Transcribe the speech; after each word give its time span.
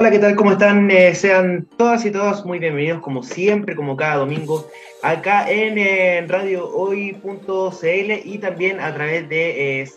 Hola, 0.00 0.10
¿qué 0.10 0.18
tal? 0.18 0.34
¿Cómo 0.34 0.52
están? 0.52 0.90
Eh, 0.90 1.14
sean 1.14 1.68
todas 1.76 2.06
y 2.06 2.10
todos 2.10 2.46
muy 2.46 2.58
bienvenidos, 2.58 3.02
como 3.02 3.22
siempre, 3.22 3.76
como 3.76 3.98
cada 3.98 4.16
domingo, 4.16 4.66
acá 5.02 5.44
en, 5.50 6.26
radiohoy.cl 6.26 8.10
y 8.24 8.38
también 8.38 8.80
a 8.80 8.94
través 8.94 9.28
de 9.28 9.82
eh, 9.82 9.90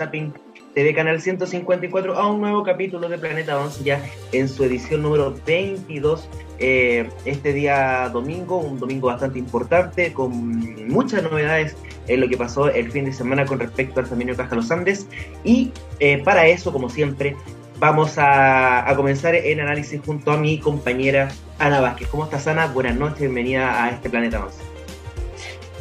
TV 0.74 0.94
Canal 0.94 1.22
154 1.22 2.18
a 2.18 2.28
un 2.28 2.42
nuevo 2.42 2.64
capítulo 2.64 3.08
de 3.08 3.18
Planeta 3.18 3.58
11 3.58 3.84
ya 3.86 4.04
en 4.34 4.50
su 4.50 4.66
edición 4.66 5.04
número 5.04 5.36
22 5.46 6.28
eh, 6.60 7.10
este 7.24 7.54
día 7.54 8.10
domingo, 8.12 8.58
un 8.58 8.82
domingo 8.82 9.08
bastante 9.08 9.40
importante 9.40 10.12
con 10.12 10.86
muchas 10.90 11.24
novedades 11.24 11.78
en 12.08 12.22
lo 12.22 12.28
que 12.28 12.38
pasó 12.38 12.70
el 12.70 12.92
fin 12.92 13.06
de 13.06 13.14
semana 13.14 13.46
con 13.46 13.60
respecto 13.60 14.00
al 14.00 14.06
Femenino 14.06 14.36
Caja 14.36 14.56
Los 14.56 14.72
Andes 14.72 15.08
y 15.44 15.72
eh, 16.00 16.22
para 16.24 16.48
eso, 16.48 16.72
como 16.72 16.90
siempre, 16.90 17.36
vamos 17.80 18.14
a, 18.18 18.92
comenzar 18.96 19.36
en 19.36 19.60
análisis 19.60 20.00
junto 20.06 20.32
a 20.32 20.38
mi 20.38 20.60
compañera 20.60 21.30
Ana 21.60 21.82
Vázquez. 21.82 22.08
¿Cómo 22.10 22.26
estás, 22.26 22.48
Ana? 22.48 22.68
Buenas 22.68 22.96
noches, 22.96 23.20
bienvenida 23.20 23.84
a 23.84 23.90
este 23.90 24.10
Planeta 24.10 24.44
11. 24.44 24.58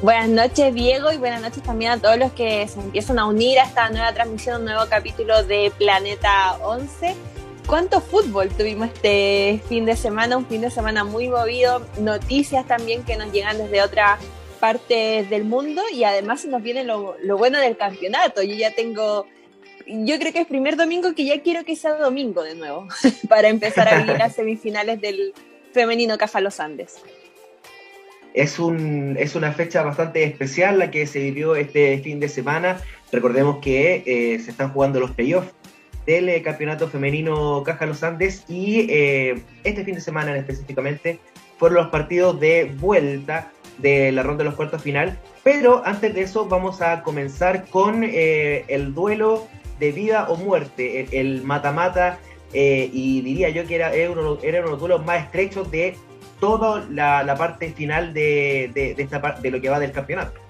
Buenas 0.02 0.28
noches, 0.28 0.74
Diego, 0.74 1.12
y 1.12 1.18
buenas 1.18 1.42
noches 1.42 1.62
también 1.62 1.92
a 1.92 1.98
todos 1.98 2.18
los 2.18 2.32
que 2.32 2.66
se 2.66 2.80
empiezan 2.80 3.20
a 3.20 3.26
unir 3.26 3.60
a 3.60 3.64
esta 3.64 3.88
nueva 3.90 4.12
transmisión, 4.12 4.60
un 4.60 4.64
nuevo 4.64 4.82
capítulo 4.90 5.44
de 5.44 5.72
Planeta 5.78 6.56
11. 6.64 7.14
¿Cuánto 7.66 8.00
fútbol 8.00 8.48
tuvimos 8.48 8.88
este 8.88 9.62
fin 9.68 9.84
de 9.84 9.94
semana? 9.94 10.36
Un 10.36 10.46
fin 10.46 10.60
de 10.60 10.70
semana 10.70 11.04
muy 11.04 11.28
movido, 11.28 11.86
noticias 12.00 12.66
también 12.66 13.04
que 13.04 13.16
nos 13.16 13.32
llegan 13.32 13.58
desde 13.58 13.80
otras 13.80 14.18
partes 14.62 15.28
del 15.28 15.42
mundo 15.42 15.82
y 15.92 16.04
además 16.04 16.44
nos 16.44 16.62
viene 16.62 16.84
lo, 16.84 17.16
lo 17.20 17.36
bueno 17.36 17.58
del 17.58 17.76
campeonato. 17.76 18.44
Yo 18.44 18.54
ya 18.54 18.72
tengo 18.72 19.26
yo 19.88 20.20
creo 20.20 20.32
que 20.32 20.42
es 20.42 20.46
primer 20.46 20.76
domingo 20.76 21.16
que 21.16 21.24
ya 21.24 21.42
quiero 21.42 21.64
que 21.64 21.74
sea 21.74 21.94
domingo 21.94 22.44
de 22.44 22.54
nuevo, 22.54 22.86
para 23.28 23.48
empezar 23.48 23.88
a 23.88 23.98
vivir 23.98 24.16
las 24.16 24.36
semifinales 24.36 25.00
del 25.00 25.34
femenino 25.72 26.16
Caja 26.16 26.40
Los 26.40 26.60
Andes. 26.60 27.02
Es, 28.34 28.60
un, 28.60 29.16
es 29.18 29.34
una 29.34 29.52
fecha 29.52 29.82
bastante 29.82 30.22
especial 30.22 30.78
la 30.78 30.92
que 30.92 31.08
se 31.08 31.18
vivió 31.18 31.56
este 31.56 31.98
fin 31.98 32.20
de 32.20 32.28
semana. 32.28 32.80
Recordemos 33.10 33.58
que 33.58 34.04
eh, 34.06 34.38
se 34.38 34.52
están 34.52 34.72
jugando 34.72 35.00
los 35.00 35.10
playoffs 35.10 35.52
del 36.06 36.28
eh, 36.28 36.40
campeonato 36.40 36.88
femenino 36.88 37.64
Caja 37.64 37.84
Los 37.86 38.04
Andes 38.04 38.44
y 38.48 38.86
eh, 38.88 39.42
este 39.64 39.84
fin 39.84 39.96
de 39.96 40.00
semana 40.00 40.36
específicamente 40.36 41.18
fueron 41.58 41.78
los 41.78 41.88
partidos 41.88 42.38
de 42.38 42.72
vuelta 42.78 43.50
de 43.82 44.12
la 44.12 44.22
ronda 44.22 44.44
de 44.44 44.50
los 44.50 44.54
cuartos 44.54 44.80
final. 44.80 45.18
Pero 45.42 45.82
antes 45.84 46.14
de 46.14 46.22
eso 46.22 46.46
vamos 46.46 46.80
a 46.80 47.02
comenzar 47.02 47.66
con 47.68 48.04
el 48.04 48.94
duelo 48.94 49.48
de 49.78 49.92
vida 49.92 50.26
o 50.28 50.36
muerte, 50.36 51.08
el 51.10 51.42
mata-mata, 51.42 52.18
eh, 52.54 52.90
y 52.92 53.22
diría 53.22 53.48
yo 53.48 53.66
que 53.66 53.74
era, 53.74 53.92
era 53.92 54.10
uno 54.10 54.36
de 54.40 54.60
los 54.62 54.78
duelos 54.78 55.04
más 55.04 55.24
estrechos 55.24 55.70
de 55.70 55.96
toda 56.38 56.86
la, 56.90 57.34
parte 57.36 57.72
final 57.72 58.12
de, 58.12 58.70
de, 58.74 58.94
esta, 58.98 59.18
de 59.40 59.50
lo 59.50 59.60
que 59.60 59.68
va 59.68 59.78
del 59.78 59.92
campeonato. 59.92 60.41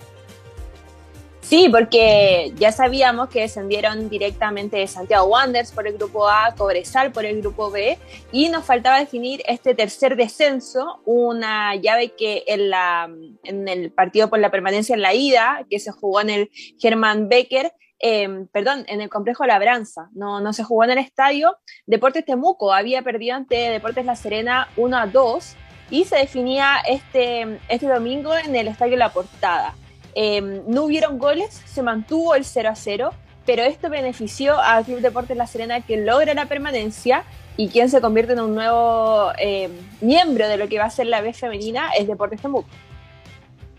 Sí, 1.52 1.68
porque 1.70 2.54
ya 2.56 2.72
sabíamos 2.72 3.28
que 3.28 3.42
descendieron 3.42 4.08
directamente 4.08 4.78
de 4.78 4.86
Santiago 4.86 5.26
Wanderers 5.26 5.70
por 5.70 5.86
el 5.86 5.98
grupo 5.98 6.26
A, 6.26 6.54
Cobresal 6.56 7.12
por 7.12 7.26
el 7.26 7.42
grupo 7.42 7.70
B, 7.70 7.98
y 8.32 8.48
nos 8.48 8.64
faltaba 8.64 8.98
definir 8.98 9.42
este 9.46 9.74
tercer 9.74 10.16
descenso, 10.16 11.02
una 11.04 11.74
llave 11.74 12.14
que 12.16 12.44
en, 12.46 12.70
la, 12.70 13.06
en 13.44 13.68
el 13.68 13.92
partido 13.92 14.30
por 14.30 14.38
la 14.38 14.50
permanencia 14.50 14.94
en 14.94 15.02
la 15.02 15.12
ida, 15.12 15.66
que 15.68 15.78
se 15.78 15.92
jugó 15.92 16.22
en 16.22 16.30
el 16.30 16.50
Germán 16.78 17.28
Becker, 17.28 17.74
Em, 17.98 18.46
perdón, 18.48 18.86
en 18.88 19.02
el 19.02 19.10
complejo 19.10 19.44
Labranza, 19.44 20.08
no, 20.14 20.40
no 20.40 20.54
se 20.54 20.64
jugó 20.64 20.84
en 20.84 20.92
el 20.92 20.98
estadio. 20.98 21.58
Deportes 21.84 22.24
Temuco 22.24 22.72
había 22.72 23.02
perdido 23.02 23.36
ante 23.36 23.56
Deportes 23.56 24.06
La 24.06 24.16
Serena 24.16 24.68
1 24.78 24.96
a 24.96 25.06
2 25.06 25.56
y 25.90 26.04
se 26.04 26.16
definía 26.16 26.78
este, 26.88 27.60
este 27.68 27.86
domingo 27.88 28.34
en 28.34 28.56
el 28.56 28.68
estadio 28.68 28.96
La 28.96 29.12
Portada. 29.12 29.76
Em, 30.14 30.62
no 30.66 30.84
hubieron 30.84 31.18
goles, 31.18 31.62
se 31.64 31.82
mantuvo 31.82 32.34
el 32.34 32.44
0 32.44 32.68
a 32.68 32.74
0, 32.74 33.10
pero 33.46 33.62
esto 33.62 33.88
benefició 33.88 34.58
al 34.58 34.84
Club 34.84 35.00
Deportes 35.00 35.36
La 35.36 35.46
Serena 35.46 35.80
que 35.80 35.96
logra 35.96 36.34
la 36.34 36.46
permanencia 36.46 37.24
y 37.56 37.68
quien 37.68 37.90
se 37.90 38.00
convierte 38.00 38.32
en 38.32 38.40
un 38.40 38.54
nuevo 38.54 39.32
em, 39.38 39.70
miembro 40.00 40.48
de 40.48 40.56
lo 40.56 40.68
que 40.68 40.78
va 40.78 40.84
a 40.84 40.90
ser 40.90 41.06
la 41.06 41.20
B 41.20 41.32
femenina 41.32 41.90
es 41.98 42.06
Deportes 42.06 42.40
Temuco. 42.40 42.68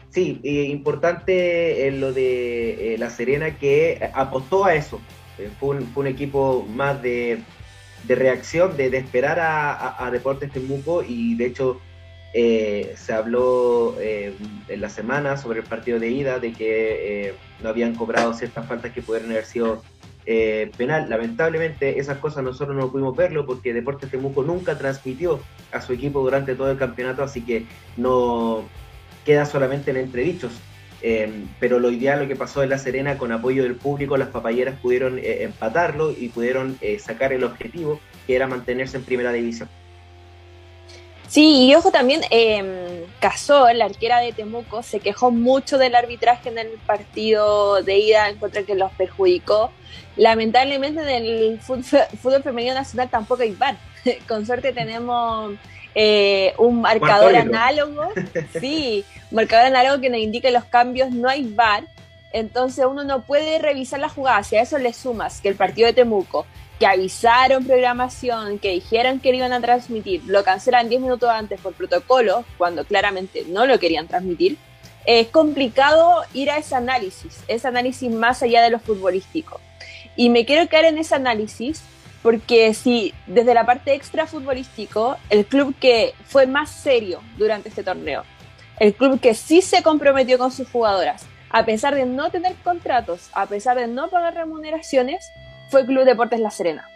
Sí, 0.09 0.39
eh, 0.43 0.65
importante 0.69 1.87
en 1.87 1.99
lo 1.99 2.13
de 2.13 2.93
eh, 2.93 2.97
La 2.99 3.09
Serena 3.09 3.57
que 3.57 4.11
apostó 4.13 4.65
a 4.65 4.75
eso. 4.75 5.01
Eh, 5.39 5.49
fue, 5.59 5.77
un, 5.95 6.07
equipo 6.07 6.67
más 6.69 7.01
de, 7.01 7.41
reacción, 8.07 8.77
de, 8.77 8.95
esperar 8.95 9.39
a, 9.39 10.09
Deportes 10.11 10.51
Temuco 10.51 11.01
y 11.01 11.33
de 11.35 11.47
hecho 11.47 11.81
se 12.33 13.13
habló 13.13 13.95
en 13.99 14.81
la 14.81 14.89
semana 14.89 15.37
sobre 15.37 15.59
el 15.59 15.65
partido 15.65 15.99
de 15.99 16.09
ida 16.09 16.39
de 16.39 16.51
que 16.53 17.35
no 17.61 17.69
habían 17.69 17.95
cobrado 17.95 18.33
ciertas 18.33 18.65
faltas 18.65 18.91
que 18.91 19.01
pudieran 19.01 19.31
haber 19.31 19.45
sido 19.45 19.83
penal. 20.77 21.09
Lamentablemente 21.09 21.99
esas 21.99 22.17
cosas 22.17 22.43
nosotros 22.43 22.75
no 22.75 22.91
pudimos 22.91 23.15
verlo 23.15 23.45
porque 23.45 23.73
Deportes 23.73 24.09
Temuco 24.09 24.43
nunca 24.43 24.77
transmitió 24.77 25.41
a 25.71 25.81
su 25.81 25.93
equipo 25.93 26.21
durante 26.21 26.55
todo 26.55 26.71
el 26.71 26.77
campeonato, 26.77 27.21
así 27.21 27.41
que 27.41 27.65
no, 27.97 28.67
queda 29.25 29.45
solamente 29.45 29.91
en 29.91 29.97
entredichos. 29.97 30.51
Eh, 31.01 31.45
pero 31.59 31.79
lo 31.79 31.91
ideal, 31.91 32.19
lo 32.21 32.27
que 32.27 32.35
pasó 32.35 32.63
en 32.63 32.69
La 32.69 32.77
Serena, 32.77 33.17
con 33.17 33.31
apoyo 33.31 33.63
del 33.63 33.75
público, 33.75 34.15
las 34.15 34.29
papayeras 34.29 34.79
pudieron 34.79 35.19
eh, 35.19 35.43
empatarlo 35.43 36.11
y 36.11 36.29
pudieron 36.29 36.77
eh, 36.79 36.97
sacar 36.99 37.33
el 37.33 37.43
objetivo, 37.43 37.99
que 38.25 38.35
era 38.35 38.47
mantenerse 38.47 38.97
en 38.97 39.03
primera 39.03 39.33
división. 39.33 39.67
Sí, 41.27 41.65
y 41.65 41.75
ojo 41.75 41.91
también, 41.91 42.21
eh, 42.29 43.05
la 43.73 43.85
arquera 43.85 44.19
de 44.19 44.33
Temuco, 44.33 44.83
se 44.83 44.99
quejó 44.99 45.31
mucho 45.31 45.77
del 45.77 45.95
arbitraje 45.95 46.49
en 46.49 46.57
el 46.57 46.67
partido 46.85 47.81
de 47.81 47.97
ida, 47.97 48.29
en 48.29 48.37
contra 48.37 48.63
que 48.63 48.75
los 48.75 48.91
perjudicó. 48.91 49.71
Lamentablemente 50.15 51.01
en 51.01 51.25
el 51.25 51.59
fútbol, 51.59 52.43
femenino 52.43 52.75
nacional 52.75 53.09
tampoco 53.09 53.41
hay 53.43 53.51
VAR. 53.51 53.77
Con 54.27 54.45
suerte 54.45 54.73
tenemos 54.73 55.53
eh, 55.95 56.53
un 56.57 56.81
marcador 56.81 57.35
análogo, 57.35 58.09
sí, 58.59 59.05
un 59.31 59.37
marcador 59.37 59.67
análogo 59.67 60.01
que 60.01 60.09
nos 60.09 60.19
indique 60.19 60.51
los 60.51 60.65
cambios, 60.65 61.11
no 61.11 61.29
hay 61.29 61.43
VAR, 61.43 61.85
entonces 62.31 62.85
uno 62.85 63.03
no 63.03 63.21
puede 63.21 63.59
revisar 63.59 63.99
la 63.99 64.09
jugada, 64.09 64.43
si 64.43 64.55
a 64.55 64.61
eso 64.61 64.77
le 64.77 64.91
sumas 64.91 65.39
que 65.39 65.49
el 65.49 65.55
partido 65.55 65.87
de 65.87 65.93
Temuco, 65.93 66.45
que 66.79 66.85
avisaron 66.85 67.65
programación, 67.65 68.59
que 68.59 68.71
dijeron 68.71 69.19
que 69.19 69.35
iban 69.35 69.53
a 69.53 69.61
transmitir, 69.61 70.23
lo 70.25 70.43
cancelan 70.43 70.89
10 70.89 71.01
minutos 71.01 71.29
antes 71.29 71.59
por 71.61 71.73
protocolo, 71.73 72.43
cuando 72.57 72.83
claramente 72.85 73.45
no 73.47 73.65
lo 73.65 73.79
querían 73.79 74.07
transmitir, 74.07 74.57
es 75.05 75.27
complicado 75.27 76.23
ir 76.33 76.49
a 76.49 76.57
ese 76.57 76.75
análisis, 76.75 77.43
ese 77.47 77.67
análisis 77.67 78.11
más 78.11 78.41
allá 78.41 78.61
de 78.61 78.69
lo 78.69 78.79
futbolístico. 78.79 79.59
Y 80.15 80.29
me 80.29 80.45
quiero 80.45 80.67
quedar 80.69 80.85
en 80.85 80.97
ese 80.97 81.15
análisis 81.15 81.83
porque 82.21 82.73
si 82.73 83.13
desde 83.27 83.53
la 83.53 83.65
parte 83.65 83.93
extra 83.93 84.27
futbolístico, 84.27 85.17
el 85.29 85.45
club 85.45 85.75
que 85.79 86.13
fue 86.25 86.47
más 86.47 86.69
serio 86.69 87.21
durante 87.37 87.69
este 87.69 87.83
torneo, 87.83 88.23
el 88.79 88.93
club 88.93 89.19
que 89.19 89.33
sí 89.33 89.61
se 89.61 89.83
comprometió 89.83 90.37
con 90.37 90.51
sus 90.51 90.69
jugadoras, 90.69 91.25
a 91.49 91.65
pesar 91.65 91.93
de 91.95 92.05
no 92.05 92.31
tener 92.31 92.55
contratos, 92.63 93.29
a 93.33 93.45
pesar 93.45 93.77
de 93.77 93.87
no 93.87 94.09
pagar 94.09 94.33
remuneraciones, 94.33 95.31
fue 95.69 95.85
Club 95.85 96.05
Deportes 96.05 96.39
La 96.39 96.51
Serena. 96.51 96.87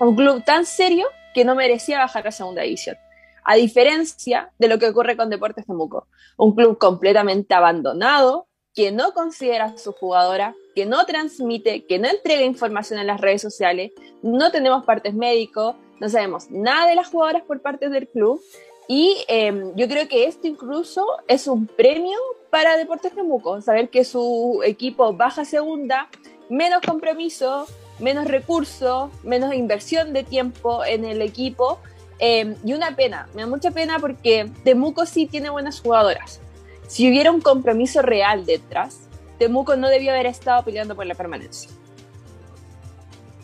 Un 0.00 0.14
club 0.14 0.44
tan 0.44 0.64
serio 0.64 1.06
que 1.34 1.44
no 1.44 1.54
merecía 1.54 1.98
bajar 1.98 2.26
a 2.26 2.32
segunda 2.32 2.62
división. 2.62 2.96
A 3.44 3.54
diferencia 3.54 4.50
de 4.58 4.68
lo 4.68 4.78
que 4.78 4.88
ocurre 4.88 5.16
con 5.16 5.30
Deportes 5.30 5.66
Temuco, 5.66 6.06
un 6.36 6.54
club 6.54 6.78
completamente 6.78 7.54
abandonado, 7.54 8.46
que 8.74 8.92
no 8.92 9.12
considera 9.12 9.64
a 9.64 9.78
su 9.78 9.92
jugadora, 9.92 10.54
que 10.74 10.86
no 10.86 11.04
transmite, 11.04 11.84
que 11.86 11.98
no 11.98 12.08
entrega 12.08 12.42
información 12.42 13.00
en 13.00 13.06
las 13.06 13.20
redes 13.20 13.42
sociales, 13.42 13.92
no 14.22 14.52
tenemos 14.52 14.84
partes 14.84 15.14
médicos, 15.14 15.74
no 15.98 16.08
sabemos 16.08 16.50
nada 16.50 16.88
de 16.88 16.94
las 16.94 17.08
jugadoras 17.08 17.42
por 17.42 17.60
parte 17.60 17.88
del 17.88 18.06
club. 18.08 18.40
Y 18.86 19.16
em, 19.28 19.74
yo 19.74 19.88
creo 19.88 20.06
que 20.08 20.26
esto 20.26 20.46
incluso 20.46 21.04
es 21.26 21.48
un 21.48 21.66
premio 21.66 22.16
para 22.50 22.76
Deportes 22.76 23.14
Temuco, 23.14 23.60
saber 23.60 23.88
que 23.90 24.04
su 24.04 24.60
equipo 24.64 25.12
baja 25.12 25.44
segunda, 25.44 26.08
menos 26.48 26.80
compromiso, 26.86 27.66
menos 27.98 28.26
recursos, 28.26 29.10
menos 29.22 29.54
inversión 29.54 30.12
de 30.12 30.24
tiempo 30.24 30.84
en 30.84 31.04
el 31.04 31.22
equipo. 31.22 31.80
Em, 32.18 32.56
y 32.64 32.72
una 32.72 32.96
pena, 32.96 33.28
me 33.34 33.42
da 33.42 33.48
mucha 33.48 33.70
pena 33.70 33.98
porque 33.98 34.50
Temuco 34.64 35.06
sí 35.06 35.26
tiene 35.26 35.50
buenas 35.50 35.80
jugadoras. 35.80 36.40
Si 36.88 37.08
hubiera 37.08 37.30
un 37.30 37.40
compromiso 37.40 38.02
real 38.02 38.46
detrás, 38.46 39.08
Temuco 39.38 39.76
no 39.76 39.88
debió 39.88 40.10
haber 40.10 40.26
estado 40.26 40.64
peleando 40.64 40.96
por 40.96 41.06
la 41.06 41.14
permanencia. 41.14 41.70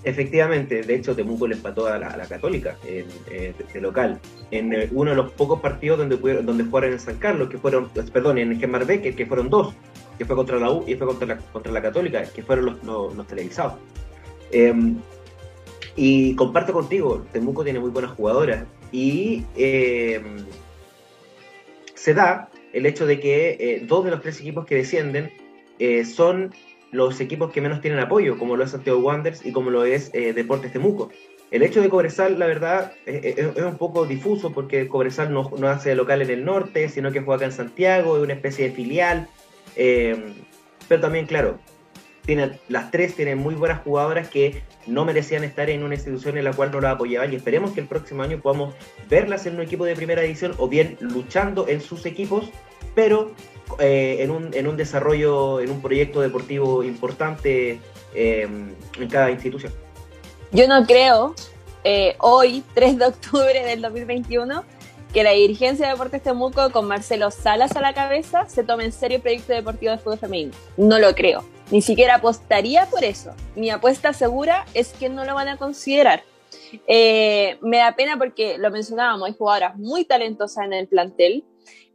Efectivamente, 0.03 0.83
de 0.83 0.95
hecho 0.95 1.17
Temuco 1.17 1.47
le 1.47 1.55
empató 1.55 1.87
a 1.87 1.99
la, 1.99 2.27
Católica 2.27 2.77
en, 2.85 3.07
eh, 3.31 3.55
local 3.81 4.21
en 4.51 4.73
eh, 4.75 4.89
uno 4.93 5.11
de 5.11 5.17
los 5.17 5.33
pocos 5.33 5.61
partidos 5.61 5.99
donde 5.99 6.19
pudieron, 6.19 6.45
donde 6.45 6.65
jugaron 6.65 6.93
en 6.93 7.01
San 7.01 7.17
Carlos, 7.17 7.49
que 7.49 7.57
fueron, 7.57 7.89
perdón, 7.89 8.37
en 8.37 8.61
Gemar 8.61 8.85
Becker, 8.85 9.17
que 9.17 9.25
fueron 9.25 9.49
dos, 9.49 9.75
que 10.19 10.27
fue 10.27 10.37
contra 10.37 10.59
la 10.59 10.71
U 10.71 10.85
y 10.87 10.95
fue 10.95 11.07
contra 11.07 11.73
la, 11.73 11.83
Católica, 11.83 12.23
que 12.25 12.43
fueron 12.43 12.79
los, 12.83 13.27
televisados. 13.27 13.75
Em, 14.51 14.97
Y 15.97 16.35
comparto 16.35 16.73
contigo, 16.73 17.25
Temuco 17.33 17.63
tiene 17.63 17.79
muy 17.79 17.91
buenas 17.91 18.13
jugadoras 18.13 18.65
y 18.91 19.45
eh, 19.57 20.21
se 21.95 22.15
da 22.15 22.49
el 22.73 22.87
hecho 22.87 23.07
de 23.07 23.21
que 23.21 23.57
eh, 23.61 23.85
dos 23.87 24.05
de 24.05 24.11
los 24.11 24.21
tres 24.21 24.41
equipos 24.41 24.67
que 24.67 24.75
descienden 24.75 25.33
eh, 25.79 26.05
son 26.05 26.53
los 26.91 27.21
equipos 27.21 27.53
que 27.53 27.61
menos 27.61 27.81
tienen 27.81 28.01
apoyo, 28.01 28.39
como 28.39 28.57
lo 28.57 28.65
es 28.65 28.71
Santiago 28.71 29.01
Wanderers 29.01 29.45
y 29.45 29.53
como 29.53 29.71
lo 29.71 29.85
es 29.85 30.13
Deportes 30.13 30.73
Temuco. 30.73 31.11
El 31.51 31.63
hecho 31.63 31.83
de 31.83 31.89
Cobresal, 31.89 32.39
la 32.39 32.47
verdad, 32.47 32.93
es, 33.05 33.37
un 33.57 33.79
poco 33.79 34.07
difuso 34.07 34.53
porque 34.53 34.87
Cobresal 34.87 35.33
no, 35.33 35.51
no, 35.59 35.69
hace 35.69 35.97
local 35.97 36.23
en 36.23 36.31
el 36.31 36.45
norte, 36.45 36.89
sino 36.89 37.11
que 37.11 37.21
juega 37.21 37.37
acá 37.37 37.45
en 37.47 37.53
Santiago, 37.53 38.17
es 38.17 38.23
una 38.23 38.35
especie 38.35 38.69
de 38.69 38.75
filial. 38.75 39.29
pero 39.75 41.01
también, 41.01 41.27
claro, 41.27 41.59
las 42.69 42.91
tres 42.91 43.15
tienen 43.15 43.39
muy 43.39 43.55
buenas 43.55 43.83
jugadoras 43.83 44.29
que 44.29 44.63
no 44.87 45.05
merecían 45.05 45.45
estar 45.45 45.69
en 45.69 45.83
una 45.83 45.95
institución 45.95 46.39
en 46.39 46.45
la 46.45 46.53
cual 46.53 46.71
no 46.71 46.81
la 46.81 46.93
apoyaban 46.93 47.33
y 47.33 47.37
esperemos 47.37 47.73
que 47.73 47.81
el 47.81 47.87
próximo 47.87 48.23
año 48.23 48.41
podamos 48.41 48.75
verlas 49.09 49.47
en 49.47 49.57
un 49.57 49.63
equipo 49.63 49.85
de 49.85 49.95
primera 49.95 50.23
división 50.23 50.55
o 50.59 50.69
bien 50.69 50.97
luchando 51.01 51.69
en 51.69 51.81
sus 51.81 52.07
equipos, 52.07 52.51
pero 52.95 53.33
eh, 53.79 54.19
en, 54.21 54.31
un, 54.31 54.55
en, 54.55 54.67
un, 54.67 54.77
desarrollo, 54.77 55.61
en 55.61 55.71
un 55.71 55.83
proyecto 55.83 56.21
deportivo 56.21 56.83
importante 56.83 57.81
eh, 58.15 58.49
en 58.99 59.09
cada 59.09 59.31
institución. 59.31 59.73
Yo 60.53 60.69
no 60.69 60.87
creo, 60.87 61.35
eh, 61.83 62.15
hoy, 62.21 62.63
3 62.75 62.99
de 62.99 63.07
octubre 63.07 63.65
del 63.65 63.83
2021, 63.83 64.65
que 65.15 65.23
la 65.23 65.31
dirigencia 65.31 65.87
de 65.87 65.93
Deportes 65.93 66.25
Temuco, 66.25 66.71
con 66.73 66.89
Marcelo 66.89 67.31
Salas 67.31 67.77
a 67.77 67.81
la 67.81 67.95
cabeza, 67.95 68.49
se 68.49 68.65
tome 68.65 68.85
en 68.85 68.91
serio 68.91 69.19
el 69.19 69.23
proyecto 69.23 69.53
deportivo 69.53 69.93
de 69.93 69.99
fútbol 69.99 70.19
femenino. 70.19 70.53
No 70.77 70.99
lo 70.99 71.15
creo. 71.15 71.45
Ni 71.71 71.83
siquiera 71.83 72.17
apostaría 72.17 72.87
por 72.87 73.05
eso. 73.05 73.33
Mi 73.55 73.71
apuesta 73.71 74.13
segura 74.13 74.67
es 74.75 74.93
que 74.93 75.09
no 75.09 75.25
lo 75.25 75.37
van 75.37 75.47
a 75.47 75.57
considerar. 75.57 76.25
Eh, 76.89 77.59
me 77.63 77.79
da 77.79 77.95
pena 77.95 78.19
porque 78.19 78.59
lo 78.59 78.73
mencionábamos, 78.73 79.29
hay 79.29 79.37
jugadoras 79.39 79.77
muy 79.77 80.05
talentosas 80.05 80.65
en 80.65 80.73
el 80.73 80.89
plantel. 80.89 81.45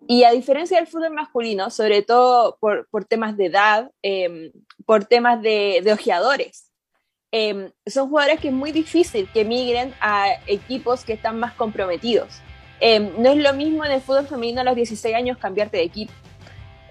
Y 0.07 0.24
a 0.24 0.31
diferencia 0.31 0.77
del 0.77 0.88
fútbol 0.88 1.12
masculino, 1.12 1.69
sobre 1.71 2.01
todo 2.01 2.57
por, 2.62 2.88
temas 3.04 3.36
de 3.36 3.48
edad, 3.48 3.92
em, 4.01 4.54
por 4.86 5.04
temas 5.04 5.42
de, 5.42 5.83
ojeadores, 5.92 6.71
em, 7.31 7.69
son 7.86 8.07
jugadoras 8.07 8.39
que 8.39 8.48
es 8.48 8.54
muy 8.54 8.71
difícil 8.71 9.30
que 9.33 9.44
migren 9.44 9.94
a 10.00 10.30
equipos 10.48 11.04
que 11.04 11.12
están 11.13 11.38
más 11.38 11.54
comprometidos. 11.54 12.42
Em, 12.80 13.12
no 13.18 13.30
es 13.30 13.38
lo 13.38 13.54
mismo 13.54 13.84
en 13.86 13.92
el 13.92 14.02
fútbol 14.02 14.28
femenino 14.28 14.62
a 14.62 14.64
los 14.64 14.76
16 14.76 15.14
años 15.16 15.38
cambiarte 15.38 15.78
de 15.78 15.84
equipo. 15.84 16.14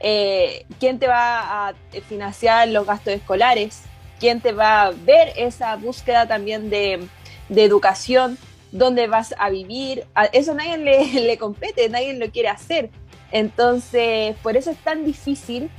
Eh, 0.01 0.67
¿Quién 0.79 0.99
te 0.99 1.07
va 1.07 1.69
a 1.69 1.75
financiar 2.09 2.69
los 2.69 2.87
gastos 2.87 3.15
escolares? 3.15 3.83
¿Quién 4.21 4.41
te 4.41 4.53
va 4.53 4.83
a 4.83 4.91
ver 4.91 5.33
esa 5.37 5.77
búsqueda 5.77 6.27
también 6.27 6.71
de, 6.71 7.07
educación? 7.49 8.39
¿Dónde 8.71 9.07
vas 9.07 9.35
a 9.39 9.49
vivir? 9.51 10.07
eso 10.33 10.55
nadie 10.55 10.77
le, 11.21 11.39
compete, 11.39 11.89
nadie 11.89 12.15
lo 12.15 12.31
quiere 12.31 12.49
hacer. 12.49 12.91
Entonces, 13.31 14.37
por 14.43 14.57
eso 14.57 14.71
es 14.71 14.79
tan 14.79 15.05
difícil 15.05 15.71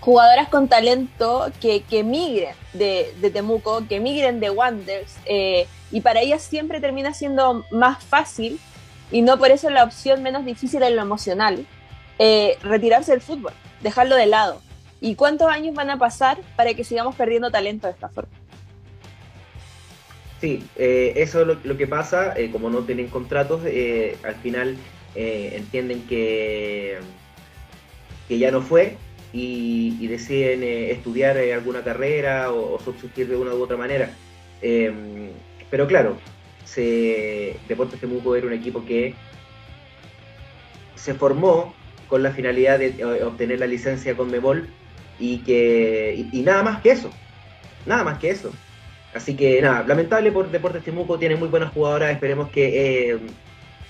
jugadoras 0.00 0.48
con 0.48 0.68
talento 0.68 1.50
que, 1.60 1.82
que 1.82 2.04
migren 2.04 2.54
de, 2.74 3.12
Temuco, 3.32 3.86
que 3.88 3.98
migren 3.98 4.38
de 4.40 4.50
Wanderers, 4.50 5.16
eh, 5.24 5.66
y 5.90 6.00
para 6.00 6.20
ellas 6.20 6.42
siempre 6.42 6.80
termina 6.80 7.12
siendo 7.12 7.64
más 7.70 8.04
fácil 8.04 8.60
y 9.10 9.22
no 9.22 9.38
por 9.38 9.50
eso 9.50 9.70
la 9.70 9.84
opción 9.84 10.22
menos 10.22 10.44
difícil 10.44 10.82
en 10.82 10.96
lo 10.96 11.02
emocional, 11.02 11.66
eh, 12.18 12.58
retirarse 12.62 13.12
del 13.12 13.20
fútbol, 13.20 13.52
dejarlo 13.82 14.16
de 14.16 14.26
lado. 14.26 14.60
¿Y 15.00 15.14
cuántos 15.14 15.48
años 15.48 15.74
van 15.74 15.90
a 15.90 15.98
pasar 15.98 16.38
para 16.56 16.74
que 16.74 16.82
sigamos 16.82 17.14
perdiendo 17.14 17.50
talento 17.50 17.86
de 17.86 17.92
esta 17.92 18.08
forma? 18.08 18.30
Sí, 20.40 20.64
eh, 20.76 21.12
eso 21.16 21.42
es 21.42 21.64
lo, 21.64 21.76
que 21.76 21.86
pasa, 21.86 22.34
eh, 22.36 22.50
como 22.50 22.70
no 22.70 22.80
tienen 22.80 23.08
contratos, 23.08 23.62
al 23.62 24.34
final 24.42 24.76
entienden 25.14 26.06
que, 26.06 26.98
que 28.28 28.38
ya 28.38 28.50
no 28.50 28.60
fue 28.60 28.96
y, 29.32 30.06
deciden 30.08 30.62
estudiar 30.62 31.38
alguna 31.38 31.82
carrera 31.82 32.52
o, 32.52 32.78
subsistir 32.80 33.28
de 33.28 33.36
una 33.36 33.54
u 33.54 33.62
otra 33.62 33.76
manera. 33.76 34.10
pero 34.60 35.86
claro, 35.86 36.18
se, 36.66 37.56
Deportes 37.68 38.00
Temuco 38.00 38.36
era 38.36 38.46
un 38.46 38.52
equipo 38.52 38.84
que 38.84 39.14
se 40.94 41.14
formó 41.14 41.74
con 42.08 42.22
la 42.22 42.32
finalidad 42.32 42.78
de 42.78 42.88
eh, 42.88 43.24
obtener 43.24 43.60
la 43.60 43.66
licencia 43.66 44.16
con 44.16 44.30
Memol 44.30 44.68
y 45.18 45.38
que 45.38 46.28
y, 46.32 46.42
nada 46.42 46.62
más 46.62 46.82
que 46.82 46.90
eso, 46.90 47.10
nada 47.86 48.04
más 48.04 48.18
que 48.18 48.30
eso. 48.30 48.52
Así 49.14 49.34
que 49.34 49.62
nada, 49.62 49.84
lamentable 49.86 50.30
por 50.32 50.50
Deportes 50.50 50.84
Temuco, 50.84 51.18
tiene 51.18 51.36
muy 51.36 51.48
buenas 51.48 51.72
jugadoras, 51.72 52.12
esperemos 52.12 52.50
que 52.50 53.12
eh, 53.12 53.18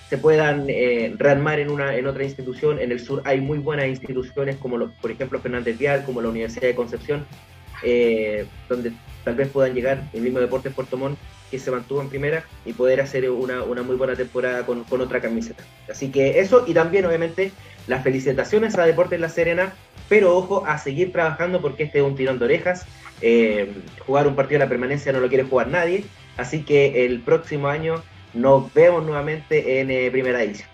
se 0.09 0.19
puedan 0.19 0.67
eh, 0.69 1.15
rearmar 1.19 1.59
en 1.59 1.71
una 1.71 1.97
en 1.97 2.07
otra 2.07 2.23
institución. 2.23 2.79
En 2.79 2.93
el 2.93 3.01
sur 3.01 3.23
hay 3.25 3.41
muy 3.41 3.59
buenas 3.59 3.89
instituciones 3.89 4.57
como 4.57 4.79
por 5.01 5.11
ejemplo 5.11 5.41
Fernández 5.41 5.79
Vial, 5.79 6.05
como 6.05 6.21
la 6.21 6.29
Universidad 6.29 6.69
de 6.69 6.75
Concepción, 6.75 7.27
donde 8.69 8.93
tal 9.25 9.35
vez 9.35 9.49
puedan 9.49 9.75
llegar 9.75 10.09
el 10.13 10.21
mismo 10.21 10.39
Deportes 10.39 10.73
Puerto 10.73 10.97
Montt 10.97 11.19
que 11.51 11.59
se 11.59 11.71
mantuvo 11.71 12.01
en 12.01 12.09
primera 12.09 12.45
y 12.65 12.73
poder 12.73 13.01
hacer 13.01 13.29
una, 13.31 13.63
muy 13.65 13.97
buena 13.97 14.17
temporada 14.17 14.65
con, 14.67 14.85
otra 14.89 15.21
camiseta. 15.21 15.65
Así 15.91 16.11
que 16.11 16.41
eso 16.41 16.65
y 16.67 16.75
también 16.75 17.07
obviamente 17.07 17.53
las 17.87 18.03
felicitaciones 18.03 18.77
a 18.77 18.85
Deportes 18.85 19.21
La 19.21 19.29
Serena, 19.29 19.75
pero 20.09 20.37
ojo 20.37 20.65
a 20.67 20.79
seguir 20.79 21.13
trabajando 21.13 21.61
porque 21.61 21.85
este 21.85 21.99
es 21.99 22.05
un 22.05 22.17
tirón 22.17 22.39
de 22.39 22.45
orejas. 22.45 22.87
Eh, 23.23 23.73
jugar 24.07 24.27
un 24.27 24.35
partido 24.35 24.59
de 24.59 24.67
la 24.67 24.69
permanencia 24.69 25.13
no 25.13 25.21
lo 25.21 25.29
quiere 25.29 25.45
jugar 25.45 25.69
nadie, 25.69 26.05
así 26.37 26.63
que 26.63 27.07
el 27.07 27.21
próximo 27.21 27.69
año 27.69 28.03
nos 28.35 28.73
vemos 28.75 29.05
nuevamente 29.05 29.81
en 29.81 29.91
eh, 29.91 30.11
primera 30.11 30.43
edición. 30.43 30.69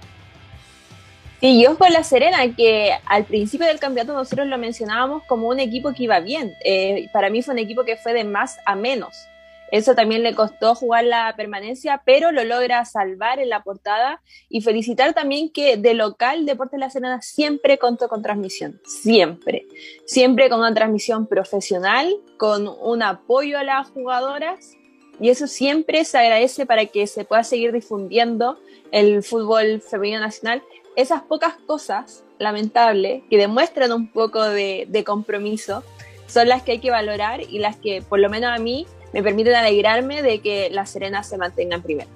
Sí, 1.40 1.58
y 1.58 1.66
ojo 1.66 1.82
a 1.84 1.90
La 1.90 2.04
Serena, 2.04 2.38
que 2.56 2.92
al 3.04 3.24
principio 3.24 3.66
del 3.66 3.80
campeonato 3.80 4.12
nosotros 4.12 4.46
lo 4.46 4.58
mencionábamos 4.58 5.24
como 5.24 5.48
un 5.48 5.58
equipo 5.58 5.92
que 5.92 6.04
iba 6.04 6.20
bien. 6.20 6.54
Eh, 6.64 7.08
para 7.12 7.30
mí 7.30 7.42
fue 7.42 7.54
un 7.54 7.58
equipo 7.58 7.84
que 7.84 7.96
fue 7.96 8.12
de 8.12 8.22
más 8.22 8.58
a 8.64 8.76
menos. 8.76 9.28
Eso 9.72 9.94
también 9.94 10.22
le 10.22 10.34
costó 10.34 10.74
jugar 10.74 11.06
la 11.06 11.32
permanencia, 11.34 12.02
pero 12.04 12.30
lo 12.30 12.44
logra 12.44 12.84
salvar 12.84 13.38
en 13.38 13.48
la 13.48 13.62
portada. 13.62 14.20
Y 14.50 14.60
felicitar 14.60 15.14
también 15.14 15.50
que 15.50 15.78
de 15.78 15.94
local 15.94 16.44
Deportes 16.44 16.78
La 16.78 16.90
Serena 16.90 17.22
siempre 17.22 17.78
contó 17.78 18.06
con 18.06 18.20
transmisión, 18.20 18.82
siempre. 18.84 19.66
Siempre 20.04 20.50
con 20.50 20.60
una 20.60 20.74
transmisión 20.74 21.26
profesional, 21.26 22.14
con 22.36 22.68
un 22.68 23.02
apoyo 23.02 23.58
a 23.58 23.64
las 23.64 23.88
jugadoras. 23.88 24.76
Y 25.18 25.30
eso 25.30 25.46
siempre 25.46 26.04
se 26.04 26.18
agradece 26.18 26.66
para 26.66 26.84
que 26.84 27.06
se 27.06 27.24
pueda 27.24 27.42
seguir 27.42 27.72
difundiendo 27.72 28.58
el 28.90 29.22
fútbol 29.22 29.80
femenino 29.80 30.20
nacional. 30.20 30.62
Esas 30.96 31.22
pocas 31.22 31.54
cosas, 31.66 32.24
lamentables, 32.38 33.22
que 33.30 33.38
demuestran 33.38 33.90
un 33.92 34.12
poco 34.12 34.42
de, 34.42 34.84
de 34.90 35.02
compromiso, 35.02 35.82
son 36.26 36.48
las 36.48 36.62
que 36.62 36.72
hay 36.72 36.78
que 36.78 36.90
valorar 36.90 37.40
y 37.40 37.58
las 37.58 37.76
que, 37.76 38.02
por 38.02 38.18
lo 38.18 38.28
menos 38.28 38.50
a 38.50 38.58
mí, 38.58 38.86
me 39.12 39.22
permiten 39.22 39.54
alegrarme 39.54 40.22
de 40.22 40.40
que 40.40 40.68
La 40.70 40.86
Serena 40.86 41.22
se 41.22 41.36
mantenga 41.38 41.76
en 41.76 41.82
primera. 41.82 42.10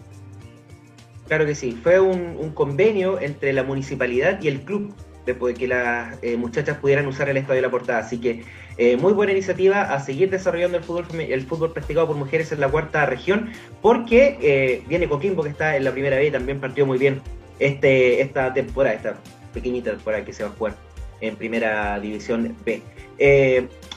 Claro 1.28 1.44
que 1.44 1.54
sí, 1.54 1.72
fue 1.82 1.98
un, 1.98 2.50
convenio 2.54 3.20
entre 3.20 3.52
la 3.52 3.64
municipalidad 3.64 4.40
y 4.40 4.48
el 4.48 4.60
club 4.60 4.94
después 5.26 5.54
de 5.54 5.60
que 5.60 5.66
las 5.66 6.22
eh, 6.22 6.36
muchachas 6.36 6.78
pudieran 6.78 7.04
usar 7.08 7.28
el 7.28 7.36
estadio 7.36 7.56
de 7.56 7.62
la 7.62 7.70
portada. 7.70 7.98
Así 7.98 8.18
que 8.20 8.44
eh, 8.78 8.96
muy 8.96 9.12
buena 9.12 9.32
iniciativa 9.32 9.82
a 9.82 9.98
seguir 9.98 10.30
desarrollando 10.30 10.78
el 10.78 10.84
fútbol, 10.84 11.06
el 11.18 11.42
fútbol 11.42 11.72
practicado 11.72 12.06
por 12.06 12.16
mujeres 12.16 12.52
en 12.52 12.60
la 12.60 12.68
cuarta 12.68 13.04
región, 13.06 13.50
porque 13.82 14.38
eh, 14.40 14.84
viene 14.86 15.08
Coquimbo 15.08 15.42
que 15.42 15.48
está 15.48 15.76
en 15.76 15.82
la 15.82 15.90
primera 15.90 16.16
vez 16.16 16.28
y 16.28 16.30
también 16.30 16.60
partió 16.60 16.86
muy 16.86 16.98
bien 16.98 17.20
este, 17.58 18.20
esta 18.20 18.54
temporada, 18.54 18.94
esta 18.94 19.16
pequeñita 19.52 19.90
temporada 19.90 20.24
que 20.24 20.32
se 20.32 20.44
va 20.44 20.50
a 20.50 20.52
jugar 20.52 20.76
en 21.20 21.34
primera 21.34 21.98
división 21.98 22.54
B. 22.64 22.82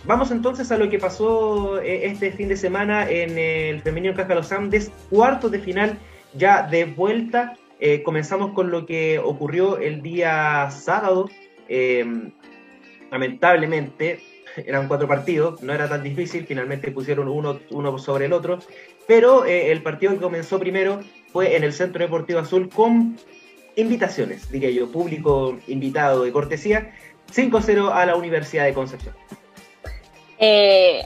Vamos 0.06 0.32
entonces 0.32 0.72
a 0.72 0.78
lo 0.78 0.90
que 0.90 0.98
pasó 0.98 1.80
eh, 1.82 2.06
este 2.06 2.32
fin 2.32 2.48
de 2.48 2.56
semana 2.56 3.10
en 3.10 3.38
el 3.38 3.82
femenino 3.82 4.16
Caja 4.16 4.34
Los 4.34 4.52
Andes, 4.52 4.92
cuartos 5.10 5.52
de 5.52 5.60
final 5.60 5.98
ya 6.34 6.64
de 6.64 6.86
vuelta. 6.86 7.58
Eh, 7.80 8.02
comenzamos 8.04 8.54
con 8.54 8.72
lo 8.72 8.86
que 8.86 9.20
ocurrió 9.20 9.78
el 9.78 10.02
día 10.02 10.70
sábado. 10.72 11.30
Em, 11.68 12.32
lamentablemente 13.12 14.22
eran 14.56 14.88
cuatro 14.88 15.08
partidos, 15.08 15.62
no 15.62 15.74
era 15.74 15.88
tan 15.90 16.02
difícil, 16.02 16.46
finalmente 16.46 16.92
pusieron 16.92 17.28
uno, 17.28 18.00
sobre 18.00 18.26
el 18.26 18.34
otro, 18.34 18.60
pero 19.08 19.46
eh, 19.46 19.72
el 19.72 19.82
partido 19.84 20.14
que 20.14 20.20
comenzó 20.20 20.60
primero 20.60 21.02
fue 21.32 21.56
en 21.56 21.64
el 21.64 21.74
Centro 21.74 22.04
Deportivo 22.04 22.40
Azul 22.40 22.70
con 22.70 23.18
invitaciones, 23.76 24.52
diría 24.52 24.72
yo, 24.72 24.92
público 24.92 25.58
invitado 25.68 26.24
de 26.24 26.32
cortesía, 26.32 26.92
5-0 27.34 27.92
a 27.94 28.06
la 28.06 28.16
Universidad 28.16 28.66
de 28.66 28.74
Concepción. 28.74 29.14
Eh, 30.40 31.06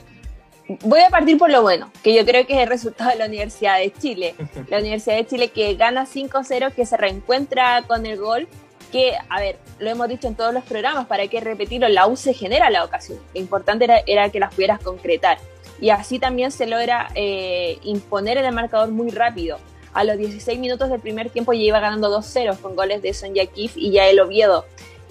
voy 0.84 1.00
a 1.00 1.10
partir 1.10 1.36
por 1.36 1.50
lo 1.50 1.62
bueno, 1.62 1.90
que 2.02 2.14
yo 2.14 2.24
creo 2.24 2.46
que 2.46 2.54
es 2.54 2.60
el 2.60 2.68
resultado 2.68 3.10
de 3.10 3.16
la 3.16 3.26
Universidad 3.26 3.78
de 3.78 3.92
Chile. 3.92 4.34
La 4.68 4.78
Universidad 4.78 5.16
de 5.16 5.26
Chile 5.26 5.48
que 5.48 5.74
gana 5.74 6.06
5-0, 6.06 6.72
que 6.72 6.86
se 6.86 6.96
reencuentra 6.96 7.82
con 7.86 8.06
el 8.06 8.16
gol, 8.16 8.48
que, 8.92 9.14
a 9.28 9.40
ver, 9.40 9.58
lo 9.80 9.90
hemos 9.90 10.08
dicho 10.08 10.28
en 10.28 10.36
todos 10.36 10.54
los 10.54 10.62
programas, 10.64 11.06
para 11.06 11.26
que 11.26 11.40
repetirlo, 11.40 11.88
la 11.88 12.06
U 12.06 12.16
se 12.16 12.32
genera 12.32 12.70
la 12.70 12.84
ocasión. 12.84 13.18
Lo 13.34 13.40
importante 13.40 13.86
era, 14.06 14.30
que 14.30 14.40
las 14.40 14.54
pudieras 14.54 14.80
concretar. 14.80 15.38
y 15.80 15.90
así 15.90 16.20
también 16.20 16.52
se 16.52 16.66
logra 16.66 17.10
eh, 17.16 17.78
imponer 17.82 18.38
en 18.38 18.44
el 18.44 18.54
marcador 18.54 18.90
muy 18.90 19.10
rápido. 19.10 19.58
A 19.92 20.04
los 20.04 20.16
16 20.16 20.58
minutos 20.58 20.88
del 20.88 21.00
primer 21.00 21.30
tiempo 21.30 21.52
ya 21.52 21.62
iba 21.62 21.80
ganando 21.80 22.16
2-0 22.16 22.58
con 22.60 22.74
goles 22.74 23.02
de 23.02 23.12
Sonja 23.14 23.46
Kif 23.46 23.76
y 23.76 23.90
Yael 23.90 24.20
Oviedo. 24.20 24.64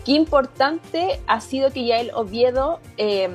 Qué 0.05 0.13
importante 0.13 1.19
ha 1.27 1.39
sido 1.41 1.71
que 1.71 1.85
Yael 1.85 2.11
Oviedo 2.13 2.79
eh, 2.97 3.29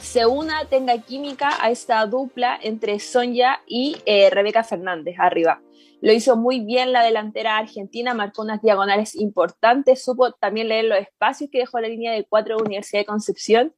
se 0.00 0.26
una, 0.26 0.64
tenga 0.64 0.98
química 0.98 1.50
a 1.60 1.70
esta 1.70 2.04
dupla 2.06 2.58
entre 2.62 2.98
Sonja 2.98 3.60
y 3.66 3.96
eh, 4.06 4.30
Rebeca 4.30 4.64
Fernández 4.64 5.16
arriba. 5.18 5.60
Lo 6.00 6.12
hizo 6.12 6.36
muy 6.36 6.60
bien 6.60 6.92
la 6.92 7.02
delantera 7.04 7.58
argentina, 7.58 8.14
marcó 8.14 8.42
unas 8.42 8.62
diagonales 8.62 9.14
importantes, 9.14 10.02
supo 10.02 10.32
también 10.32 10.68
leer 10.68 10.86
los 10.86 10.98
espacios 10.98 11.50
que 11.50 11.58
dejó 11.58 11.78
la 11.78 11.88
línea 11.88 12.12
de 12.12 12.24
cuatro 12.24 12.56
de 12.56 12.62
Universidad 12.62 13.00
de 13.00 13.06
Concepción 13.06 13.74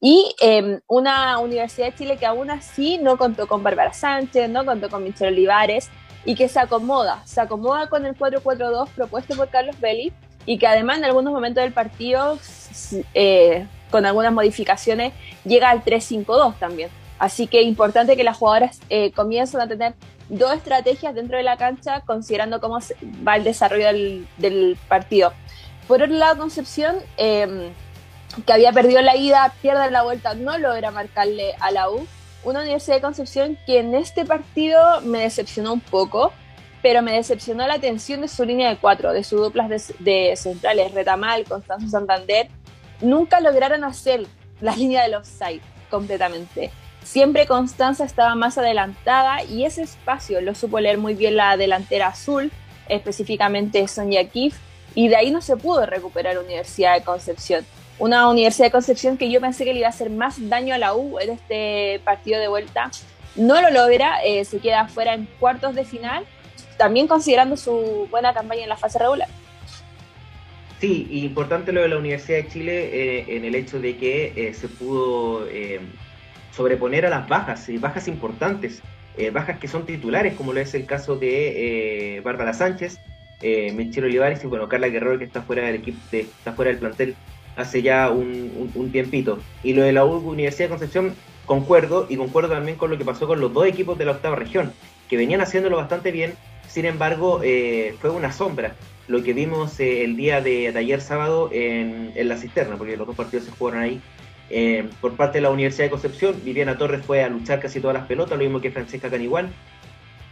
y 0.00 0.34
em, 0.40 0.80
una 0.86 1.38
Universidad 1.38 1.88
de 1.88 1.94
Chile 1.94 2.16
que 2.16 2.26
aún 2.26 2.50
así 2.50 2.98
no 2.98 3.18
contó 3.18 3.46
con 3.46 3.62
Bárbara 3.62 3.92
Sánchez, 3.92 4.48
no 4.48 4.64
contó 4.64 4.88
con 4.88 5.04
Michelle 5.04 5.32
Olivares 5.32 5.90
y 6.24 6.34
que 6.34 6.48
se 6.48 6.58
acomoda, 6.58 7.22
se 7.26 7.40
acomoda 7.40 7.88
con 7.88 8.06
el 8.06 8.16
4-4-2 8.16 8.88
propuesto 8.90 9.36
por 9.36 9.50
Carlos 9.50 9.78
Belli 9.78 10.12
y 10.46 10.58
que 10.58 10.66
además 10.66 10.98
en 10.98 11.04
algunos 11.04 11.32
momentos 11.32 11.62
del 11.62 11.72
partido, 11.72 12.38
eh, 13.12 13.66
con 13.90 14.06
algunas 14.06 14.32
modificaciones, 14.32 15.12
llega 15.44 15.70
al 15.70 15.84
3-5-2 15.84 16.58
también. 16.58 16.90
Así 17.18 17.46
que 17.46 17.60
es 17.60 17.66
importante 17.66 18.16
que 18.16 18.24
las 18.24 18.36
jugadoras 18.36 18.80
eh, 18.90 19.12
comiencen 19.12 19.60
a 19.60 19.68
tener 19.68 19.94
dos 20.28 20.54
estrategias 20.54 21.14
dentro 21.14 21.36
de 21.36 21.42
la 21.42 21.56
cancha, 21.56 22.00
considerando 22.00 22.60
cómo 22.60 22.78
va 23.26 23.36
el 23.36 23.44
desarrollo 23.44 23.86
del, 23.86 24.78
partido. 24.88 25.32
Por 25.88 26.02
otro 26.02 26.14
lado, 26.14 26.36
Concepción, 26.36 26.96
em, 27.16 27.70
que 28.44 28.52
había 28.52 28.72
perdido 28.72 29.00
la 29.02 29.16
ida, 29.16 29.54
pierde 29.62 29.90
la 29.90 30.02
vuelta, 30.02 30.34
no 30.34 30.58
logra 30.58 30.90
marcarle 30.90 31.54
a 31.60 31.70
la 31.70 31.88
U. 31.90 32.06
Una 32.44 32.60
Universidad 32.60 32.96
de 32.96 33.02
Concepción 33.02 33.58
que 33.66 33.78
en 33.78 33.94
este 33.94 34.24
partido 34.24 35.00
me 35.02 35.20
decepcionó 35.20 35.72
un 35.72 35.80
poco, 35.80 36.32
pero 36.82 37.02
me 37.02 37.12
decepcionó 37.12 37.66
la 37.66 37.78
tensión 37.78 38.20
de 38.20 38.28
su 38.28 38.44
línea 38.44 38.68
de 38.68 38.76
cuatro, 38.76 39.12
de 39.12 39.24
sus 39.24 39.40
duplas 39.40 39.68
de, 39.68 39.82
de 40.00 40.36
centrales, 40.36 40.92
Retamal, 40.92 41.44
Constanzo 41.44 41.88
Santander. 41.88 42.48
Nunca 43.00 43.40
lograron 43.40 43.84
hacer 43.84 44.26
la 44.60 44.74
línea 44.74 45.02
del 45.02 45.14
offside 45.14 45.60
completamente. 45.90 46.70
Siempre 47.02 47.46
Constanza 47.46 48.04
estaba 48.04 48.34
más 48.34 48.58
adelantada 48.58 49.44
y 49.44 49.64
ese 49.64 49.82
espacio 49.82 50.40
lo 50.40 50.54
supo 50.54 50.80
leer 50.80 50.98
muy 50.98 51.14
bien 51.14 51.36
la 51.36 51.56
delantera 51.56 52.08
azul, 52.08 52.50
específicamente 52.88 53.86
Sonia 53.86 54.28
Kif, 54.28 54.56
y 54.94 55.08
de 55.08 55.16
ahí 55.16 55.30
no 55.30 55.40
se 55.40 55.56
pudo 55.56 55.86
recuperar 55.86 56.38
Universidad 56.38 56.94
de 56.94 57.04
Concepción. 57.04 57.64
Una 57.98 58.28
Universidad 58.28 58.66
de 58.66 58.72
Concepción 58.72 59.18
que 59.18 59.30
yo 59.30 59.40
pensé 59.40 59.64
que 59.64 59.72
le 59.72 59.80
iba 59.80 59.88
a 59.88 59.90
hacer 59.90 60.10
más 60.10 60.48
daño 60.48 60.74
a 60.74 60.78
la 60.78 60.94
U 60.94 61.20
en 61.20 61.30
este 61.30 62.00
partido 62.04 62.40
de 62.40 62.48
vuelta. 62.48 62.90
No 63.36 63.60
lo 63.60 63.70
logra, 63.70 64.24
eh, 64.24 64.44
se 64.44 64.58
queda 64.58 64.88
fuera 64.88 65.14
en 65.14 65.26
cuartos 65.38 65.74
de 65.74 65.84
final, 65.84 66.24
también 66.76 67.06
considerando 67.06 67.56
su 67.56 68.08
buena 68.10 68.34
campaña 68.34 68.62
en 68.64 68.68
la 68.68 68.76
fase 68.76 68.98
regular. 68.98 69.28
Sí, 70.80 71.08
importante 71.10 71.72
lo 71.72 71.80
de 71.80 71.88
la 71.88 71.98
Universidad 71.98 72.38
de 72.38 72.48
Chile 72.48 72.90
eh, 72.92 73.24
en 73.28 73.44
el 73.44 73.54
hecho 73.54 73.80
de 73.80 73.96
que 73.96 74.32
eh, 74.36 74.52
se 74.52 74.68
pudo 74.68 75.46
sobreponer 76.56 77.04
a 77.04 77.10
las 77.10 77.28
bajas, 77.28 77.68
y 77.68 77.76
bajas 77.76 78.08
importantes, 78.08 78.82
eh, 79.18 79.30
bajas 79.30 79.58
que 79.58 79.68
son 79.68 79.84
titulares, 79.84 80.34
como 80.34 80.52
lo 80.52 80.60
es 80.60 80.74
el 80.74 80.86
caso 80.86 81.16
de 81.16 82.16
eh, 82.16 82.20
Bárbara 82.20 82.54
Sánchez, 82.54 82.98
eh, 83.42 83.72
Michelle 83.72 84.06
Olivares 84.06 84.42
y 84.42 84.46
bueno, 84.46 84.68
Carla 84.68 84.88
Guerrero, 84.88 85.18
que 85.18 85.24
está 85.24 85.42
fuera 85.42 85.66
del 85.66 85.76
equipo, 85.76 85.98
está 86.12 86.52
fuera 86.52 86.70
del 86.70 86.80
plantel 86.80 87.14
hace 87.56 87.82
ya 87.82 88.10
un, 88.10 88.90
tiempito. 88.92 89.38
Y 89.62 89.72
lo 89.74 89.82
de 89.82 89.92
la 89.92 90.04
Universidad 90.04 90.66
de 90.66 90.70
Concepción, 90.70 91.14
concuerdo, 91.46 92.06
y 92.08 92.16
concuerdo 92.16 92.50
también 92.50 92.76
con 92.76 92.90
lo 92.90 92.98
que 92.98 93.04
pasó 93.04 93.26
con 93.26 93.40
los 93.40 93.52
dos 93.52 93.66
equipos 93.66 93.96
de 93.98 94.04
la 94.04 94.12
octava 94.12 94.36
región, 94.36 94.72
que 95.08 95.16
venían 95.16 95.40
haciéndolo 95.40 95.76
bastante 95.76 96.10
bien, 96.10 96.34
sin 96.68 96.84
embargo, 96.84 97.40
eh, 97.42 97.94
fue 98.00 98.10
una 98.10 98.32
sombra 98.32 98.74
lo 99.08 99.22
que 99.22 99.32
vimos 99.32 99.78
el 99.80 100.16
día 100.16 100.40
de, 100.40 100.68
ayer 100.68 101.00
sábado 101.00 101.50
en, 101.52 102.12
en, 102.14 102.28
la 102.28 102.36
cisterna, 102.36 102.76
porque 102.76 102.96
los 102.96 103.06
dos 103.06 103.16
partidos 103.16 103.44
se 103.44 103.52
jugaron 103.52 103.80
ahí 103.80 104.00
eh, 104.48 104.88
por 105.00 105.16
parte 105.16 105.38
de 105.38 105.42
la 105.42 105.50
Universidad 105.50 105.86
de 105.86 105.90
Concepción, 105.90 106.36
Viviana 106.44 106.78
Torres 106.78 107.04
fue 107.04 107.22
a 107.22 107.28
luchar 107.28 107.60
casi 107.60 107.80
todas 107.80 107.94
las 107.96 108.06
pelotas, 108.06 108.38
lo 108.38 108.44
mismo 108.44 108.60
que 108.60 108.70
Francesca 108.70 109.10
Canigual. 109.10 109.50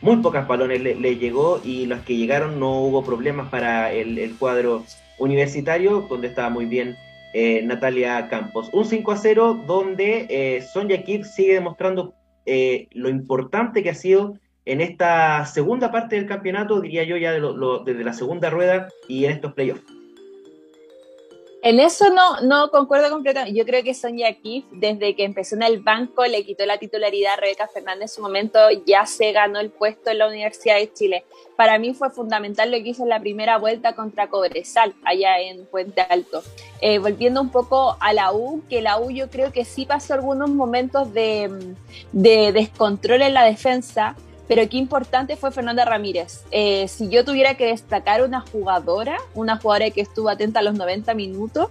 Muy 0.01 0.17
pocas 0.19 0.47
balones 0.47 0.83
le, 0.83 1.17
llegó 1.17 1.61
y 1.65 1.87
los 1.87 2.01
que 2.01 2.17
llegaron 2.17 2.61
no 2.61 2.81
hubo 2.83 3.05
problemas 3.05 3.49
para 3.49 3.93
el, 3.93 4.35
cuadro 4.39 4.85
universitario, 5.19 6.07
donde 6.09 6.29
estaba 6.29 6.51
muy 6.51 6.67
bien 6.67 6.97
eh, 7.33 7.63
Natalia 7.63 8.29
Campos. 8.29 8.69
Un 8.73 8.85
5 8.85 9.13
a 9.13 9.17
0 9.17 9.65
donde 9.67 10.27
eh, 10.29 10.63
Sonja 10.63 10.99
Kir 10.99 11.25
sigue 11.25 11.55
demostrando 11.55 12.15
lo 12.47 13.09
importante 13.09 13.83
que 13.83 13.89
ha 13.89 13.95
sido 13.95 14.39
en 14.65 14.81
esta 14.81 15.45
segunda 15.47 15.91
parte 15.91 16.17
del 16.17 16.27
campeonato, 16.27 16.81
diría 16.81 17.05
yo 17.05 17.17
ya 17.17 17.33
desde 17.33 18.05
la 18.05 18.13
segunda 18.13 18.51
rueda 18.51 18.89
y 19.09 19.27
en 19.27 19.33
estos 19.33 19.53
playoffs. 19.53 19.85
En 21.65 21.81
eso 21.81 22.11
no, 22.11 22.43
no 22.43 22.71
concuerdo 22.71 23.09
completamente. 23.09 23.59
Yo 23.59 23.65
creo 23.65 23.83
que 23.83 23.95
Sonia 23.95 24.35
Kif, 24.35 24.67
desde 24.71 25.17
que 25.17 25.25
empezó 25.25 25.55
en 25.55 25.63
el 25.63 25.81
banco, 25.81 26.23
le 26.27 26.45
quitó 26.45 26.67
la 26.67 26.77
titularidad 26.77 27.33
a 27.33 27.37
Rebeca 27.37 27.69
Fernández 27.69 28.03
en 28.03 28.17
su 28.17 28.21
momento, 28.21 28.59
ya 28.85 29.07
se 29.07 29.33
ganó 29.33 29.61
el 29.61 29.71
puesto 29.71 30.11
en 30.11 30.19
la 30.19 30.29
Universidad 30.29 30.77
de 30.77 30.93
Chile. 30.93 31.25
Para 31.57 31.79
mí 31.79 31.95
fue 31.95 32.11
fundamental 32.11 32.71
lo 32.71 32.77
que 32.77 32.91
hizo 32.91 33.05
en 33.05 33.09
la 33.09 33.19
primera 33.19 33.57
vuelta 33.57 33.95
contra 33.95 34.29
Cobresal, 34.29 34.93
allá 35.07 35.41
en 35.41 35.65
Puente 35.65 36.03
Alto. 36.03 36.43
Eh, 36.83 36.99
volviendo 36.99 37.41
un 37.41 37.49
poco 37.49 37.97
a 37.99 38.13
la 38.13 38.35
U, 38.35 38.63
que 38.69 38.83
la 38.83 38.99
U 38.99 39.11
yo 39.11 39.31
creo 39.31 39.51
que 39.51 39.65
sí 39.65 39.87
pasó 39.87 40.13
algunos 40.13 40.51
momentos 40.51 41.15
de, 41.15 41.75
de 42.13 42.53
descontrol 42.53 43.23
en 43.23 43.33
la 43.33 43.45
defensa, 43.45 44.17
pero 44.47 44.69
qué 44.69 44.77
importante 44.77 45.37
fue 45.37 45.51
Fernanda 45.51 45.85
Ramírez. 45.85 46.45
Eh, 46.51 46.87
si 46.89 47.09
yo 47.09 47.25
tuviera 47.25 47.55
que 47.55 47.67
destacar 47.67 48.23
una 48.23 48.41
jugadora, 48.41 49.17
una 49.35 49.57
jugadora 49.57 49.91
que 49.91 50.03
estuvo 50.03 50.29
atenta 50.29 50.61
a 50.61 50.63
los 50.63 50.75
90 50.75 51.15
minutos 51.15 51.69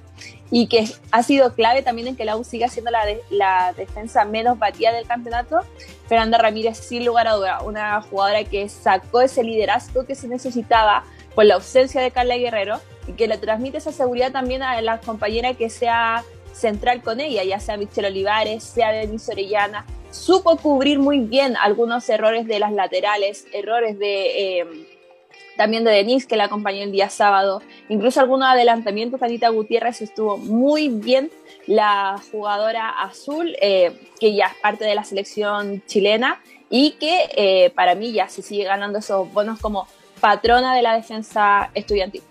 y 0.50 0.68
que 0.68 0.88
ha 1.12 1.24
sido 1.24 1.53
clave 1.53 1.84
también 1.84 2.08
en 2.08 2.15
que 2.15 2.25
la 2.25 2.36
U 2.36 2.44
siga 2.44 2.68
siendo 2.70 2.92
la, 2.92 3.74
defensa 3.74 4.25
menos 4.25 4.58
batida 4.58 4.92
del 4.92 5.06
campeonato, 5.06 5.60
Fernanda 6.08 6.38
Ramírez 6.38 6.77
sin 6.77 7.06
lugar 7.06 7.27
a 7.27 7.34
duda, 7.34 7.62
una 7.62 8.01
jugadora 8.01 8.44
que 8.44 8.68
sacó 8.70 9.22
ese 9.22 9.44
liderazgo 9.44 10.06
que 10.06 10.15
se 10.15 10.27
necesitaba 10.27 11.03
por 11.36 11.46
la 11.46 11.56
ausencia 11.56 12.01
de 12.01 12.12
Carla 12.12 12.38
Guerrero 12.38 12.80
y 13.08 13.13
que 13.13 13.27
le 13.27 13.38
transmite 13.38 13.77
esa 13.77 13.92
seguridad 13.92 14.32
también 14.32 14.63
a 14.63 14.80
la 14.82 15.00
compañera 15.00 15.53
que 15.53 15.70
sea 15.70 16.24
central 16.53 17.01
con 17.01 17.20
ella, 17.20 17.44
ya 17.44 17.60
sea 17.60 17.77
Michelle 17.77 18.08
Olivares, 18.08 18.63
sea 18.63 18.92
Denise 18.92 19.32
Orellana, 19.32 19.86
supo 20.13 20.58
cubrir 20.58 21.00
muy 21.00 21.20
bien 21.20 21.58
algunos 21.58 22.08
errores 22.08 22.48
de 22.48 22.60
las 22.60 22.72
laterales, 22.72 23.48
errores 23.51 23.98
de 24.00 24.60
eh, 24.60 24.65
también 25.58 25.84
de 25.84 25.91
Denise, 25.91 26.27
que 26.27 26.38
la 26.38 26.46
acompañó 26.46 26.84
el 26.84 26.91
día 26.91 27.10
sábado, 27.10 27.62
incluso 27.89 28.20
algunos 28.20 28.48
adelantamientos. 28.48 29.22
Anita 29.22 29.50
Gutiérrez 29.50 30.01
estuvo 30.01 30.38
muy 30.38 30.89
bien, 30.89 31.29
la 31.67 32.22
jugadora 32.32 32.89
azul, 32.89 33.55
eh, 33.62 33.91
que 34.20 34.36
ya 34.36 34.48
es 34.48 34.55
parte 34.55 34.86
de 34.86 34.96
la 34.96 35.03
selección 35.03 35.84
chilena 35.86 36.41
y 36.70 36.91
que 37.00 37.29
eh, 37.36 37.72
para 37.72 37.96
mí 37.96 38.12
ya 38.12 38.27
se 38.29 38.41
sigue 38.41 38.63
ganando 38.63 39.00
esos 39.00 39.32
bonos 39.32 39.60
como 39.60 39.88
patrona 40.20 40.75
de 40.75 40.82
la 40.82 40.96
defensa 40.96 41.70
estudiantil. 41.74 42.22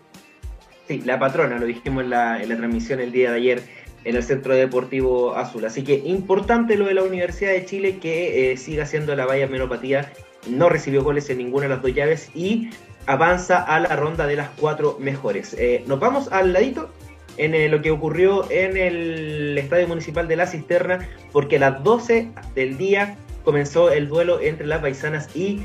Sí, 0.89 1.01
la 1.05 1.19
patrona, 1.19 1.59
lo 1.59 1.67
dijimos 1.67 2.05
en 2.05 2.11
la 2.11 2.39
transmisión 2.57 3.01
el 3.01 3.13
día 3.13 3.31
de 3.31 3.37
ayer 3.37 3.82
en 4.05 4.17
el 4.17 4.23
Centro 4.23 4.55
Deportivo 4.55 5.35
Azul. 5.35 5.65
Así 5.65 5.83
que 5.83 6.03
importante 6.05 6.77
lo 6.77 6.87
de 6.87 6.95
la 6.95 7.03
Universidad 7.03 7.53
de 7.53 7.65
Chile 7.65 7.99
que 7.99 8.53
eh, 8.53 8.57
siga 8.57 8.87
siendo 8.87 9.15
la 9.15 9.27
valla 9.27 9.47
menopatía. 9.47 10.13
No 10.49 10.69
recibió 10.69 11.05
goles 11.05 11.31
en 11.31 11.39
ninguna 11.39 11.65
de 11.65 11.69
las 11.71 11.83
dos 11.83 11.95
llaves 11.95 12.31
y 12.35 12.71
avanza 13.07 13.63
a 13.63 13.81
la 13.81 13.97
ronda 13.97 14.27
de 14.27 14.37
las 14.37 14.51
cuatro 14.51 14.97
mejores. 15.01 15.55
Eh, 15.59 15.85
nos 15.87 16.01
vamos 16.01 16.31
al 16.33 16.53
ladito 16.53 16.91
en 17.37 17.55
eh, 17.55 17.69
lo 17.69 17.81
que 17.81 17.91
ocurrió 17.91 18.51
en 18.51 18.77
el 18.77 19.57
Estadio 19.57 19.89
Municipal 19.89 20.29
de 20.29 20.37
La 20.37 20.47
Cisterna, 20.47 21.09
porque 21.33 21.57
a 21.57 21.61
las 21.61 21.85
12 21.85 22.31
del 22.55 22.77
día 22.77 23.17
comenzó 23.45 23.91
el 23.91 24.09
duelo 24.09 24.41
entre 24.41 24.67
las 24.67 24.81
paisanas 24.81 25.35
y 25.35 25.63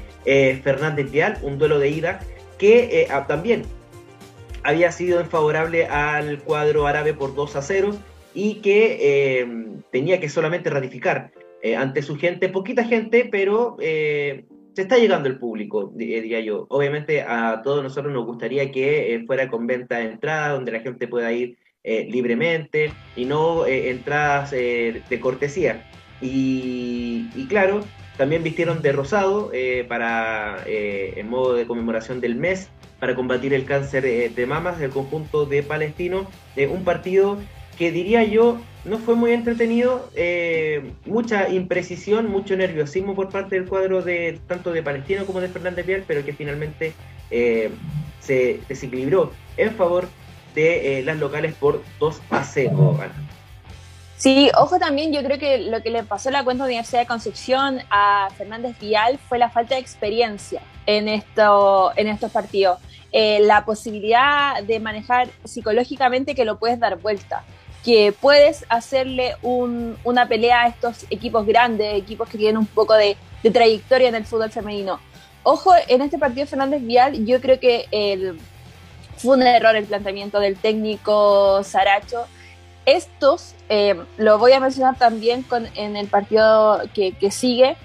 Fernández 0.64 1.12
Vial, 1.12 1.38
un 1.44 1.60
duelo 1.60 1.78
de 1.78 1.90
ida 1.90 2.20
que 2.58 3.08
también 3.28 3.66
había 4.64 4.92
sido 4.92 5.24
favorable 5.26 5.86
al 5.86 6.40
cuadro 6.40 6.88
árabe 6.88 7.14
por 7.14 7.36
2 7.36 7.56
a 7.56 7.62
0 7.62 7.96
y 8.38 8.62
que 8.62 9.00
eh, 9.02 9.48
tenía 9.92 10.20
que 10.20 10.30
solamente 10.30 10.70
ratificar 10.70 11.32
eh, 11.64 11.76
ante 11.76 12.04
su 12.04 12.18
gente, 12.18 12.50
poquita 12.50 12.84
gente, 12.84 13.28
pero 13.32 13.78
eh, 13.82 14.46
se 14.76 14.84
está 14.84 14.98
llegando 14.98 15.28
el 15.28 15.40
público, 15.40 15.92
diría 15.96 16.40
yo. 16.42 16.68
Obviamente 16.70 17.24
a 17.24 17.64
todos 17.64 17.82
nosotros 17.82 18.14
nos 18.14 18.28
gustaría 18.28 18.72
que 18.72 19.24
fuera 19.26 19.50
con 19.50 19.66
venta 19.66 19.98
de 19.98 20.12
entrada, 20.12 20.50
donde 20.50 20.72
la 20.72 20.82
gente 20.82 21.08
pueda 21.08 21.34
ir 21.34 21.58
libremente 21.84 22.92
y 23.16 23.26
no 23.26 23.66
entradas 23.66 24.52
de 24.52 25.20
cortesía. 25.20 25.90
Y, 26.22 27.30
y, 27.34 27.48
claro, 27.48 27.86
también 28.18 28.44
vistieron 28.44 28.84
de 28.84 28.92
rosado 28.92 29.52
para 29.88 30.64
en 30.68 31.28
modo 31.28 31.56
de 31.56 31.66
conmemoración 31.66 32.22
del 32.22 32.36
mes 32.36 32.70
para 33.00 33.16
combatir 33.16 33.54
el 33.54 33.66
cáncer 33.66 34.04
de 34.36 34.46
mamas 34.46 34.78
del 34.78 34.92
conjunto 34.92 35.46
de 35.46 35.64
Palestino, 35.64 36.30
un 36.70 36.84
partido 36.84 37.40
que 37.78 37.92
diría 37.92 38.24
yo 38.24 38.60
no 38.86 38.98
fue 39.00 39.16
muy 39.16 39.32
entretenido, 39.32 40.10
eh, 40.16 40.92
mucha 41.06 41.50
imprecisión, 41.50 42.30
mucho 42.30 42.56
nerviosismo 42.56 43.16
por 43.16 43.30
parte 43.30 43.56
del 43.56 43.68
cuadro 43.68 44.02
de 44.02 44.40
tanto 44.48 44.72
de 44.72 44.82
Palestino 44.82 45.26
como 45.26 45.42
de 45.42 45.50
Fernández 45.50 45.86
Vial, 45.86 46.04
pero 46.08 46.24
que 46.24 46.34
finalmente 46.34 46.94
eh, 47.30 47.70
se 48.20 48.62
desequilibró 48.70 49.32
en 49.58 49.76
favor 49.76 50.08
de 50.56 51.04
las 51.06 51.18
locales 51.18 51.54
por 51.56 51.84
2 52.00 52.22
a 52.32 52.44
0. 52.44 52.98
Sí, 54.18 54.50
ojo 54.58 54.80
también, 54.80 55.14
yo 55.14 55.22
creo 55.24 55.38
que 55.38 55.60
lo 55.60 55.84
que 55.84 55.92
le 55.92 56.02
pasó 56.02 56.30
a 56.30 56.32
la 56.32 56.44
cuenta 56.44 56.64
de 56.64 56.70
Universidad 56.72 57.02
de 57.02 57.06
Concepción 57.06 57.80
a 57.92 58.30
Fernández 58.36 58.76
Vial 58.80 59.20
fue 59.30 59.38
la 59.38 59.52
falta 59.52 59.76
de 59.76 59.82
experiencia 59.82 60.64
en, 60.88 61.08
esto, 61.08 61.92
en 61.96 62.08
estos 62.08 62.32
partidos. 62.32 62.80
Eh, 63.12 63.40
la 63.42 63.64
posibilidad 63.64 64.64
de 64.64 64.80
manejar 64.80 65.30
psicológicamente 65.44 66.34
que 66.34 66.46
lo 66.46 66.58
puedes 66.58 66.80
dar 66.80 66.98
vuelta, 66.98 67.44
que 67.88 68.12
puedes 68.12 68.66
hacerle 68.68 69.38
una 69.44 70.28
pelea 70.28 70.64
a 70.64 70.68
estos 70.68 71.06
equipos 71.10 71.46
grandes, 71.46 71.96
equipos 71.96 72.28
que 72.28 72.38
tienen 72.38 72.58
un 72.58 72.66
poco 72.66 72.94
de, 72.94 73.16
trayectoria 73.54 74.10
en 74.10 74.16
el 74.16 74.26
fútbol 74.26 74.52
femenino. 74.52 75.00
Ojo, 75.44 75.72
en 75.88 76.02
este 76.02 76.18
partido 76.18 76.46
Fernández 76.48 76.82
Vial, 76.82 77.26
yo 77.26 77.40
creo 77.40 77.62
que 77.62 77.88
fue 79.16 79.38
un 79.38 79.44
error 79.44 79.74
el 79.78 79.86
planteamiento 79.86 80.42
del 80.42 80.58
técnico 80.58 81.64
Saracho 81.64 82.26
estos, 82.86 83.56
eh, 83.70 83.96
lo 84.18 84.38
voy 84.38 84.52
a 84.52 84.60
mencionar 84.60 84.98
también 84.98 85.44
con, 85.44 85.68
en 85.76 85.96
el 85.96 86.08
partido 86.08 86.82
que, 86.94 87.32
sigue, 87.32 87.78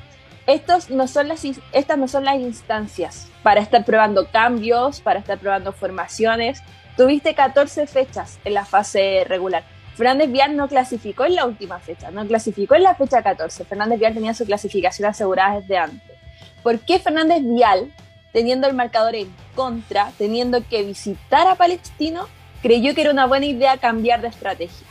estos 0.49 0.91
no 0.91 1.07
son 1.07 1.29
las, 1.29 1.45
estas 1.45 1.99
no 1.99 2.09
son 2.09 2.25
las 2.25 2.41
instancias 2.41 3.29
para 3.45 3.61
estar 3.61 3.85
probando 3.85 4.27
cambios, 4.33 5.01
para 5.01 5.21
estar 5.21 5.39
probando 5.39 5.73
formaciones. 5.73 6.63
Tuviste 6.97 7.35
14 7.35 7.87
fechas 7.87 8.41
en 8.45 8.55
la 8.55 8.65
fase 8.65 9.25
regular. 9.29 9.65
Fernández 9.97 10.31
Vial 10.31 10.57
no 10.57 10.69
clasificó 10.69 11.25
en 11.25 11.35
la 11.35 11.47
última 11.47 11.79
fecha, 11.79 12.11
no 12.11 12.27
clasificó 12.27 12.75
en 12.75 12.83
la 12.83 12.95
fecha 12.95 13.23
14. 13.23 13.65
Fernández 13.65 13.99
Vial 13.99 14.15
tenía 14.15 14.35
su 14.35 14.47
clasificación 14.47 15.09
asegurada 15.09 15.61
desde 15.61 15.77
antes. 15.77 16.17
¿Por 16.63 16.79
qué 16.81 16.99
Fernández 16.99 17.43
Vial, 17.43 17.93
teniendo 18.33 18.67
el 18.67 18.75
marcador 18.75 19.15
en 19.15 19.35
contra, 19.55 20.13
teniendo 20.17 20.67
que 20.67 20.83
visitar 20.83 21.47
a 21.47 21.57
Palestino, 21.57 22.27
creyó 22.63 22.95
que 22.95 23.03
era 23.03 23.11
una 23.11 23.27
buena 23.27 23.47
idea 23.47 23.77
cambiar 23.77 24.23
de 24.23 24.29
estrategia? 24.29 24.87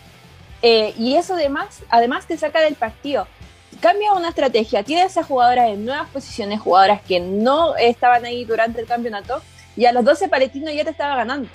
Eh, 0.61 0.93
y 0.97 1.15
eso 1.15 1.33
además, 1.33 1.81
además 1.89 2.27
te 2.27 2.37
saca 2.37 2.61
del 2.61 2.75
partido. 2.75 3.27
Cambia 3.79 4.13
una 4.13 4.29
estrategia, 4.29 4.83
tienes 4.83 5.17
a 5.17 5.23
jugadoras 5.23 5.69
en 5.69 5.85
nuevas 5.85 6.09
posiciones, 6.09 6.59
jugadoras 6.59 7.01
que 7.01 7.19
no 7.19 7.75
estaban 7.77 8.25
ahí 8.25 8.45
durante 8.45 8.79
el 8.79 8.85
campeonato, 8.85 9.41
y 9.75 9.85
a 9.85 9.93
los 9.93 10.03
12 10.03 10.27
palestinos 10.27 10.73
ya 10.75 10.83
te 10.83 10.91
estaba 10.91 11.15
ganando. 11.15 11.49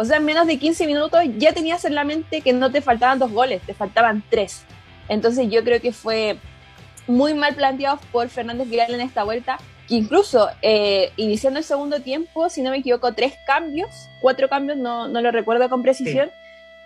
O 0.00 0.04
sea, 0.06 0.16
en 0.16 0.24
menos 0.24 0.46
de 0.46 0.58
15 0.58 0.86
minutos 0.86 1.20
ya 1.36 1.52
tenías 1.52 1.84
en 1.84 1.94
la 1.94 2.04
mente 2.04 2.40
que 2.40 2.54
no 2.54 2.72
te 2.72 2.80
faltaban 2.80 3.18
dos 3.18 3.30
goles, 3.30 3.60
te 3.66 3.74
faltaban 3.74 4.24
tres. 4.30 4.64
Entonces 5.10 5.50
yo 5.50 5.62
creo 5.62 5.78
que 5.78 5.92
fue 5.92 6.38
muy 7.06 7.34
mal 7.34 7.54
planteado 7.54 8.00
por 8.10 8.30
Fernández 8.30 8.66
Viral 8.70 8.94
en 8.94 9.02
esta 9.02 9.24
vuelta, 9.24 9.58
que 9.86 9.96
incluso 9.96 10.48
eh, 10.62 11.12
iniciando 11.16 11.58
el 11.58 11.66
segundo 11.66 12.00
tiempo, 12.00 12.48
si 12.48 12.62
no 12.62 12.70
me 12.70 12.78
equivoco, 12.78 13.12
tres 13.12 13.34
cambios, 13.46 13.90
cuatro 14.22 14.48
cambios, 14.48 14.78
no, 14.78 15.06
no 15.06 15.20
lo 15.20 15.32
recuerdo 15.32 15.68
con 15.68 15.82
precisión, 15.82 16.30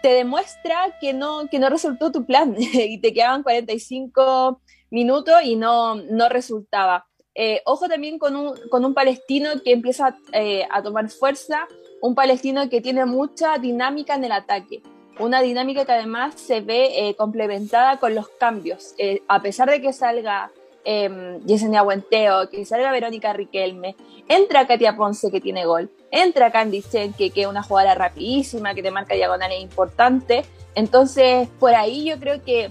te 0.02 0.08
demuestra 0.08 0.98
que 1.00 1.12
no, 1.12 1.46
que 1.48 1.60
no 1.60 1.70
resultó 1.70 2.10
tu 2.10 2.26
plan 2.26 2.56
y 2.58 2.98
te 2.98 3.12
quedaban 3.12 3.44
45 3.44 4.60
minutos 4.90 5.36
y 5.44 5.54
no, 5.54 5.94
no 5.94 6.28
resultaba. 6.28 7.06
Eh, 7.36 7.62
ojo 7.64 7.88
también 7.88 8.18
con 8.18 8.34
un, 8.34 8.54
con 8.70 8.84
un 8.84 8.92
palestino 8.92 9.50
que 9.64 9.72
empieza 9.72 10.16
eh, 10.32 10.66
a 10.68 10.82
tomar 10.82 11.08
fuerza, 11.10 11.68
un 12.04 12.14
palestino 12.14 12.68
que 12.68 12.82
tiene 12.82 13.06
mucha 13.06 13.56
dinámica 13.56 14.14
en 14.14 14.24
el 14.24 14.32
ataque, 14.32 14.82
una 15.18 15.40
dinámica 15.40 15.86
que 15.86 15.92
además 15.92 16.34
se 16.34 16.60
ve 16.60 17.08
eh, 17.08 17.14
complementada 17.14 17.96
con 17.98 18.14
los 18.14 18.28
cambios. 18.28 18.94
a 19.26 19.40
pesar 19.40 19.70
de 19.70 19.80
que 19.80 19.94
salga 19.94 20.50
eh, 20.84 21.38
Yesenia 21.46 21.80
Buenteo, 21.80 22.50
que 22.50 22.66
salga 22.66 22.92
Verónica 22.92 23.32
Riquelme, 23.32 23.96
entra 24.28 24.66
Katia 24.66 24.96
Ponce 24.96 25.30
que 25.30 25.40
tiene 25.40 25.64
gol, 25.64 25.90
entra 26.10 26.52
Candy 26.52 26.82
Chen 26.82 27.14
que, 27.14 27.32
es 27.34 27.46
una 27.46 27.62
jugadora 27.62 27.94
rapidísima, 27.94 28.74
que 28.74 28.82
te 28.82 28.90
marca 28.90 29.14
diagonales 29.14 29.62
importante, 29.62 30.44
entonces 30.74 31.48
por 31.58 31.74
ahí 31.74 32.04
yo 32.04 32.20
creo 32.20 32.42
que 32.42 32.70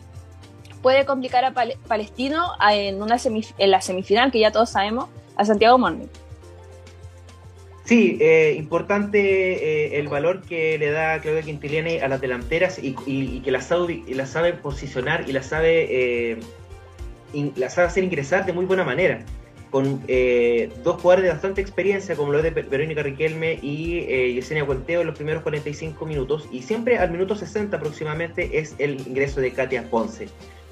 puede 0.83 1.07
complicar 1.07 1.43
a 1.43 1.55
Palestino 1.87 2.51
en, 2.69 3.01
una 3.01 3.17
en 3.57 3.71
la 3.71 3.81
semifinal, 3.81 4.31
que 4.31 4.41
ya 4.41 4.51
todos 4.51 4.69
sabemos, 4.69 5.09
a 5.35 5.43
Santiago 5.43 5.79
Morning. 5.79 6.05
Sí, 7.85 8.17
eh, 8.21 8.55
importante 8.57 9.19
eh, 9.19 9.99
el 9.99 10.07
valor 10.07 10.41
que 10.41 10.77
le 10.77 10.91
da 10.91 11.19
Claudia 11.19 11.41
Quintiliani 11.41 11.99
a 11.99 12.07
las 12.07 12.21
delanteras 12.21 12.79
y, 12.81 13.41
que 13.41 13.51
la 13.51 13.61
sabe, 13.61 14.53
posicionar 14.53 15.27
y 15.27 15.33
la 15.33 15.43
sabe 15.43 16.31
eh, 16.31 16.39
la 17.55 17.69
sabe 17.69 17.87
hacer 17.87 18.03
ingresar 18.03 18.45
de 18.45 18.53
muy 18.53 18.65
buena 18.65 18.83
manera, 18.83 19.23
con 19.71 20.01
eh, 20.07 20.71
dos 20.83 21.01
jugadores 21.01 21.23
de 21.23 21.31
bastante 21.31 21.61
experiencia, 21.61 22.15
como 22.15 22.31
lo 22.31 22.41
de 22.41 22.51
Verónica 22.51 23.01
Riquelme 23.01 23.59
y 23.61 23.99
eh, 24.07 24.33
Yesenia 24.33 24.65
Cuenteo 24.65 25.01
en 25.01 25.07
los 25.07 25.15
primeros 25.15 25.41
45 25.41 26.05
minutos, 26.05 26.47
y 26.51 26.61
siempre 26.61 26.99
al 26.99 27.11
minuto 27.11 27.35
60 27.35 27.77
aproximadamente 27.77 28.59
es 28.59 28.75
el 28.77 29.01
ingreso 29.07 29.41
de 29.41 29.51
Katia 29.51 29.89
Ponce, 29.89 30.27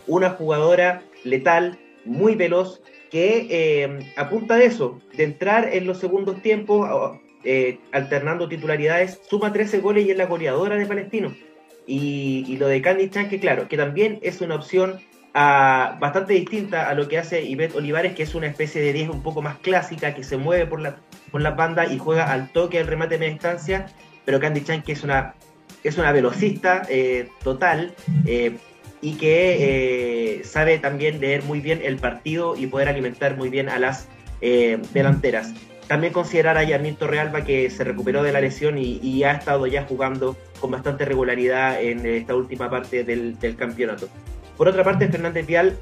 una 0.08 0.32
jugadora 0.32 1.02
letal, 1.24 1.80
muy 2.06 2.36
veloz, 2.36 2.82
que 3.12 3.48
eh, 3.50 4.14
apunta 4.16 4.56
de 4.56 4.66
eso, 4.66 5.00
de 5.16 5.26
entrar 5.26 5.70
en 5.74 5.86
los 5.86 6.00
segundos 6.00 6.42
tiempos, 6.42 7.20
eh, 7.44 7.78
alternando 7.92 8.48
titularidades, 8.48 9.20
suma 9.30 9.52
13 9.52 9.80
goles 9.80 10.06
y 10.06 10.12
es 10.12 10.18
la 10.18 10.26
goleadora 10.26 10.78
de 10.78 10.86
Palestino. 10.86 11.36
Y, 11.86 12.56
lo 12.58 12.68
de 12.68 12.82
Candy 12.82 13.10
Chan, 13.10 13.28
que 13.28 13.40
claro, 13.40 13.68
que 13.68 13.76
también 13.76 14.20
es 14.22 14.40
una 14.40 14.56
opción 14.56 15.00
bastante 15.34 16.34
distinta 16.34 16.90
a 16.90 16.94
lo 16.94 17.08
que 17.08 17.18
hace 17.18 17.42
Ivette 17.42 17.76
Olivares, 17.76 18.14
que 18.14 18.24
es 18.24 18.34
una 18.34 18.48
especie 18.48 18.82
de 18.82 18.94
10 18.94 19.10
un 19.10 19.24
poco 19.24 19.42
más 19.42 19.58
clásica, 19.58 20.14
que 20.14 20.24
se 20.24 20.38
mueve 20.38 20.66
por 20.66 20.80
la, 20.80 20.98
por 21.32 21.42
la 21.42 21.52
banda 21.52 21.86
y 21.86 21.98
juega 21.98 22.32
al 22.32 22.50
toque 22.52 22.80
al 22.80 22.88
remate 22.88 23.16
de 23.16 23.20
media 23.20 23.34
distancia, 23.34 23.88
pero 24.24 24.40
Candy 24.40 24.64
Chan, 24.64 24.84
que 24.84 24.94
es 24.94 25.04
una, 25.04 25.36
es 25.84 25.98
una 25.98 26.14
velocista 26.14 26.84
eh, 26.88 27.28
total 27.44 27.94
y 29.02 29.16
que 29.16 30.38
eh, 30.40 30.44
sabe 30.44 30.78
también 30.80 31.20
leer 31.20 31.44
muy 31.44 31.60
bien 31.60 31.82
el 31.84 31.98
partido 31.98 32.56
y 32.56 32.68
poder 32.68 32.88
alimentar 32.88 33.36
muy 33.36 33.50
bien 33.50 33.70
a 33.70 33.80
las 33.80 34.08
delanteras. 34.42 35.54
También 35.88 36.14
considerar 36.14 36.58
a 36.58 36.64
Yarmin 36.64 36.96
Torrealba 36.96 37.44
que 37.44 37.70
se 37.70 37.84
recuperó 37.84 38.24
de 38.24 38.32
la 38.32 38.42
lesión 38.42 38.80
y, 38.80 39.24
ha 39.24 39.34
estado 39.34 39.68
ya 39.68 39.84
jugando 39.84 40.36
con 40.60 40.72
bastante 40.72 41.06
regularidad 41.06 41.80
en 41.80 42.06
esta 42.08 42.36
última 42.36 42.70
parte 42.72 43.04
del, 43.04 43.38
del 43.38 43.56
campeonato. 43.56 44.08
Por 44.58 44.68
otra 44.68 44.84
parte, 44.84 45.08
Fernández 45.10 45.46
Vial, 45.46 45.78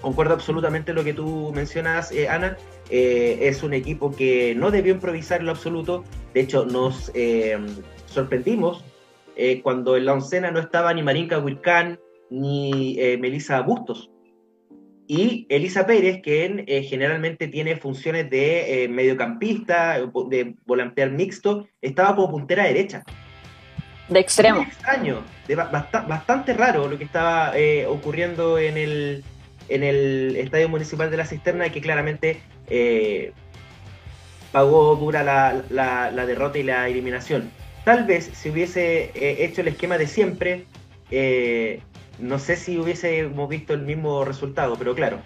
concuerdo 0.00 0.34
absolutamente 0.34 0.92
lo 0.92 1.04
que 1.04 1.12
tú 1.12 1.52
mencionas, 1.54 2.12
eh, 2.12 2.28
Ana, 2.28 2.56
eh, 2.90 3.38
es 3.42 3.62
un 3.62 3.74
equipo 3.74 4.14
que 4.14 4.54
no 4.54 4.70
debió 4.70 4.92
improvisar 4.94 5.40
en 5.40 5.46
lo 5.46 5.52
absoluto, 5.52 6.04
de 6.34 6.40
hecho 6.40 6.64
nos 6.64 7.10
eh, 7.14 7.58
sorprendimos 8.06 8.84
cuando 9.62 9.96
en 9.96 10.04
la 10.04 10.14
oncena 10.14 10.50
no 10.50 10.58
estaba 10.58 10.92
ni 10.92 11.00
Marinka 11.00 11.38
Wilcan 11.38 12.00
ni 12.30 12.96
Melissa 13.18 13.60
Bustos. 13.62 14.10
Y 15.06 15.46
Elisa 15.48 15.86
Pérez, 15.86 16.20
que 16.22 16.84
generalmente 16.86 17.48
tiene 17.48 17.76
funciones 17.76 18.28
de 18.28 18.88
mediocampista, 18.90 19.98
de 20.28 20.54
volantear 20.66 21.10
mixto, 21.10 21.66
estaba 21.80 22.14
como 22.14 22.30
puntera 22.30 22.64
derecha 22.64 23.04
de 24.08 24.20
extremo. 24.20 24.62
extraño, 24.62 25.22
de 25.46 25.54
bastante 25.54 26.54
raro 26.54 26.88
lo 26.88 26.98
que 26.98 27.04
estaba 27.04 27.56
eh, 27.56 27.86
ocurriendo 27.86 28.58
en 28.58 28.76
el, 28.76 29.24
en 29.68 29.82
el 29.82 30.36
Estadio 30.36 30.68
Municipal 30.68 31.10
de 31.10 31.16
la 31.18 31.26
Cisterna, 31.26 31.68
que 31.70 31.80
claramente 31.80 32.40
eh, 32.68 33.32
pagó 34.52 34.96
dura 34.96 35.22
la, 35.22 35.62
la, 35.70 36.26
derrota 36.26 36.58
y 36.58 36.62
la 36.62 36.88
eliminación. 36.88 37.50
Tal 37.84 38.04
vez 38.04 38.30
si 38.32 38.50
hubiese 38.50 39.10
eh, 39.14 39.44
hecho 39.44 39.60
el 39.60 39.68
esquema 39.68 39.98
de 39.98 40.06
siempre, 40.06 40.66
no 42.18 42.38
sé 42.38 42.56
si 42.56 42.78
hubiésemos 42.78 43.48
visto 43.48 43.74
el 43.74 43.82
mismo 43.82 44.24
resultado, 44.24 44.76
pero 44.76 44.94
claro. 44.94 45.20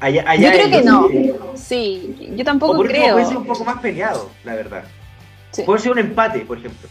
Allá, 0.00 0.34
yo 0.34 0.50
creo 0.50 0.70
que 0.70 0.82
no. 0.82 1.08
Sí, 1.54 2.32
yo 2.36 2.44
tampoco 2.44 2.82
creo. 2.82 3.14
Puede 3.14 3.26
ser 3.26 3.36
un 3.36 3.46
poco 3.46 3.64
más 3.64 3.80
peleado, 3.80 4.30
la 4.44 4.54
verdad. 4.54 4.84
Puede 5.64 5.80
ser 5.80 5.92
un 5.92 5.98
empate, 5.98 6.40
por 6.40 6.58
ejemplo. 6.58 6.88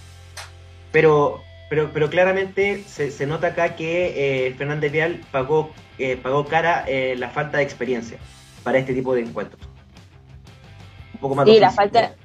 Pero, 0.91 1.41
pero, 1.69 1.91
pero 1.93 2.09
claramente 2.09 2.83
se, 2.87 3.27
nota 3.27 3.47
acá 3.47 3.75
que 3.75 4.47
eh, 4.47 4.53
Fernández 4.55 4.91
Vial 4.91 5.21
pagó, 5.31 5.71
eh, 5.99 6.17
pagó 6.17 6.45
cara 6.45 6.85
eh, 6.87 7.15
la 7.17 7.29
falta 7.29 7.57
de 7.57 7.63
experiencia 7.63 8.17
para 8.63 8.77
este 8.79 8.93
tipo 8.93 9.13
de 9.13 9.21
encuentros. 9.21 9.61
Un 11.13 11.19
poco 11.19 11.35
más 11.35 11.47
sí, 11.47 11.59
la 11.59 11.71
falta, 11.71 12.15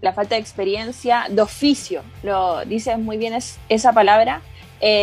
la 0.00 0.12
falta 0.12 0.34
de 0.34 0.40
experiencia, 0.40 1.26
de 1.30 1.40
oficio, 1.40 2.02
lo 2.22 2.64
dices 2.64 2.98
muy 2.98 3.16
bien 3.16 3.32
es, 3.32 3.58
esa 3.68 3.92
palabra. 3.92 4.42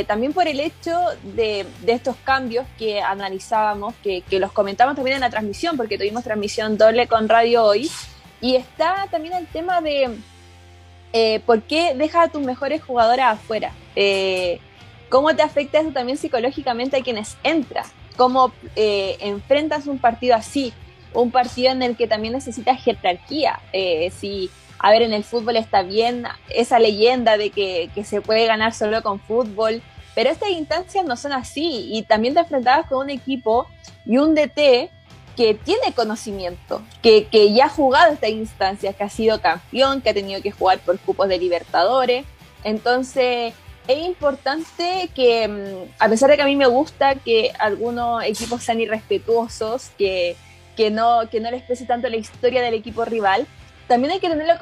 También 0.08 0.32
por 0.32 0.48
el 0.48 0.60
hecho 0.60 0.96
de, 1.24 1.66
estos 1.88 2.16
cambios 2.24 2.66
que 2.78 3.02
analizábamos, 3.02 3.96
que, 4.04 4.22
que, 4.22 4.40
los 4.40 4.52
comentamos 4.52 4.96
también 4.96 5.16
en 5.16 5.22
la 5.22 5.30
transmisión, 5.32 5.76
porque 5.76 5.98
tuvimos 5.98 6.24
transmisión 6.24 6.78
doble 6.78 7.08
con 7.08 7.28
Radio 7.28 7.66
Hoy, 7.66 7.90
y 8.42 8.56
está 8.56 9.08
también 9.12 9.36
el 9.36 9.48
tema 9.48 9.82
de, 9.82 10.18
eh, 11.14 11.40
¿por 11.46 11.62
qué 11.62 11.94
deja 11.94 12.24
a 12.24 12.28
tus 12.28 12.42
mejores 12.42 12.84
jugadoras 12.84 13.36
afuera? 13.36 13.72
Eh, 13.96 14.60
¿Cómo 15.10 15.36
te 15.36 15.44
afecta 15.44 15.80
eso 15.80 15.92
también 15.92 16.18
psicológicamente 16.18 16.98
a 16.98 17.04
quienes 17.04 17.38
entran? 17.44 17.86
¿Cómo 18.18 18.52
eh, 18.76 19.18
enfrentas 19.20 19.86
un 19.88 20.00
partido 20.00 20.36
así? 20.36 20.74
Un 21.14 21.32
partido 21.32 21.72
en 21.72 21.82
el 21.82 21.96
que 21.96 22.08
también 22.08 22.34
necesitas 22.34 22.82
jerarquía. 22.82 23.60
Eh, 23.74 24.12
si, 24.18 24.50
a 24.80 24.92
ver, 24.92 25.02
en 25.02 25.14
el 25.14 25.24
fútbol 25.24 25.58
está 25.58 25.84
bien 25.84 26.26
esa 26.50 26.80
leyenda 26.80 27.38
de 27.38 27.50
que, 27.50 27.90
que 27.94 28.04
se 28.04 28.22
puede 28.22 28.46
ganar 28.46 28.74
solo 28.74 29.02
con 29.04 29.20
fútbol, 29.20 29.82
pero 30.16 30.30
estas 30.30 30.50
instancias 30.50 31.06
no 31.06 31.16
son 31.16 31.34
así 31.34 31.90
y 31.92 32.04
también 32.04 32.34
te 32.34 32.42
enfrentabas 32.42 32.88
con 32.88 33.06
un 33.06 33.10
equipo 33.10 33.68
y 34.06 34.18
un 34.18 34.36
DT 34.36 34.90
que 35.36 35.54
tiene 35.54 35.94
conocimiento, 35.96 36.82
que, 37.02 37.28
que 37.28 37.54
ya 37.54 37.66
ha 37.66 37.70
jugado 37.70 38.14
estas 38.14 38.32
instancias, 38.32 38.96
que 38.96 39.04
ha 39.04 39.10
sido 39.10 39.42
campeón, 39.42 40.02
que 40.02 40.10
ha 40.10 40.14
tenido 40.14 40.42
que 40.42 40.52
jugar 40.52 40.80
por 40.80 41.00
cupos 41.00 41.30
de 41.30 41.38
Libertadores. 41.38 42.26
Entonces, 42.64 43.54
es 43.88 44.06
importante 44.06 45.10
que, 45.16 45.48
mm, 45.48 45.94
a 46.00 46.10
pesar 46.10 46.30
de 46.30 46.36
que 46.36 46.42
a 46.44 46.46
mí 46.46 46.56
me 46.56 46.68
gusta 46.68 47.16
que 47.16 47.52
algunos 47.60 48.24
equipos 48.24 48.64
sean 48.64 48.80
irrespetuosos, 48.82 49.92
que, 49.98 50.36
que, 50.82 50.92
no, 50.92 51.30
que 51.30 51.40
no 51.40 51.52
les 51.52 51.64
pese 51.64 51.86
tanto 51.86 52.10
la 52.10 52.18
historia 52.18 52.62
del 52.62 52.74
equipo 52.74 53.06
rival, 53.06 53.46
también 53.88 54.14
hay 54.14 54.20
que 54.20 54.30
tenerlo 54.30 54.54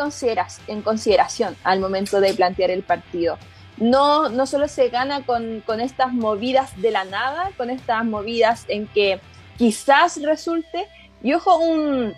en 0.67 0.81
consideración 0.81 1.55
al 1.63 1.79
momento 1.79 2.19
de 2.19 2.33
plantear 2.33 2.71
el 2.71 2.83
partido 2.83 3.37
no, 3.79 4.29
no 4.29 4.45
solo 4.45 4.67
se 4.67 4.89
gana 4.89 5.25
con, 5.25 5.63
estas 5.79 6.13
movidas 6.13 6.79
de 6.81 6.91
la 6.91 7.05
nada, 7.05 7.51
con 7.57 7.69
estas 7.69 8.05
movidas 8.05 8.65
en 8.67 8.87
que 8.87 9.19
quizás 9.57 10.21
resulte, 10.21 10.87
y 11.23 11.33
ojo, 11.33 11.57
un 11.57 12.13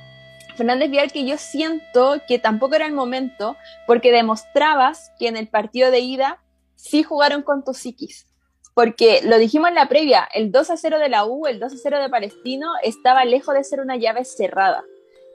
Fernández 0.55 0.89
Vial 0.89 1.11
que 1.11 1.25
yo 1.25 1.37
siento 1.37 2.21
que 2.27 2.39
tampoco 2.39 2.75
era 2.75 2.87
el 2.87 2.93
momento, 2.93 3.55
porque 3.87 4.11
demostrabas 4.11 5.11
que 5.17 5.27
en 5.27 5.37
el 5.37 5.47
partido 5.47 5.91
de 5.91 5.99
ida 5.99 6.39
sí 6.75 7.03
jugaron 7.03 7.43
con 7.43 7.63
tu 7.63 7.73
psiquis. 7.73 8.27
Porque 8.73 9.21
lo 9.23 9.37
dijimos 9.37 9.69
en 9.69 9.75
la 9.75 9.89
previa, 9.89 10.27
el 10.33 10.51
2 10.51 10.69
a 10.69 10.77
0 10.77 10.99
de 10.99 11.09
la 11.09 11.25
U, 11.25 11.45
el 11.45 11.59
2 11.59 11.73
a 11.73 11.77
0 11.77 11.99
de 11.99 12.09
Palestino, 12.09 12.71
estaba 12.83 13.25
lejos 13.25 13.53
de 13.53 13.63
ser 13.63 13.81
una 13.81 13.97
llave 13.97 14.23
cerrada. 14.23 14.83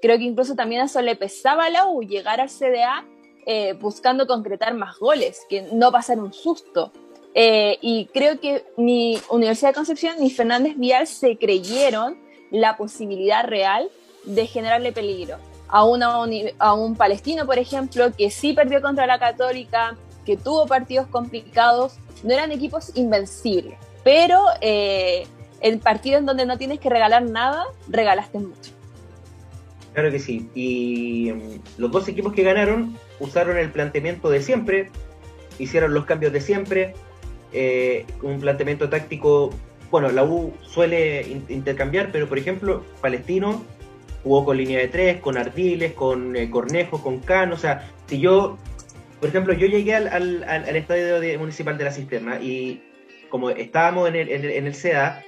Creo 0.01 0.19
que 0.19 0.25
incluso 0.25 0.55
también 0.55 0.83
eso 0.83 1.03
le 1.03 1.17
pesaba 1.17 1.69
la 1.71 1.87
U 1.87 2.03
llegar 2.03 2.41
al 2.41 2.49
CDA 2.49 3.07
eh, 3.47 3.75
buscando 3.75 4.27
concretar 4.27 4.75
más 4.75 4.99
goles, 4.99 5.43
que 5.49 5.63
no 5.73 5.93
pasar 5.93 6.19
un 6.19 6.33
susto. 6.33 6.93
Eh, 7.35 7.79
y 7.83 8.07
creo 8.07 8.41
que 8.41 8.65
ni 8.77 9.21
Universidad 9.31 9.71
de 9.71 9.75
Concepción 9.75 10.17
ni 10.19 10.31
Fernández 10.31 10.75
Vial 10.77 11.07
se 11.07 11.37
creyeron 11.37 12.19
la 12.51 12.77
posibilidad 12.77 13.45
real 13.45 13.91
de 14.25 14.47
generarle 14.47 14.93
peligro. 14.93 15.37
A 15.69 15.85
un 15.85 16.97
palestino, 16.97 17.45
por 17.45 17.59
ejemplo, 17.59 18.13
que 18.17 18.31
sí 18.31 18.53
perdió 18.53 18.81
contra 18.81 19.07
la 19.07 19.19
Católica, 19.19 19.97
que 20.25 20.37
tuvo 20.37 20.67
partidos 20.67 21.07
complicados, 21.09 21.99
no 22.23 22.33
eran 22.33 22.53
equipos 22.53 22.93
invencibles, 22.95 23.79
pero 24.05 24.41
eh, 24.61 25.27
el 25.61 25.79
partido 25.79 26.19
en 26.19 26.27
donde 26.27 26.47
no 26.47 26.59
tienes 26.59 26.81
que 26.81 26.89
regalar 26.89 27.23
nada, 27.25 27.65
regalaste 27.89 28.39
mucho. 28.39 28.73
Claro 29.93 30.11
que 30.11 30.19
sí. 30.19 30.51
Y 30.55 31.33
mm, 31.33 31.61
los 31.79 31.91
dos 31.91 32.07
equipos 32.09 32.33
que 32.33 32.43
ganaron 32.43 32.97
usaron 33.19 33.57
el 33.57 33.71
planteamiento 33.71 34.29
de 34.29 34.43
siempre, 34.43 34.91
hicieron 35.59 35.95
los 35.95 36.05
cambios 36.05 36.33
de 36.33 36.41
siempre, 36.41 36.95
eh, 37.53 38.05
un 38.23 38.41
planteamiento 38.41 38.91
táctico, 38.91 39.51
bueno, 39.91 40.11
la 40.11 40.25
U 40.25 40.53
suele 40.61 41.41
intercambiar, 41.49 42.11
pero 42.13 42.29
por 42.29 42.39
ejemplo, 42.39 42.85
Palestino 43.01 43.65
jugó 44.23 44.45
con 44.45 44.57
línea 44.57 44.81
de 44.81 44.89
tres, 44.89 45.21
con 45.21 45.39
Ardiles, 45.39 45.93
con 45.93 46.37
eh, 46.37 46.51
Cornejo, 46.51 47.01
con 47.01 47.21
Can, 47.21 47.53
o 47.53 47.57
sea, 47.57 47.91
si 48.07 48.19
yo, 48.19 48.59
por 49.21 49.29
ejemplo, 49.29 49.55
yo 49.55 49.67
llegué 49.67 49.95
al, 49.95 50.09
al, 50.09 50.77
estadio 50.77 51.39
municipal 51.39 51.79
de 51.79 51.85
la 51.85 51.93
Cisterna 51.93 52.41
y 52.41 52.83
como 53.29 53.51
estábamos 53.51 54.09
en 54.09 54.17
el, 54.17 54.29
en 54.29 54.45
el, 54.45 54.51
en 54.51 54.67
el 54.67 54.75
CEDA, 54.75 55.23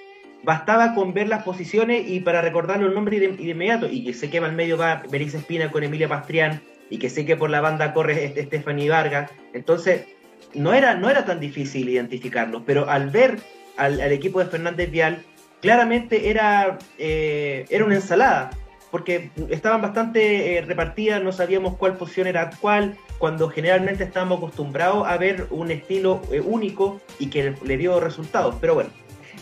bastaba 0.45 0.95
con 0.95 1.15
ver 1.15 1.29
las 1.29 1.43
posiciones 1.43 2.09
y 2.09 2.21
para 2.21 2.41
recordar 2.43 2.81
los 2.81 2.95
nombres 2.95 3.21
de, 3.21 3.29
de 3.29 3.43
inmediato. 3.43 3.89
Y 3.91 4.05
que 4.05 4.15
sé 4.15 4.31
que 4.31 4.39
al 4.39 4.53
medio 4.53 4.77
va 4.77 5.03
Beris 5.11 5.35
Espina 5.35 5.71
con 5.71 5.83
Emilia 5.83 6.09
Pastrián, 6.09 6.63
y 6.91 6.99
que 6.99 7.11
sé 7.11 7.25
que 7.25 7.37
por 7.37 7.51
la 7.51 7.61
banda 7.61 7.93
corre 7.93 8.33
Stephanie 8.37 8.89
Vargas. 8.89 9.31
Entonces, 9.53 10.07
no 10.55 10.75
era, 10.75 10.95
no 10.95 11.11
era 11.11 11.25
tan 11.25 11.41
difícil 11.41 11.89
identificarlos, 11.89 12.63
pero 12.67 12.89
al 12.89 13.11
ver 13.11 13.39
al, 13.77 14.01
equipo 14.13 14.41
de 14.41 14.47
Fernández 14.47 14.91
Vial, 14.91 15.23
claramente 15.61 16.31
era, 16.31 16.79
eh, 16.99 17.67
era 17.69 17.85
una 17.85 17.97
ensalada, 17.97 18.51
porque 18.91 19.31
estaban 19.51 19.83
bastante 19.83 20.57
eh, 20.57 20.63
repartidas, 20.63 21.23
no 21.23 21.33
sabíamos 21.33 21.77
cuál 21.77 21.97
posición 21.97 22.27
era 22.27 22.51
cuál, 22.61 22.97
cuando 23.19 23.49
generalmente 23.49 24.05
estábamos 24.05 24.39
acostumbrados 24.39 25.07
a 25.07 25.17
ver 25.17 25.47
un 25.51 25.71
estilo 25.71 26.23
eh, 26.33 26.41
único 26.41 27.01
y 27.19 27.29
que 27.29 27.55
le 27.63 27.77
dio 27.77 28.01
resultados. 28.01 28.55
Pero 28.61 28.75
bueno, 28.75 28.91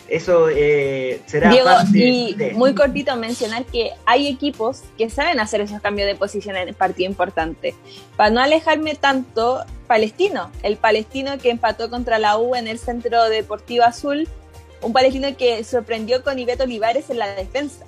eso 0.07 0.47
eh, 0.49 1.21
será 1.25 1.49
Diego, 1.49 1.69
y 1.93 2.35
muy 2.53 2.73
cortito 2.73 3.15
mencionar 3.17 3.65
que 3.65 3.91
hay 4.05 4.27
equipos 4.27 4.83
que 4.97 5.09
saben 5.09 5.39
hacer 5.39 5.61
esos 5.61 5.81
cambios 5.81 6.07
de 6.07 6.15
posición 6.15 6.55
en 6.55 6.69
el 6.69 6.75
partido 6.75 7.09
importante. 7.09 7.75
Para 8.15 8.29
no 8.29 8.39
alejarme 8.39 8.95
tanto, 8.95 9.65
Palestino, 9.87 10.51
el 10.63 10.77
palestino 10.77 11.37
que 11.37 11.49
empató 11.49 11.89
contra 11.89 12.19
la 12.19 12.37
U 12.37 12.55
en 12.55 12.67
el 12.67 12.79
Centro 12.79 13.25
Deportivo 13.29 13.83
Azul, 13.83 14.27
un 14.81 14.93
palestino 14.93 15.35
que 15.35 15.63
sorprendió 15.63 16.23
con 16.23 16.39
Ibeto 16.39 16.63
Olivares 16.63 17.09
en 17.09 17.19
la 17.19 17.27
defensa. 17.27 17.85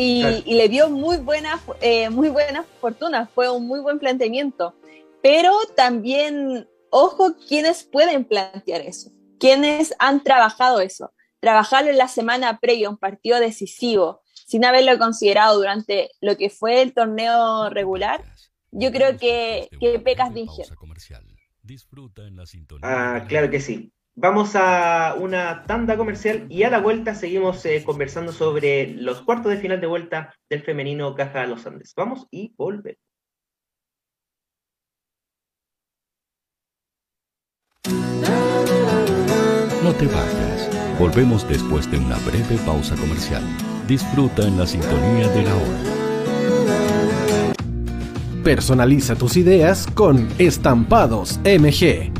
Y, 0.00 0.54
le 0.54 0.68
dio 0.68 0.88
muy 0.88 1.18
buena, 1.18 1.60
eh, 1.80 2.08
muy 2.10 2.28
buena 2.28 2.64
fortuna, 2.80 3.28
fue 3.34 3.50
un 3.50 3.66
muy 3.66 3.80
buen 3.80 3.98
planteamiento. 3.98 4.74
Pero 5.22 5.52
también, 5.76 6.68
ojo, 6.90 7.34
quienes 7.48 7.84
pueden 7.84 8.24
plantear 8.24 8.80
eso, 8.80 9.10
quienes 9.38 9.94
han 9.98 10.22
trabajado 10.22 10.80
eso 10.80 11.12
trabajarlo 11.40 11.90
en 11.90 11.98
la 11.98 12.08
semana 12.08 12.58
previa 12.58 12.86
a 12.86 12.90
un 12.90 12.98
partido 12.98 13.40
decisivo, 13.40 14.22
sin 14.46 14.64
haberlo 14.64 14.98
considerado 14.98 15.56
durante 15.56 16.10
lo 16.20 16.36
que 16.36 16.50
fue 16.50 16.82
el 16.82 16.92
torneo 16.92 17.70
regular, 17.70 18.22
yo 18.70 18.92
creo 18.92 19.18
que, 19.18 19.68
que 19.80 19.98
pecas 19.98 20.32
de 20.32 20.40
Ah, 22.82 23.24
claro 23.26 23.50
que 23.50 23.60
sí. 23.60 23.92
Vamos 24.16 24.54
a 24.54 25.14
una 25.18 25.64
tanda 25.66 25.96
comercial 25.96 26.46
y 26.48 26.64
a 26.64 26.70
la 26.70 26.80
vuelta 26.80 27.14
seguimos 27.14 27.64
eh, 27.64 27.82
conversando 27.84 28.32
sobre 28.32 28.88
los 28.94 29.22
cuartos 29.22 29.52
de 29.52 29.58
final 29.58 29.80
de 29.80 29.86
vuelta 29.86 30.34
del 30.48 30.62
femenino 30.62 31.14
Caja 31.14 31.46
Los 31.46 31.66
Andes. 31.66 31.94
Vamos 31.96 32.26
y 32.30 32.52
volvemos. 32.56 32.98
No 39.82 39.94
te 39.94 40.06
vayas. 40.06 40.98
Volvemos 40.98 41.48
después 41.48 41.90
de 41.90 41.96
una 41.96 42.18
breve 42.18 42.58
pausa 42.66 42.94
comercial. 42.96 43.42
Disfruta 43.88 44.46
en 44.46 44.58
la 44.58 44.66
sintonía 44.66 45.28
de 45.28 45.42
la 45.42 45.56
hora. 45.56 46.00
Personaliza 48.44 49.16
tus 49.16 49.38
ideas 49.38 49.86
con 49.94 50.28
Estampados 50.38 51.40
MG. 51.44 52.19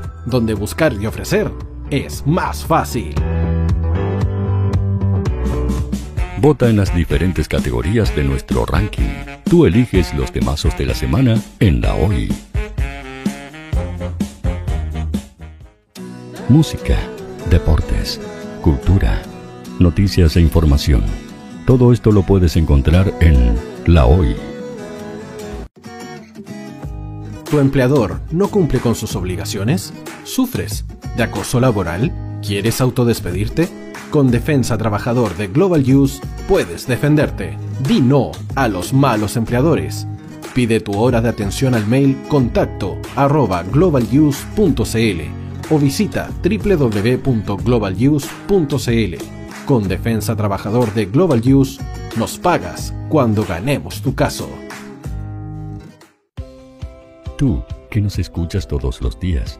donde 0.25 0.53
buscar 0.53 0.93
y 0.93 1.05
ofrecer 1.05 1.51
es 1.89 2.25
más 2.25 2.63
fácil. 2.63 3.13
Vota 6.39 6.69
en 6.69 6.77
las 6.77 6.95
diferentes 6.95 7.47
categorías 7.47 8.15
de 8.15 8.23
nuestro 8.23 8.65
ranking. 8.65 9.09
Tú 9.43 9.65
eliges 9.65 10.13
los 10.13 10.31
temazos 10.31 10.75
de 10.77 10.87
la 10.87 10.95
semana 10.95 11.39
en 11.59 11.81
la 11.81 11.93
hoy. 11.93 12.33
Música, 16.49 16.97
deportes, 17.49 18.19
cultura, 18.61 19.21
noticias 19.79 20.35
e 20.35 20.41
información. 20.41 21.03
Todo 21.65 21.93
esto 21.93 22.11
lo 22.11 22.23
puedes 22.23 22.57
encontrar 22.57 23.13
en 23.21 23.55
La 23.85 24.05
Hoy. 24.05 24.35
¿Tu 27.49 27.59
empleador 27.59 28.19
no 28.31 28.49
cumple 28.49 28.79
con 28.79 28.95
sus 28.95 29.15
obligaciones? 29.15 29.93
¿Sufres 30.31 30.85
de 31.17 31.23
acoso 31.23 31.59
laboral? 31.59 32.39
¿Quieres 32.41 32.79
autodespedirte? 32.79 33.67
Con 34.11 34.31
Defensa 34.31 34.77
Trabajador 34.77 35.35
de 35.35 35.47
Global 35.47 35.83
Use 35.93 36.21
puedes 36.47 36.87
defenderte. 36.87 37.57
Di 37.85 37.99
no 37.99 38.31
a 38.55 38.69
los 38.69 38.93
malos 38.93 39.35
empleadores. 39.35 40.07
Pide 40.55 40.79
tu 40.79 40.93
hora 40.93 41.19
de 41.19 41.27
atención 41.27 41.75
al 41.75 41.85
mail 41.85 42.17
contacto 42.29 42.97
arroba 43.17 43.63
globaluse.cl 43.63 45.21
o 45.69 45.77
visita 45.77 46.29
www.globaluse.cl. 46.41 49.15
Con 49.65 49.87
Defensa 49.89 50.37
Trabajador 50.37 50.93
de 50.93 51.07
Global 51.07 51.41
Use, 51.41 51.81
nos 52.15 52.39
pagas 52.39 52.93
cuando 53.09 53.43
ganemos 53.43 54.01
tu 54.01 54.15
caso. 54.15 54.47
Tú, 57.37 57.61
que 57.89 57.99
nos 57.99 58.17
escuchas 58.17 58.65
todos 58.65 59.01
los 59.01 59.19
días, 59.19 59.59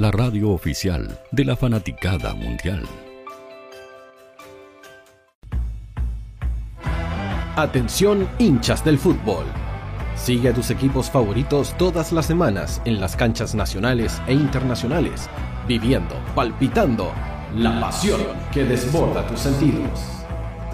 La 0.00 0.10
radio 0.10 0.48
oficial 0.52 1.20
de 1.30 1.44
la 1.44 1.54
fanaticada 1.56 2.32
mundial. 2.32 2.84
Atención 7.54 8.26
hinchas 8.38 8.82
del 8.82 8.96
fútbol. 8.96 9.44
Sigue 10.16 10.48
a 10.48 10.54
tus 10.54 10.70
equipos 10.70 11.10
favoritos 11.10 11.76
todas 11.76 12.12
las 12.12 12.24
semanas 12.24 12.80
en 12.86 12.98
las 12.98 13.14
canchas 13.14 13.54
nacionales 13.54 14.22
e 14.26 14.32
internacionales, 14.32 15.28
viviendo, 15.68 16.14
palpitando 16.34 17.12
la 17.54 17.78
pasión 17.78 18.22
que 18.54 18.64
desborda 18.64 19.26
tus 19.26 19.40
sentidos. 19.40 20.00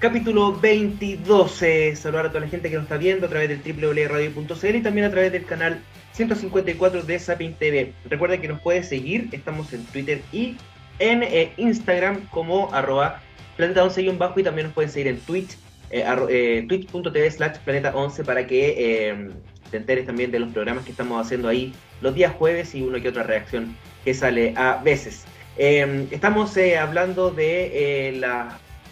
capítulo 0.00 0.58
22. 0.58 1.62
Eh, 1.62 1.94
saludar 1.94 2.26
a 2.26 2.28
toda 2.30 2.40
la 2.40 2.48
gente 2.48 2.68
que 2.68 2.74
nos 2.74 2.84
está 2.84 2.96
viendo 2.96 3.26
a 3.26 3.28
través 3.28 3.48
del 3.48 3.60
www.radio.cl 3.62 4.76
y 4.76 4.82
también 4.82 5.06
a 5.06 5.10
través 5.10 5.30
del 5.30 5.44
canal 5.44 5.80
154 6.12 7.02
de 7.02 7.18
Sapin 7.20 7.54
TV. 7.54 7.92
Recuerden 8.10 8.40
que 8.40 8.48
nos 8.48 8.60
puede 8.60 8.82
seguir, 8.82 9.28
estamos 9.30 9.72
en 9.72 9.84
Twitter 9.86 10.22
y 10.32 10.56
en 10.98 11.22
eh, 11.22 11.52
Instagram 11.56 12.26
como 12.30 12.72
arroba 12.74 13.22
planeta 13.56 13.82
11 13.82 14.10
bajo 14.12 14.40
y 14.40 14.42
también 14.42 14.66
nos 14.66 14.74
pueden 14.74 14.90
seguir 14.90 15.08
en 15.08 15.18
Twitch, 15.20 15.56
eh, 15.90 16.04
eh, 16.28 16.64
twitch.tv 16.68 17.30
slash 17.30 17.58
planeta 17.64 17.94
11 17.94 18.24
para 18.24 18.46
que 18.46 19.30
te 19.70 19.76
enteres 19.76 20.06
también 20.06 20.30
de 20.30 20.38
los 20.38 20.52
programas 20.52 20.84
que 20.84 20.90
estamos 20.90 21.24
haciendo 21.24 21.48
ahí 21.48 21.72
los 22.00 22.14
días 22.14 22.34
jueves 22.34 22.74
y 22.74 22.82
una 22.82 23.00
que 23.00 23.08
otra 23.08 23.22
reacción 23.22 23.76
que 24.04 24.14
sale 24.14 24.54
a 24.56 24.80
veces. 24.82 25.24
estamos 25.56 26.56
hablando 26.78 27.30
de 27.30 28.20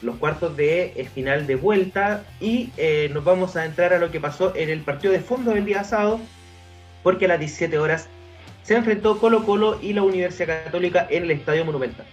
los 0.02 0.16
cuartos 0.16 0.56
de 0.56 1.08
final 1.14 1.46
de 1.46 1.56
vuelta 1.56 2.24
y 2.40 2.70
nos 3.12 3.24
vamos 3.24 3.56
a 3.56 3.64
entrar 3.64 3.92
a 3.92 3.98
lo 3.98 4.10
que 4.10 4.20
pasó 4.20 4.54
en 4.54 4.70
el 4.70 4.80
partido 4.80 5.12
de 5.12 5.20
fondo 5.20 5.52
del 5.52 5.64
día 5.64 5.84
sábado 5.84 6.20
porque 7.02 7.26
a 7.26 7.28
las 7.28 7.40
17 7.40 7.78
horas 7.78 8.08
se 8.62 8.76
enfrentó 8.76 9.18
Colo 9.18 9.44
Colo 9.44 9.78
y 9.82 9.92
la 9.92 10.02
Universidad 10.02 10.64
Católica 10.64 11.06
en 11.10 11.24
el 11.24 11.32
Estadio 11.32 11.64
Monumental. 11.64 12.06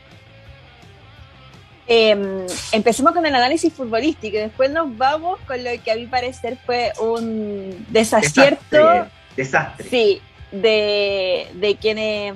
Em, 1.89 2.45
empecemos 2.73 3.13
con 3.13 3.25
el 3.25 3.33
análisis 3.33 3.71
futbolístico 3.71 4.35
y 4.35 4.41
después 4.41 4.69
nos 4.69 4.97
vamos 4.97 5.39
con 5.47 5.63
lo 5.63 5.69
que 5.83 5.91
a 5.91 5.95
mi 5.95 6.05
parecer 6.05 6.57
fue 6.65 6.91
un 6.99 7.85
desacierto. 7.89 9.07
Desastre. 9.37 9.89
Sí, 9.89 10.21
de, 10.51 11.47
de 11.53 11.75
quienes 11.75 12.33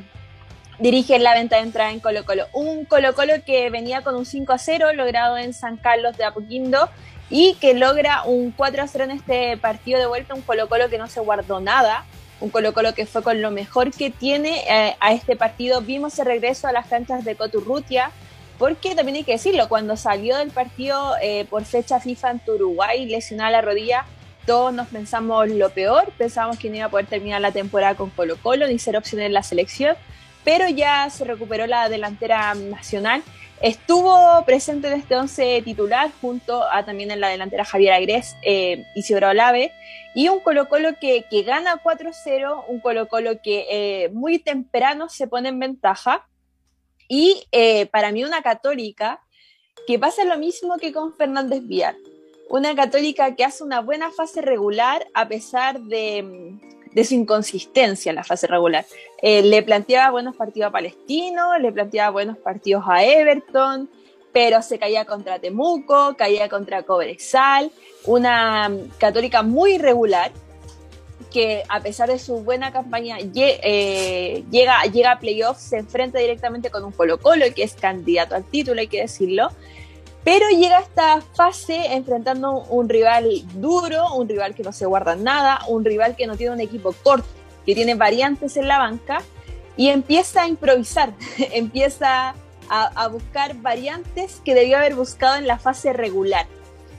dirigen 0.79 1.23
la 1.23 1.33
venta 1.33 1.57
de 1.57 1.63
entrada 1.63 1.91
en 1.91 1.99
Colo 1.99 2.25
Colo. 2.25 2.45
Un 2.53 2.85
Colo 2.85 3.13
Colo 3.13 3.33
que 3.45 3.69
venía 3.69 4.03
con 4.03 4.15
un 4.15 4.25
5 4.25 4.53
a 4.53 4.57
0 4.57 4.93
logrado 4.93 5.37
en 5.37 5.53
San 5.53 5.77
Carlos 5.77 6.17
de 6.17 6.23
Apoquindo 6.23 6.89
y 7.29 7.55
que 7.55 7.73
logra 7.73 8.23
un 8.23 8.51
4 8.51 8.83
a 8.83 8.87
0 8.87 9.03
en 9.05 9.11
este 9.11 9.57
partido 9.57 9.99
de 9.99 10.05
vuelta, 10.05 10.33
un 10.33 10.41
Colo 10.41 10.67
Colo 10.67 10.89
que 10.89 10.97
no 10.97 11.07
se 11.07 11.19
guardó 11.19 11.59
nada, 11.59 12.05
un 12.39 12.49
Colo 12.49 12.73
Colo 12.73 12.93
que 12.93 13.05
fue 13.05 13.21
con 13.21 13.41
lo 13.41 13.51
mejor 13.51 13.91
que 13.91 14.09
tiene 14.09 14.63
eh, 14.67 14.95
a 14.99 15.13
este 15.13 15.35
partido. 15.35 15.81
Vimos 15.81 16.17
el 16.19 16.25
regreso 16.25 16.67
a 16.67 16.71
las 16.71 16.87
canchas 16.87 17.23
de 17.23 17.35
Coturrutia, 17.35 18.11
porque 18.61 18.93
también 18.93 19.15
hay 19.17 19.23
que 19.23 19.31
decirlo, 19.31 19.67
cuando 19.67 19.97
salió 19.97 20.37
del 20.37 20.51
partido 20.51 21.15
eh, 21.19 21.47
por 21.49 21.65
fecha 21.65 21.99
FIFA 21.99 22.29
en 22.29 22.41
Uruguay, 22.45 23.07
lesionada 23.07 23.49
la 23.49 23.61
rodilla, 23.61 24.05
todos 24.45 24.71
nos 24.71 24.87
pensamos 24.89 25.49
lo 25.49 25.71
peor, 25.71 26.13
pensábamos 26.15 26.59
que 26.59 26.69
no 26.69 26.75
iba 26.75 26.85
a 26.85 26.89
poder 26.89 27.07
terminar 27.07 27.41
la 27.41 27.51
temporada 27.51 27.95
con 27.95 28.11
Colo 28.11 28.37
Colo 28.37 28.67
ni 28.67 28.77
ser 28.77 28.95
opción 28.97 29.19
en 29.23 29.33
la 29.33 29.41
selección, 29.41 29.95
pero 30.43 30.69
ya 30.69 31.09
se 31.09 31.25
recuperó 31.25 31.65
la 31.65 31.89
delantera 31.89 32.53
nacional. 32.53 33.23
Estuvo 33.63 34.45
presente 34.45 34.89
en 34.89 34.99
este 34.99 35.15
once 35.15 35.63
titular 35.65 36.11
junto 36.21 36.63
a 36.71 36.85
también 36.85 37.09
en 37.09 37.19
la 37.19 37.29
delantera 37.29 37.65
Javier 37.65 37.93
Agrés, 37.93 38.35
eh, 38.43 38.85
Isidro 38.93 39.29
Olave, 39.29 39.71
y 40.13 40.29
un 40.29 40.39
Colo 40.39 40.69
Colo 40.69 40.89
que, 41.01 41.25
que 41.31 41.41
gana 41.41 41.81
4-0, 41.83 42.65
un 42.67 42.79
Colo 42.79 43.07
Colo 43.07 43.41
que 43.41 43.65
eh, 43.71 44.09
muy 44.09 44.37
temprano 44.37 45.09
se 45.09 45.25
pone 45.25 45.49
en 45.49 45.57
ventaja. 45.57 46.27
Y 47.13 47.45
eh, 47.51 47.87
para 47.87 48.13
mí 48.13 48.23
una 48.23 48.41
católica 48.41 49.19
que 49.85 49.99
pasa 49.99 50.23
lo 50.23 50.37
mismo 50.37 50.77
que 50.77 50.93
con 50.93 51.13
Fernández 51.13 51.61
Vial. 51.67 51.97
Una 52.49 52.73
católica 52.73 53.35
que 53.35 53.43
hace 53.43 53.65
una 53.65 53.81
buena 53.81 54.11
fase 54.11 54.41
regular 54.41 55.05
a 55.13 55.27
pesar 55.27 55.81
de, 55.81 56.57
de 56.93 57.03
su 57.03 57.15
inconsistencia 57.15 58.11
en 58.11 58.15
la 58.15 58.23
fase 58.23 58.47
regular. 58.47 58.85
Eh, 59.21 59.41
le 59.41 59.61
planteaba 59.61 60.09
buenos 60.09 60.37
partidos 60.37 60.69
a 60.69 60.71
Palestino, 60.71 61.59
le 61.59 61.73
planteaba 61.73 62.11
buenos 62.11 62.37
partidos 62.37 62.85
a 62.87 63.03
Everton, 63.03 63.89
pero 64.31 64.61
se 64.61 64.79
caía 64.79 65.03
contra 65.03 65.37
Temuco, 65.37 66.15
caía 66.17 66.47
contra 66.47 66.83
Cobresal, 66.83 67.71
una 68.05 68.71
católica 68.99 69.43
muy 69.43 69.73
irregular 69.73 70.31
que 71.31 71.63
a 71.69 71.79
pesar 71.79 72.09
de 72.09 72.19
su 72.19 72.43
buena 72.43 72.71
campaña 72.71 73.17
eh, 73.19 74.43
llega, 74.51 74.83
llega 74.83 75.11
a 75.13 75.19
playoffs, 75.19 75.61
se 75.61 75.77
enfrenta 75.77 76.19
directamente 76.19 76.69
con 76.69 76.83
un 76.83 76.91
Colo 76.91 77.19
Colo 77.19 77.45
que 77.55 77.63
es 77.63 77.73
candidato 77.73 78.35
al 78.35 78.43
título, 78.43 78.81
hay 78.81 78.87
que 78.87 79.01
decirlo, 79.01 79.49
pero 80.23 80.47
llega 80.49 80.77
a 80.77 80.81
esta 80.81 81.21
fase 81.33 81.93
enfrentando 81.93 82.63
un 82.69 82.87
rival 82.89 83.27
duro, 83.55 84.13
un 84.13 84.29
rival 84.29 84.53
que 84.53 84.61
no 84.61 84.71
se 84.71 84.85
guarda 84.85 85.15
nada, 85.15 85.61
un 85.67 85.83
rival 85.83 86.15
que 86.15 86.27
no 86.27 86.37
tiene 86.37 86.53
un 86.53 86.61
equipo 86.61 86.93
corto, 87.03 87.27
que 87.65 87.73
tiene 87.73 87.95
variantes 87.95 88.55
en 88.57 88.67
la 88.67 88.77
banca 88.77 89.23
y 89.77 89.87
empieza 89.87 90.43
a 90.43 90.47
improvisar, 90.47 91.13
empieza 91.53 92.35
a, 92.69 93.07
buscar 93.07 93.55
variantes 93.55 94.41
que 94.45 94.53
debió 94.53 94.77
haber 94.77 94.95
buscado 94.95 95.35
en 95.35 95.47
la 95.47 95.57
fase 95.57 95.91
regular. 95.91 96.45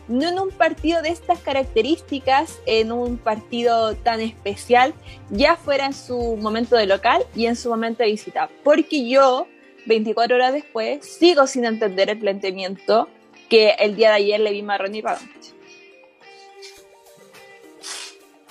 No 0.09 0.29
en 0.29 0.38
un 0.38 0.51
partido 0.51 1.01
de 1.01 1.11
estas 1.11 1.38
características, 1.41 2.61
en 2.67 2.93
un 2.93 3.19
partido 3.19 3.95
tan 3.95 4.21
especial, 4.21 4.95
ya 5.31 5.57
fuera 5.57 5.87
en 5.87 5.93
su 5.93 6.37
momento 6.37 6.77
de 6.77 6.87
local 6.87 7.23
y 7.35 7.47
en 7.47 7.57
su 7.57 7.69
momento 7.69 8.03
de 8.03 8.11
visita. 8.11 8.51
Porque 8.65 9.09
yo, 9.09 9.47
24 9.87 10.37
horas 10.37 10.53
después, 10.53 11.05
sigo 11.07 11.47
sin 11.47 11.65
entender 11.65 12.11
el 12.11 12.19
planteamiento 12.19 13.09
que 13.49 13.75
el 13.79 13.97
día 13.97 14.09
de 14.09 14.17
ayer 14.17 14.41
le 14.41 14.51
vi 14.51 14.65
a 14.67 14.79
Ronnie 14.79 15.05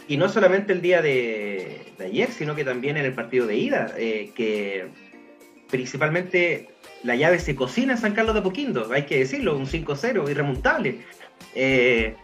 Y 0.08 0.18
no 0.18 0.30
solamente 0.30 0.74
el 0.74 0.82
día 0.82 1.02
de, 1.02 1.94
ayer, 2.00 2.32
sino 2.32 2.56
que 2.56 2.64
también 2.64 2.98
en 2.98 3.06
el 3.06 3.14
partido 3.14 3.46
de 3.46 3.56
ida, 3.56 3.94
eh, 3.98 4.32
que 4.36 4.88
principalmente 5.70 6.70
la 7.04 7.16
llave 7.16 7.40
se 7.40 7.56
cocina 7.56 7.94
en 7.94 8.00
San 8.00 8.14
Carlos 8.14 8.36
de 8.36 8.42
Poquindo, 8.42 8.92
hay 8.92 9.04
que 9.04 9.20
decirlo, 9.20 9.58
un 9.58 9.66
5-0 9.66 10.30
irremontable. 10.30 11.00
Eh, 11.56 12.16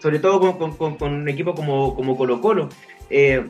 sobre 0.00 0.18
todo 0.18 0.58
con, 0.58 1.12
un 1.12 1.28
equipo 1.28 1.54
como, 1.54 1.94
como 1.94 2.16
Colo 2.16 2.40
Colo. 2.40 2.68
Eh, 3.10 3.46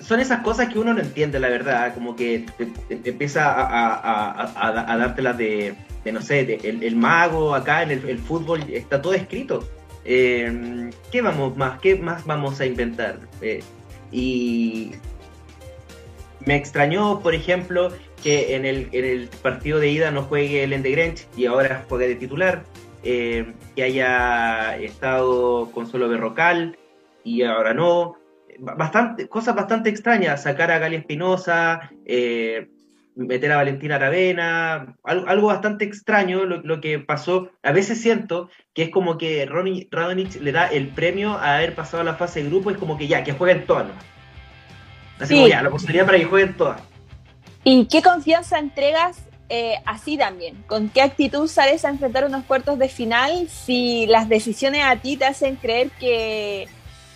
son 0.00 0.20
esas 0.20 0.42
cosas 0.42 0.68
que 0.68 0.78
uno 0.78 0.92
no 0.92 1.00
entiende, 1.00 1.40
la 1.40 1.48
verdad, 1.48 1.94
como 1.94 2.14
que 2.14 2.44
empieza 2.90 3.54
a, 3.56 4.96
dártelas 4.98 5.38
de, 5.38 5.74
no 6.12 6.20
sé, 6.20 6.58
el, 6.62 6.96
mago 6.96 7.54
acá 7.54 7.82
en 7.82 7.90
el, 7.90 8.18
fútbol, 8.18 8.62
está 8.68 9.00
todo 9.00 9.14
escrito. 9.14 9.66
Eh, 10.04 10.90
¿Qué 11.10 11.22
vamos 11.22 11.56
más? 11.56 11.80
¿Qué 11.80 11.96
más 11.96 12.26
vamos 12.26 12.60
a 12.60 12.66
inventar? 12.66 13.20
y 14.12 14.92
me 16.46 16.56
extrañó, 16.56 17.20
por 17.20 17.34
ejemplo, 17.34 17.90
que 18.22 18.56
en 18.56 18.64
el, 18.64 19.28
partido 19.42 19.78
de 19.78 19.90
ida 19.90 20.10
no 20.10 20.22
juegue 20.22 20.64
el 20.64 20.72
Endegrench 20.72 21.26
y 21.36 21.46
ahora 21.46 21.84
juegue 21.88 22.08
de 22.08 22.14
titular, 22.14 22.64
eh, 23.04 23.52
que 23.76 23.82
haya 23.82 24.76
estado 24.78 25.70
con 25.72 25.86
solo 25.86 26.08
Berrocal 26.08 26.78
y 27.22 27.42
ahora 27.42 27.74
no. 27.74 28.16
Bastante, 28.58 29.28
cosas 29.28 29.56
bastante 29.56 29.90
extrañas, 29.90 30.44
sacar 30.44 30.70
a 30.70 30.78
Gali 30.78 30.96
Espinosa, 30.96 31.90
eh, 32.04 32.68
meter 33.16 33.52
a 33.52 33.56
Valentina 33.56 33.96
Aravena, 33.96 34.96
algo, 35.02 35.48
bastante 35.48 35.84
extraño 35.84 36.44
lo, 36.44 36.80
que 36.80 36.98
pasó. 37.00 37.50
A 37.62 37.72
veces 37.72 38.00
siento 38.00 38.48
que 38.72 38.84
es 38.84 38.90
como 38.90 39.18
que 39.18 39.44
Ronnie 39.46 39.88
Radonich 39.90 40.36
le 40.40 40.52
da 40.52 40.66
el 40.68 40.88
premio 40.88 41.32
a 41.32 41.56
haber 41.56 41.74
pasado 41.74 42.00
a 42.02 42.04
la 42.04 42.14
fase 42.14 42.42
de 42.42 42.48
grupo, 42.48 42.70
es 42.70 42.76
como 42.76 42.96
que 42.96 43.08
ya, 43.08 43.24
que 43.24 43.32
jueguen 43.32 43.66
todas. 43.66 43.86
Así 45.18 45.34
como 45.34 45.48
ya, 45.48 45.62
la 45.62 45.70
posibilidad 45.70 46.06
para 46.06 46.18
que 46.18 46.24
jueguen 46.24 46.56
todas. 46.56 46.80
¿Y 47.64 47.86
qué 47.86 48.02
confianza 48.02 48.58
entregas 48.58 49.23
eh, 49.48 49.76
así 49.84 50.16
también? 50.16 50.62
¿Con 50.66 50.88
qué 50.88 51.02
actitud 51.02 51.48
sales 51.48 51.84
a 51.84 51.90
enfrentar 51.90 52.24
unos 52.24 52.44
cuartos 52.44 52.78
de 52.78 52.88
final 52.88 53.48
si 53.48 54.06
las 54.06 54.28
decisiones 54.28 54.82
a 54.84 54.96
ti 54.96 55.16
te 55.16 55.26
hacen 55.26 55.56
creer 55.56 55.90
que, 56.00 56.68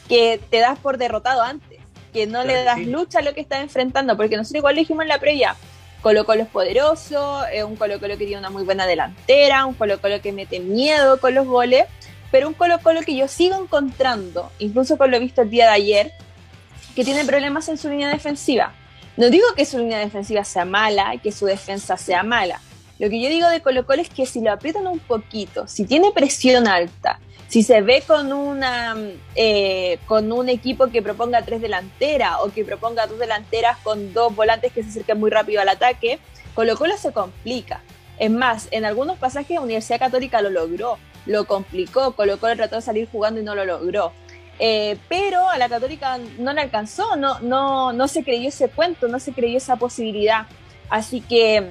que 0.09 0.41
te 0.51 0.59
das 0.59 0.79
por 0.79 0.99
derrotado 0.99 1.43
antes? 1.43 1.79
Que 2.13 2.27
no 2.27 2.45
le 2.45 2.65
das 2.65 2.81
lucha 2.87 3.21
a 3.21 3.23
lo 3.23 3.35
que 3.35 3.41
estás 3.41 3.61
enfrentando, 3.61 4.17
porque 4.17 4.37
nosotros 4.37 4.59
igual 4.59 4.75
lo 4.75 4.81
dijimos 4.81 5.03
en 5.03 5.09
la 5.09 5.21
previa. 5.21 5.57
Colo 6.03 6.25
Colo 6.25 6.43
es 6.43 6.49
poderoso, 6.49 7.45
es 7.47 7.65
un 7.65 7.77
Colo 7.77 7.99
Colo 7.99 8.17
que 8.17 8.25
tiene 8.25 8.39
una 8.39 8.51
muy 8.51 8.63
buena 8.63 8.87
delantera, 8.87 9.67
un 9.67 9.75
Colo 9.75 10.01
Colo 10.01 10.21
que 10.21 10.33
mete 10.33 10.61
miedo 10.61 11.21
con 11.21 11.35
los 11.35 11.47
goles, 11.47 11.87
pero 12.31 12.47
un 12.47 12.55
Colo 12.55 12.79
Colo 12.81 13.01
que 13.01 13.17
yo 13.17 13.27
sigo 13.27 13.57
encontrando, 13.61 14.53
incluso 14.59 14.97
con 14.97 15.11
lo 15.11 15.19
visto 15.19 15.43
el 15.43 15.51
día 15.51 15.67
de 15.67 15.73
ayer, 15.73 16.13
que 16.95 17.05
tiene 17.05 17.25
problemas 17.25 17.69
en 17.69 17.79
su 17.79 17.89
línea 17.89 18.11
defensiva. 18.11 18.75
No 19.19 19.31
digo 19.31 19.47
que 19.57 19.65
su 19.65 19.79
línea 19.79 19.99
defensiva 19.99 20.45
sea 20.45 20.65
mala, 20.65 21.13
que 21.21 21.33
su 21.33 21.45
defensa 21.45 21.97
sea 21.97 22.23
mala. 22.23 22.61
Lo 23.01 23.11
que 23.11 23.21
yo 23.21 23.29
digo 23.29 23.49
de 23.49 23.61
Colo 23.61 23.85
Colo 23.85 24.01
es 24.01 24.09
que 24.09 24.27
si 24.27 24.41
lo 24.41 24.53
aprietan 24.53 24.87
un 24.87 25.01
poquito, 25.01 25.67
si 25.67 25.87
tiene 25.87 26.13
presión 26.13 26.69
alta, 26.69 27.19
si 27.49 27.65
se 27.65 27.81
ve 27.81 28.05
con 28.07 28.33
una 28.33 28.97
eh, 29.35 29.99
con 30.07 30.31
un 30.31 30.49
equipo 30.49 30.87
que 30.87 31.03
proponga 31.03 31.43
tres 31.43 31.61
delanteras 31.61 32.37
o 32.43 32.53
que 32.53 32.65
proponga 32.65 33.09
dos 33.09 33.19
delanteras 33.19 33.79
con 33.79 34.13
dos 34.13 34.37
volantes 34.37 34.73
que 34.73 34.85
se 34.85 34.91
acerquen 34.91 35.19
muy 35.19 35.31
rápido 35.31 35.61
al 35.61 35.69
ataque, 35.69 36.21
Colo 36.55 36.77
Colo 36.77 36.97
se 36.97 37.11
complica. 37.11 37.83
Es 38.21 38.31
más, 38.31 38.69
en 38.71 38.85
algunos 38.85 39.19
pasajes 39.19 39.59
Universidad 39.59 39.99
Católica 39.99 40.43
lo 40.43 40.51
logró, 40.51 40.97
lo 41.27 41.45
complicó, 41.45 42.13
Colo 42.13 42.39
Colo 42.39 42.55
trató 42.55 42.77
de 42.77 42.83
salir 42.83 43.09
jugando 43.11 43.41
y 43.41 43.43
no 43.43 43.57
lo 43.57 43.65
logró. 43.65 44.13
Eh, 44.59 44.99
pero 45.09 45.49
a 45.49 45.57
la 45.57 45.69
católica 45.69 46.19
no 46.39 46.53
le 46.53 46.61
alcanzó, 46.61 47.17
no, 47.17 47.39
no, 47.41 47.93
no 47.93 48.09
se 48.09 48.25
creyó 48.25 48.49
ese 48.49 48.69
cuento, 48.69 49.07
no 49.07 49.21
se 49.21 49.33
creyó 49.33 49.59
esa 49.59 49.77
posibilidad. 49.77 50.47
Así 50.91 51.21
que 51.21 51.71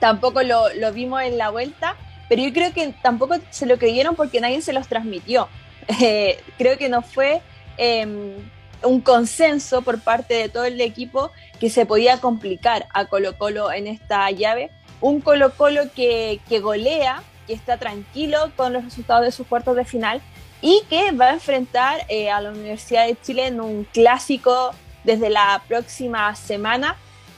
tampoco 0.00 0.42
lo, 0.42 0.64
vimos 0.92 1.22
en 1.22 1.38
la 1.38 1.50
vuelta, 1.50 1.96
pero 2.28 2.42
yo 2.42 2.52
creo 2.52 2.72
que 2.72 2.92
tampoco 3.02 3.36
se 3.50 3.66
lo 3.66 3.78
creyeron 3.78 4.16
porque 4.16 4.40
nadie 4.40 4.62
se 4.62 4.72
los 4.72 4.88
transmitió. 4.88 5.48
Eh, 6.02 6.38
creo 6.58 6.76
que 6.76 6.90
no 6.90 7.00
fue 7.00 7.40
em, 7.78 8.34
un 8.82 9.00
consenso 9.00 9.80
por 9.80 10.02
parte 10.02 10.34
de 10.34 10.50
todo 10.50 10.66
el 10.66 10.78
equipo 10.82 11.30
que 11.58 11.70
se 11.70 11.86
podía 11.86 12.20
complicar 12.20 12.86
a 12.92 13.06
Colo 13.06 13.38
Colo 13.38 13.72
en 13.72 13.86
esta 13.86 14.30
llave. 14.30 14.70
Un 15.00 15.22
Colo 15.22 15.54
Colo 15.54 15.84
que, 15.96 16.40
que 16.46 16.60
golea, 16.60 17.22
que 17.46 17.54
está 17.54 17.78
tranquilo 17.78 18.52
con 18.54 18.74
los 18.74 18.84
resultados 18.84 19.24
de 19.24 19.32
sus 19.32 19.46
cuartos 19.46 19.76
de 19.76 19.86
final 19.86 20.20
y 20.60 20.82
que 20.88 21.12
va 21.12 21.26
a 21.26 21.34
enfrentar 21.34 22.00
eh, 22.08 22.30
a 22.30 22.40
la 22.40 22.50
Universidad 22.50 23.06
de 23.06 23.16
Chile 23.20 23.46
en 23.46 23.60
un 23.60 23.84
clásico 23.84 24.74
desde 25.04 25.30
la 25.30 25.62
próxima 25.68 26.34
semana. 26.34 26.96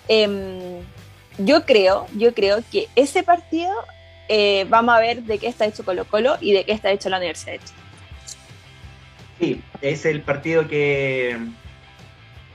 Em, 0.08 0.80
yo 1.38 1.64
creo, 1.64 2.06
yo 2.16 2.34
creo 2.34 2.58
que 2.70 2.88
ese 2.96 3.22
partido 3.22 3.72
eh, 4.28 4.66
vamos 4.68 4.94
a 4.94 5.00
ver 5.00 5.22
de 5.22 5.38
qué 5.38 5.48
está 5.48 5.66
hecho 5.66 5.84
Colo 5.84 6.04
Colo 6.04 6.36
y 6.40 6.52
de 6.52 6.64
qué 6.64 6.72
está 6.72 6.90
hecho 6.90 7.08
la 7.08 7.18
Universidad 7.18 7.52
de 7.52 7.58
Chile. 7.58 7.80
Sí, 9.38 9.62
es 9.80 10.04
el 10.04 10.22
partido 10.22 10.68
que 10.68 11.36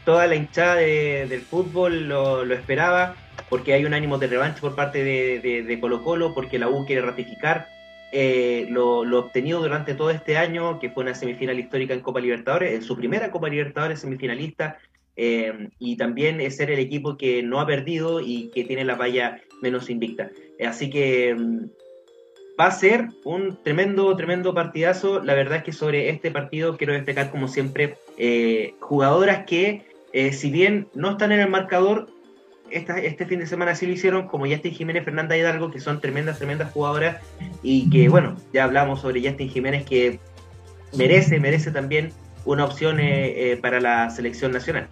toda 0.05 0.28
la 0.28 0.36
hinchada 0.36 0.76
del 0.76 1.41
fútbol 1.41 2.07
lo, 2.07 2.43
esperaba, 2.53 3.16
porque 3.49 3.74
hay 3.74 3.86
un 3.86 3.93
ánimo 3.93 4.18
de 4.20 4.28
revancha 4.28 4.61
por 4.61 4.76
parte 4.76 5.03
de, 5.03 5.78
Colo 5.82 6.03
Colo, 6.03 6.34
porque 6.34 6.59
la 6.59 6.70
U 6.70 6.86
quiere 6.86 7.01
ratificar 7.01 7.70
eh, 8.12 8.68
lo, 8.70 8.99
obtenido 9.18 9.62
durante 9.62 9.93
todo 9.93 10.10
este 10.10 10.38
año, 10.38 10.80
que 10.80 10.89
fue 10.89 11.03
una 11.03 11.16
semifinal 11.16 11.60
histórica 11.60 11.93
en 11.93 12.01
Copa 12.01 12.20
Libertadores, 12.20 12.74
en 12.74 12.84
su 12.84 12.95
primera 12.95 13.32
Copa 13.32 13.49
Libertadores 13.49 13.99
semifinalista, 13.99 14.78
eh, 15.18 15.70
y 15.80 15.95
también 15.97 16.41
es 16.41 16.58
ser 16.58 16.72
el 16.72 16.80
equipo 16.80 17.18
que 17.18 17.41
no 17.41 17.60
ha 17.60 17.66
perdido 17.66 18.20
y 18.20 18.51
que 18.53 18.66
tiene 18.66 18.84
la 18.84 18.95
valla 18.95 19.41
menos 19.62 19.89
invicta. 19.89 20.30
Así 20.66 20.89
que 20.89 21.34
mm, 21.34 21.66
va 22.60 22.68
a 22.68 22.72
ser 22.72 23.10
un 23.24 23.58
tremendo, 23.64 24.16
tremendo 24.16 24.53
partidazo. 24.53 25.24
La 25.24 25.34
verdad 25.34 25.58
es 25.58 25.64
que 25.64 25.72
sobre 25.74 26.10
este 26.10 26.32
partido 26.32 26.78
quiero 26.78 26.93
destacar, 26.93 27.32
como 27.32 27.47
siempre, 27.47 27.97
eh, 28.18 28.74
jugadoras 28.80 29.45
que, 29.45 29.84
eh, 30.14 30.32
si 30.32 30.49
bien 30.49 30.88
no 30.93 31.12
están 31.12 31.32
en 31.32 31.41
el 31.41 31.49
marcador, 31.49 32.08
este 32.70 33.26
fin 33.26 33.39
de 33.39 33.47
semana 33.47 33.76
sí 33.76 33.86
lo 33.86 33.93
hicieron, 33.93 34.28
como 34.28 34.45
Justin 34.45 34.74
Jiménez, 34.74 35.05
Fernanda 35.05 35.38
Hidalgo, 35.38 35.72
que 35.72 35.80
son 35.80 36.01
tremendas, 36.01 36.38
tremendas 36.38 36.72
jugadoras. 36.72 37.18
Y 37.63 37.89
que, 37.89 38.09
bueno, 38.09 38.36
ya 38.53 38.63
hablamos 38.63 39.01
sobre 39.01 39.22
Justin 39.28 39.49
Jiménez, 39.49 39.86
que 39.86 40.20
merece, 40.93 41.39
merece 41.39 41.72
también 41.72 42.11
una 42.45 42.66
opción 42.66 42.97
eh, 42.99 43.57
para 43.61 43.80
la 43.80 44.09
selección 44.09 44.51
nacional. 44.51 44.88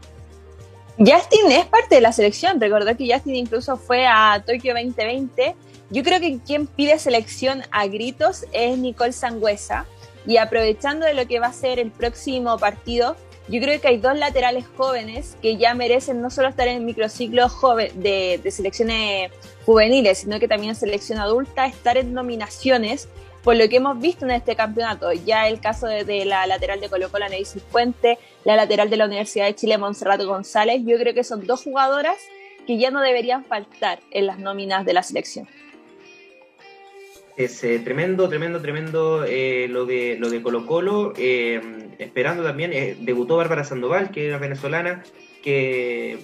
Justin 0.97 1.51
es 1.51 1.65
parte 1.65 1.95
de 1.95 2.01
la 2.01 2.11
selección. 2.11 2.59
Recordad 2.61 2.95
que 2.95 3.11
Justin 3.11 3.35
incluso 3.35 3.77
fue 3.77 4.05
a 4.05 4.43
Tokio 4.45 4.73
2020 4.73 5.55
yo 5.93 6.01
creo 6.01 6.19
que 6.19 6.39
quien 6.39 6.65
pide 6.65 6.97
selección 6.97 7.61
a 7.69 7.85
gritos 7.85 8.47
es 8.51 8.79
Nicole 8.79 9.11
Sangüesa. 9.13 9.85
Y 10.25 10.37
aprovechando 10.37 11.05
de 11.05 11.13
lo 11.13 11.27
que 11.27 11.39
va 11.39 11.47
a 11.47 11.53
ser 11.53 11.77
el 11.77 11.91
próximo 11.91 12.57
partido, 12.57 13.15
yo 13.49 13.59
creo 13.59 13.79
que 13.81 13.89
hay 13.89 13.97
dos 13.97 14.17
laterales 14.17 14.65
jóvenes 14.77 15.37
que 15.41 15.57
ya 15.57 15.73
merecen 15.73 16.21
no 16.21 16.29
solo 16.29 16.47
estar 16.47 16.67
en 16.67 16.77
el 16.77 16.83
microciclo 16.83 17.49
joven 17.49 17.91
de, 18.01 18.41
selecciones 18.49 19.31
juveniles, 19.65 20.19
sino 20.19 20.39
que 20.39 20.47
también 20.47 20.69
en 20.69 20.75
selección 20.75 21.19
adulta, 21.19 21.65
estar 21.65 21.97
en 21.97 22.13
nominaciones 22.13 23.09
por 23.43 23.57
lo 23.57 23.67
que 23.67 23.75
hemos 23.75 23.99
visto 23.99 24.23
en 24.23 24.31
este 24.31 24.55
campeonato. 24.55 25.11
Ya 25.11 25.49
el 25.49 25.59
caso 25.59 25.87
de, 25.87 26.25
la 26.25 26.47
lateral 26.47 26.79
de 26.79 26.87
Colo 26.87 27.09
Colo, 27.09 27.27
Nevis 27.27 27.55
Fuente, 27.69 28.17
la 28.45 28.55
lateral 28.55 28.89
de 28.89 28.95
la 28.95 29.05
Universidad 29.05 29.45
de 29.45 29.55
Chile, 29.55 29.77
Monserrat 29.77 30.23
González, 30.23 30.81
yo 30.85 30.97
creo 30.97 31.13
que 31.13 31.25
son 31.25 31.45
dos 31.45 31.63
jugadoras 31.63 32.17
que 32.65 32.77
ya 32.77 32.91
no 32.91 33.01
deberían 33.01 33.43
faltar 33.43 33.99
en 34.11 34.27
las 34.27 34.39
nóminas 34.39 34.85
de 34.85 34.93
la 34.93 35.03
selección 35.03 35.49
es 37.35 37.63
eh, 37.63 37.79
tremendo, 37.79 38.29
tremendo, 38.29 38.61
tremendo 38.61 39.25
eh, 39.25 39.67
lo 39.69 39.85
de 39.85 40.17
lo 40.19 40.29
de 40.29 40.41
Colo 40.41 40.65
Colo. 40.65 41.13
Eh, 41.17 41.61
esperando 41.97 42.43
también, 42.43 42.71
debutó 43.05 43.37
Bárbara 43.37 43.63
Sandoval, 43.63 44.11
que 44.11 44.27
era 44.27 44.37
venezolana, 44.37 45.03
que 45.41 46.19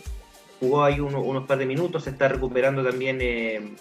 jugó 0.60 0.84
ahí 0.84 1.00
unos 1.00 1.48
par 1.48 1.58
de 1.58 1.66
minutos, 1.66 2.04
se 2.04 2.10
está 2.12 2.28
recuperando 2.28 2.84
también 2.84 3.78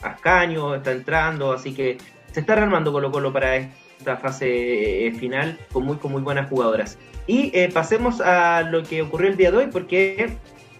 Ascaño, 0.00 0.74
está 0.74 0.92
entrando, 0.92 1.52
así 1.52 1.74
que 1.74 1.98
se 2.32 2.40
está 2.40 2.54
rearmando 2.54 2.92
Colo 2.92 3.12
Colo 3.12 3.32
para 3.32 3.56
esta 3.56 4.16
fase 4.16 5.12
final 5.18 5.58
con 5.72 5.84
muy, 5.84 5.96
con 5.96 6.12
muy 6.12 6.22
buenas 6.22 6.48
jugadoras. 6.48 6.98
Y 7.26 7.68
pasemos 7.68 8.20
a 8.20 8.62
lo 8.62 8.82
que 8.82 9.02
ocurrió 9.02 9.30
el 9.30 9.36
día 9.36 9.50
de 9.50 9.58
hoy, 9.58 9.66
porque 9.70 10.30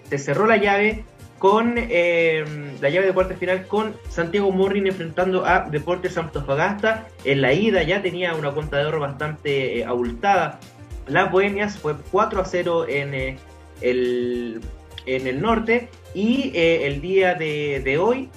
se 0.09 0.19
cerró 0.19 0.47
la 0.47 0.57
llave 0.57 1.05
con 1.45 1.75
eh, 1.77 2.43
la 2.81 2.89
llave 2.89 3.09
de 3.09 3.13
cuarta 3.13 3.35
final 3.35 3.67
con 3.67 3.95
Santiago 4.09 4.51
Morrin 4.51 4.87
enfrentando 4.87 5.45
a 5.45 5.69
Deportes 5.69 6.17
Antofagasta. 6.17 7.07
En 7.27 7.43
la 7.43 7.53
ida 7.53 7.83
ya 7.83 8.01
tenía 8.01 8.35
una 8.35 8.51
cuenta 8.53 8.79
de 8.79 8.87
oro 8.87 9.01
bastante 9.01 9.81
eh, 9.81 9.85
abultada. 9.85 10.59
Las 11.07 11.31
Bohemias 11.31 11.77
fue 11.77 11.97
4 12.11 12.41
a 12.41 12.45
0 12.47 12.87
en, 12.89 13.13
eh, 13.13 13.37
el, 13.83 14.63
en 15.05 15.27
el 15.27 15.43
norte 15.43 15.91
y 16.15 16.51
el 16.55 17.03
día 17.03 17.35
de, 17.35 17.99
hoy, 18.01 18.31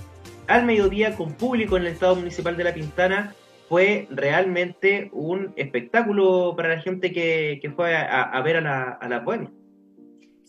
al 0.48 0.66
mediodía, 0.66 1.16
con 1.16 1.32
público 1.32 1.78
en 1.78 1.84
el 1.84 1.94
Estado 1.94 2.18
Municipal 2.18 2.58
de 2.58 2.66
La 2.66 2.74
Pintana, 2.74 3.34
fue 3.70 4.10
realmente 4.12 5.08
un 5.14 5.54
espectáculo 5.56 6.56
para 6.58 6.76
la 6.76 6.82
gente 6.82 7.14
que, 7.14 7.72
fue 7.74 7.96
a, 7.96 8.42
ver 8.42 8.58
a 8.58 8.62
la, 8.62 8.84
a 9.00 9.08
la 9.08 9.20
Bohemias. 9.20 9.57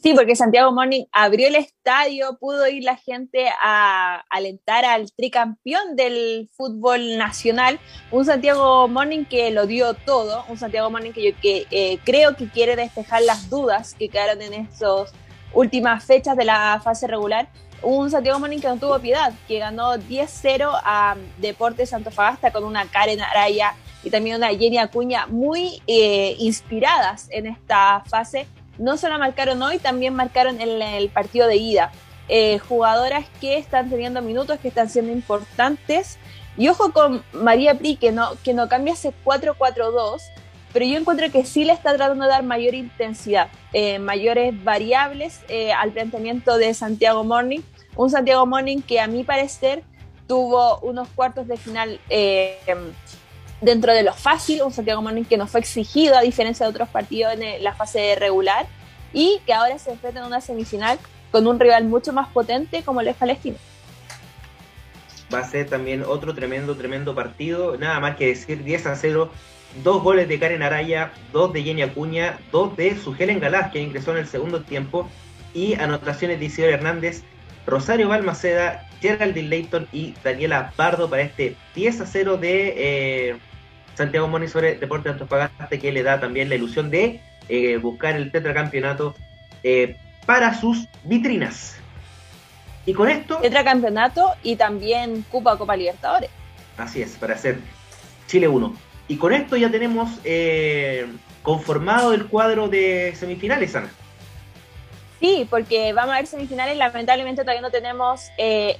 Sí, 0.01 0.14
porque 0.14 0.36
Santiago 0.36 0.70
Morning 0.70 1.07
abrió 1.11 1.49
el 1.49 1.57
estadio, 1.57 2.38
pudo 2.38 2.68
ir 2.68 2.84
la 2.84 2.96
gente 2.96 3.49
a 3.61 4.22
alentar 4.30 4.84
al 4.84 5.11
tricampeón 5.11 5.96
del 5.96 6.49
fútbol 6.57 7.18
nacional, 7.18 7.80
un 8.12 8.24
Santiago 8.24 8.86
Morning 8.86 9.24
que 9.24 9.51
lo 9.51 9.66
dio 9.66 9.94
todo, 9.94 10.44
un 10.49 10.57
Santiago 10.57 10.88
Morning 10.88 11.11
que 11.11 11.32
yo 11.32 11.36
que, 11.42 11.66
eh, 11.72 11.99
creo 12.05 12.36
que 12.36 12.49
quiere 12.49 12.76
despejar 12.76 13.22
las 13.22 13.51
dudas 13.51 13.94
que 13.94 14.09
quedaron 14.09 14.40
en 14.40 14.55
estas 14.55 15.12
últimas 15.53 16.05
fechas 16.05 16.36
de 16.36 16.44
la 16.44 16.80
fase 16.82 17.09
regular. 17.09 17.49
Un 17.82 18.09
Santiago 18.09 18.38
Morning 18.38 18.61
que 18.61 18.68
no 18.68 18.76
tuvo 18.76 19.01
piedad, 19.01 19.32
que 19.49 19.59
ganó 19.59 19.96
10-0 19.96 20.70
a 20.84 21.16
Deportes 21.38 21.92
Antofagasta 21.92 22.53
con 22.53 22.62
una 22.62 22.86
Karen 22.86 23.20
Araya 23.20 23.74
y 24.05 24.11
también 24.11 24.36
una 24.36 24.49
Jenny 24.51 24.78
Acuña 24.78 25.26
muy 25.26 25.82
eh, 25.88 26.36
inspiradas 26.38 27.26
en 27.30 27.46
esta 27.46 28.05
fase 28.07 28.46
no 28.79 28.97
solo 28.97 29.18
marcaron 29.18 29.62
hoy, 29.62 29.79
también 29.79 30.14
marcaron 30.14 30.61
en 30.61 30.81
el 30.81 31.09
partido 31.11 31.47
de 31.47 31.57
ida. 31.57 31.93
Eh, 32.29 32.59
jugadoras 32.59 33.24
que 33.41 33.57
están 33.57 33.89
teniendo 33.89 34.20
minutos, 34.20 34.59
que 34.61 34.68
están 34.68 34.91
siendo 34.91 35.12
importantes. 35.12 36.18
Y 36.57 36.68
ojo 36.68 36.93
con 36.93 37.22
María 37.33 37.79
Pri, 37.79 37.97
que 37.97 38.12
no, 38.12 38.33
que 38.45 38.53
no 38.53 38.68
cambia 38.68 38.95
ese 38.95 39.12
4-4-2, 39.24 40.20
pero 40.72 40.85
yo 40.85 40.99
encuentro 40.99 41.31
que 41.31 41.45
sí 41.45 41.64
le 41.64 41.72
está 41.72 41.97
tratando 41.97 42.24
de 42.24 42.31
dar 42.31 42.43
mayor 42.43 42.74
intensidad, 42.74 43.49
eh, 43.72 43.99
mayores 43.99 44.62
variables 44.62 45.41
eh, 45.49 45.72
al 45.72 45.93
planteamiento 45.93 46.59
de 46.59 46.74
Santiago 46.74 47.24
Morning. 47.24 47.61
Un 47.97 48.11
Santiago 48.11 48.45
Morning 48.45 48.79
que 48.83 49.01
a 49.01 49.07
mi 49.07 49.24
parecer 49.24 49.83
tuvo 50.26 50.79
unos 50.81 51.09
cuartos 51.09 51.49
de 51.49 51.57
final 51.57 51.99
dentro 53.61 53.93
de 53.93 54.03
lo 54.03 54.13
fácil, 54.13 54.63
un 54.63 54.73
Santiago 54.73 55.03
Morning 55.03 55.25
que 55.25 55.37
no 55.37 55.47
fue 55.47 55.61
exigido 55.61 56.17
a 56.17 56.21
diferencia 56.21 56.67
de 56.67 56.71
otros 56.71 56.89
partidos 56.89 57.35
en 57.35 57.63
la 57.63 57.75
fase 57.75 58.15
regular 58.17 58.67
y 59.13 59.41
que 59.47 59.53
ahora 59.53 59.79
se 59.79 59.93
enfrenta 59.93 60.21
en 60.21 60.27
una 60.27 60.41
semifinal 60.41 60.99
con 61.31 61.47
un 61.47 61.59
rival 61.59 61.85
mucho 61.85 62.13
más 62.13 62.29
potente 62.29 62.83
como 62.83 63.01
el 63.01 63.09
es 63.09 63.17
Palestino. 63.17 63.57
Va 65.33 65.41
a 65.41 65.45
ser 65.45 65.69
también 65.69 66.03
otro 66.07 66.35
tremendo, 66.35 66.75
tremendo 66.77 67.15
partido. 67.15 67.77
Nada 67.77 68.01
más 68.01 68.17
que 68.17 68.29
decir 68.29 68.65
10 68.65 68.87
a 68.87 68.97
0. 68.97 69.31
Dos 69.85 70.03
goles 70.03 70.27
de 70.29 70.39
Karen 70.39 70.63
Araya, 70.63 71.13
dos 71.31 71.53
de 71.53 71.63
Jenny 71.63 71.83
Acuña, 71.83 72.39
dos 72.51 72.75
de 72.77 72.97
Sugelen 72.97 73.39
Galás, 73.39 73.71
que 73.71 73.83
ingresó 73.83 74.13
en 74.13 74.19
el 74.19 74.27
segundo 74.27 74.63
tiempo, 74.63 75.07
y 75.53 75.75
anotaciones 75.75 76.41
de 76.41 76.47
Isidro 76.47 76.71
Hernández, 76.71 77.23
Rosario 77.67 78.09
Balmaceda, 78.09 78.89
Geraldine 79.03 79.49
Leighton 79.49 79.87
y 79.93 80.15
Daniela 80.25 80.73
Pardo 80.75 81.11
para 81.11 81.21
este 81.21 81.55
10 81.75 82.01
a 82.01 82.07
0 82.07 82.37
de 82.39 82.75
eh, 82.77 83.39
Santiago 83.99 84.28
Moni 84.28 84.46
sobre 84.46 84.76
Deportes 84.76 85.12
Antofagasta 85.12 85.76
que 85.76 85.90
le 85.90 86.05
da 86.05 86.20
también 86.20 86.49
la 86.49 86.55
ilusión 86.55 86.88
de 86.88 87.20
eh, 87.49 87.76
buscar 87.78 88.14
el 88.14 88.30
tetracampeonato 88.30 89.16
eh, 89.64 89.96
para 90.24 90.55
sus 90.55 90.86
vitrinas. 91.03 91.76
Y 92.86 92.94
con 92.94 93.09
esto... 93.09 93.38
Tetracampeonato 93.38 94.34
y 94.44 94.55
también 94.55 95.24
Copa 95.30 95.59
Copa 95.59 95.76
Libertadores. 95.76 96.30
Así 96.76 97.03
es, 97.03 97.16
para 97.16 97.34
hacer 97.34 97.59
Chile 98.28 98.46
1. 98.46 98.72
Y 99.09 99.16
con 99.16 99.32
esto 99.32 99.57
ya 99.57 99.68
tenemos 99.68 100.20
eh, 100.22 101.07
conformado 101.42 102.12
el 102.12 102.26
cuadro 102.26 102.68
de 102.68 103.14
semifinales, 103.16 103.74
Ana. 103.74 103.90
Sí, 105.18 105.44
porque 105.51 105.92
vamos 105.92 106.14
a 106.14 106.18
ver 106.18 106.28
semifinales. 106.28 106.76
Lamentablemente 106.76 107.42
todavía 107.42 107.62
no 107.62 107.72
tenemos 107.72 108.28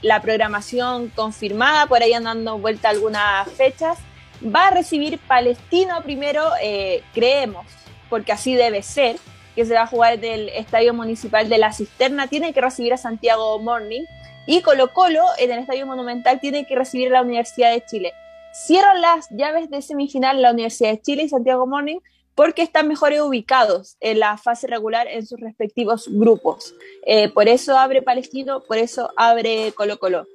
la 0.03 0.23
programación 0.23 1.09
confirmada, 1.09 1.87
por 1.87 2.01
ahí 2.01 2.13
andando 2.13 2.57
vuelta 2.59 2.91
algunas 2.91 3.51
fechas 3.51 3.99
va 4.45 4.69
a 4.69 4.71
recibir 4.71 5.19
Palestino 5.19 6.03
primero, 6.03 6.43
eh, 6.63 7.03
creemos, 7.15 7.67
porque 8.09 8.33
así 8.33 8.55
debe 8.55 8.83
ser, 8.83 9.17
que 9.55 9.65
se 9.65 9.75
va 9.75 9.83
a 9.83 9.87
jugar 9.87 10.15
en 10.15 10.25
el 10.25 10.49
Estadio 10.51 10.95
Municipal 10.95 11.49
de 11.49 11.59
la 11.59 11.73
Cisterna, 11.73 12.29
tiene 12.29 12.53
que 12.53 12.61
recibir 12.61 12.93
a 12.93 12.97
Santiago 12.97 13.59
Morning, 13.59 14.05
y 14.47 14.63
Colo 14.63 14.93
Colo 14.93 15.25
en 15.39 15.51
el 15.51 15.59
Estadio 15.59 15.87
Monumental 15.87 16.41
tiene 16.41 16.67
que 16.67 16.75
recibir 16.75 17.09
a 17.09 17.11
la 17.11 17.23
Universidad 17.23 17.73
de 17.73 17.85
Chile. 17.85 18.13
Cierran 18.55 19.01
las 19.03 19.29
llaves 19.31 19.69
de 19.69 19.83
semifinal 19.83 20.41
la 20.41 20.53
Universidad 20.53 20.91
de 20.91 21.03
Chile 21.03 21.25
y 21.25 21.29
Santiago 21.29 21.67
Morning, 21.67 21.99
porque 22.35 22.63
están 22.63 22.87
mejores 22.87 23.21
ubicados 23.21 23.97
en 24.01 24.21
la 24.21 24.39
fase 24.39 24.69
regular 24.69 25.09
en 25.09 25.27
sus 25.27 25.41
respectivos 25.41 26.09
grupos. 26.09 26.73
Eh, 27.05 27.29
por 27.29 27.49
eso 27.49 27.77
abre 27.77 28.01
Palestino, 28.01 28.61
por 28.61 28.79
eso 28.79 29.11
abre 29.17 29.73
Colo 29.73 29.99
Colo. 29.99 30.27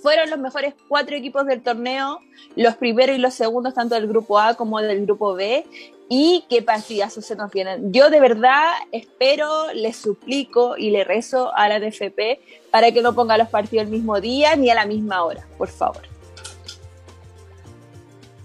Fueron 0.00 0.30
los 0.30 0.38
mejores 0.38 0.74
cuatro 0.88 1.16
equipos 1.16 1.46
del 1.46 1.62
torneo, 1.62 2.20
los 2.56 2.76
primeros 2.76 3.16
y 3.16 3.20
los 3.20 3.34
segundos, 3.34 3.74
tanto 3.74 3.94
del 3.94 4.06
grupo 4.06 4.38
A 4.38 4.54
como 4.54 4.80
del 4.80 5.04
grupo 5.04 5.34
B, 5.34 5.64
y 6.08 6.44
qué 6.48 6.62
partidazos 6.62 7.26
se 7.26 7.36
nos 7.36 7.50
vienen. 7.50 7.92
Yo 7.92 8.08
de 8.10 8.20
verdad 8.20 8.72
espero, 8.92 9.72
le 9.74 9.92
suplico 9.92 10.76
y 10.76 10.90
le 10.90 11.04
rezo 11.04 11.54
a 11.54 11.68
la 11.68 11.78
NFP 11.78 12.70
para 12.70 12.92
que 12.92 13.02
no 13.02 13.14
ponga 13.14 13.36
los 13.36 13.48
partidos 13.48 13.84
el 13.84 13.90
mismo 13.90 14.20
día 14.20 14.56
ni 14.56 14.70
a 14.70 14.74
la 14.74 14.86
misma 14.86 15.22
hora, 15.22 15.46
por 15.58 15.68
favor. 15.68 16.02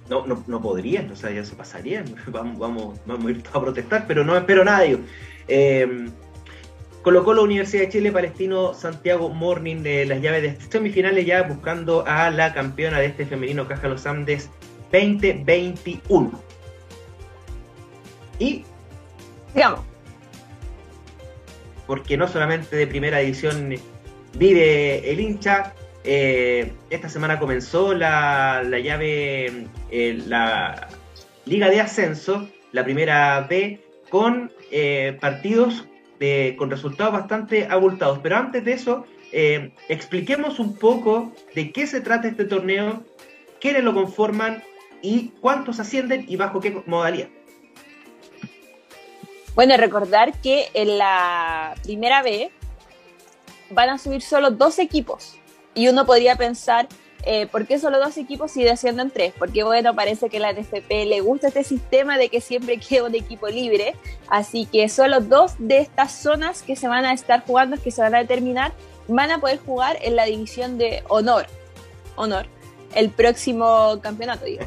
No, 0.09 0.27
no, 0.27 0.43
no 0.47 0.57
o 0.57 1.15
sea, 1.15 1.31
ya 1.31 1.45
se 1.45 1.55
pasarían, 1.55 2.05
vamos, 2.27 2.57
vamos, 2.57 2.99
vamos 3.05 3.25
a 3.27 3.31
ir 3.31 3.43
a 3.51 3.61
protestar, 3.61 4.05
pero 4.07 4.23
no 4.25 4.35
espero 4.35 4.65
nada 4.65 4.85
colocó 7.03 7.33
la 7.33 7.41
Universidad 7.41 7.83
de 7.83 7.89
Chile, 7.89 8.11
Palestino, 8.11 8.73
Santiago 8.73 9.29
Morning 9.29 9.83
de 9.83 10.05
las 10.05 10.21
llaves 10.21 10.41
de 10.41 10.71
semifinales 10.71 11.25
ya 11.25 11.43
buscando 11.43 12.05
a 12.07 12.31
la 12.31 12.53
campeona 12.53 12.99
de 12.99 13.07
este 13.07 13.25
femenino 13.25 13.67
Caja 13.67 13.89
Los 13.89 14.07
Andes 14.07 14.49
2021. 14.91 16.41
Y, 18.39 18.63
digamos, 19.53 19.81
porque 21.85 22.17
no 22.17 22.27
solamente 22.27 22.75
de 22.75 22.87
primera 22.87 23.19
edición 23.19 23.75
vive 24.37 25.11
el 25.11 25.19
hincha, 25.19 25.73
eh, 26.05 26.73
esta 26.89 27.09
semana 27.09 27.37
comenzó 27.37 27.93
la, 27.93 28.63
llave, 28.63 29.67
eh, 29.91 30.23
la 30.25 30.87
Liga 31.45 31.69
de 31.69 31.81
Ascenso, 31.81 32.47
la 32.71 32.85
primera 32.85 33.41
B, 33.49 33.81
con 34.09 34.51
eh, 34.71 35.17
partidos 35.19 35.85
con 36.57 36.69
resultados 36.69 37.13
bastante 37.13 37.67
abultados. 37.69 38.19
Pero 38.23 38.37
antes 38.37 38.63
de 38.63 38.73
eso, 38.73 39.05
expliquemos 39.31 40.59
un 40.59 40.77
poco 40.77 41.33
de 41.55 41.71
qué 41.71 41.87
se 41.87 42.01
trata 42.01 42.27
este 42.27 42.45
torneo, 42.45 43.03
quiénes 43.59 43.83
lo 43.83 43.93
conforman 43.93 44.63
y 45.01 45.29
cuántos 45.41 45.79
ascienden 45.79 46.25
y 46.27 46.35
bajo 46.35 46.59
qué 46.59 46.81
modalidad. 46.85 47.27
Bueno, 49.55 49.77
recordar 49.77 50.33
que 50.41 50.69
en 50.73 50.97
la 50.97 51.75
primera 51.83 52.23
B 52.23 52.51
van 53.69 53.89
a 53.89 53.97
subir 53.97 54.21
solo 54.21 54.49
dos 54.49 54.79
equipos 54.79 55.35
y 55.75 55.87
uno 55.87 56.05
podría 56.05 56.35
pensar, 56.35 56.87
eh, 57.25 57.47
¿por 57.47 57.65
qué 57.65 57.79
solo 57.79 57.99
dos 57.99 58.17
equipos 58.17 58.55
y 58.57 58.63
descienden 58.63 59.09
tres? 59.09 59.33
Porque 59.37 59.63
bueno, 59.63 59.95
parece 59.95 60.29
que 60.29 60.39
la 60.39 60.51
NFP 60.51 61.05
le 61.05 61.21
gusta 61.21 61.47
este 61.47 61.63
sistema 61.63 62.17
de 62.17 62.29
que 62.29 62.41
siempre 62.41 62.77
quede 62.89 63.03
un 63.03 63.15
equipo 63.15 63.47
libre, 63.47 63.95
así 64.27 64.65
que 64.65 64.89
solo 64.89 65.21
dos 65.21 65.53
de 65.57 65.79
estas 65.79 66.11
zonas 66.11 66.61
que 66.61 66.75
se 66.75 66.87
van 66.87 67.05
a 67.05 67.13
estar 67.13 67.43
jugando, 67.45 67.81
que 67.81 67.91
se 67.91 68.01
van 68.01 68.15
a 68.15 68.19
determinar, 68.19 68.73
van 69.07 69.31
a 69.31 69.39
poder 69.39 69.59
jugar 69.59 69.97
en 70.01 70.15
la 70.15 70.25
división 70.25 70.77
de 70.77 71.03
honor, 71.07 71.45
honor, 72.15 72.45
el 72.93 73.09
próximo 73.09 73.99
campeonato, 74.01 74.45
digo. 74.45 74.65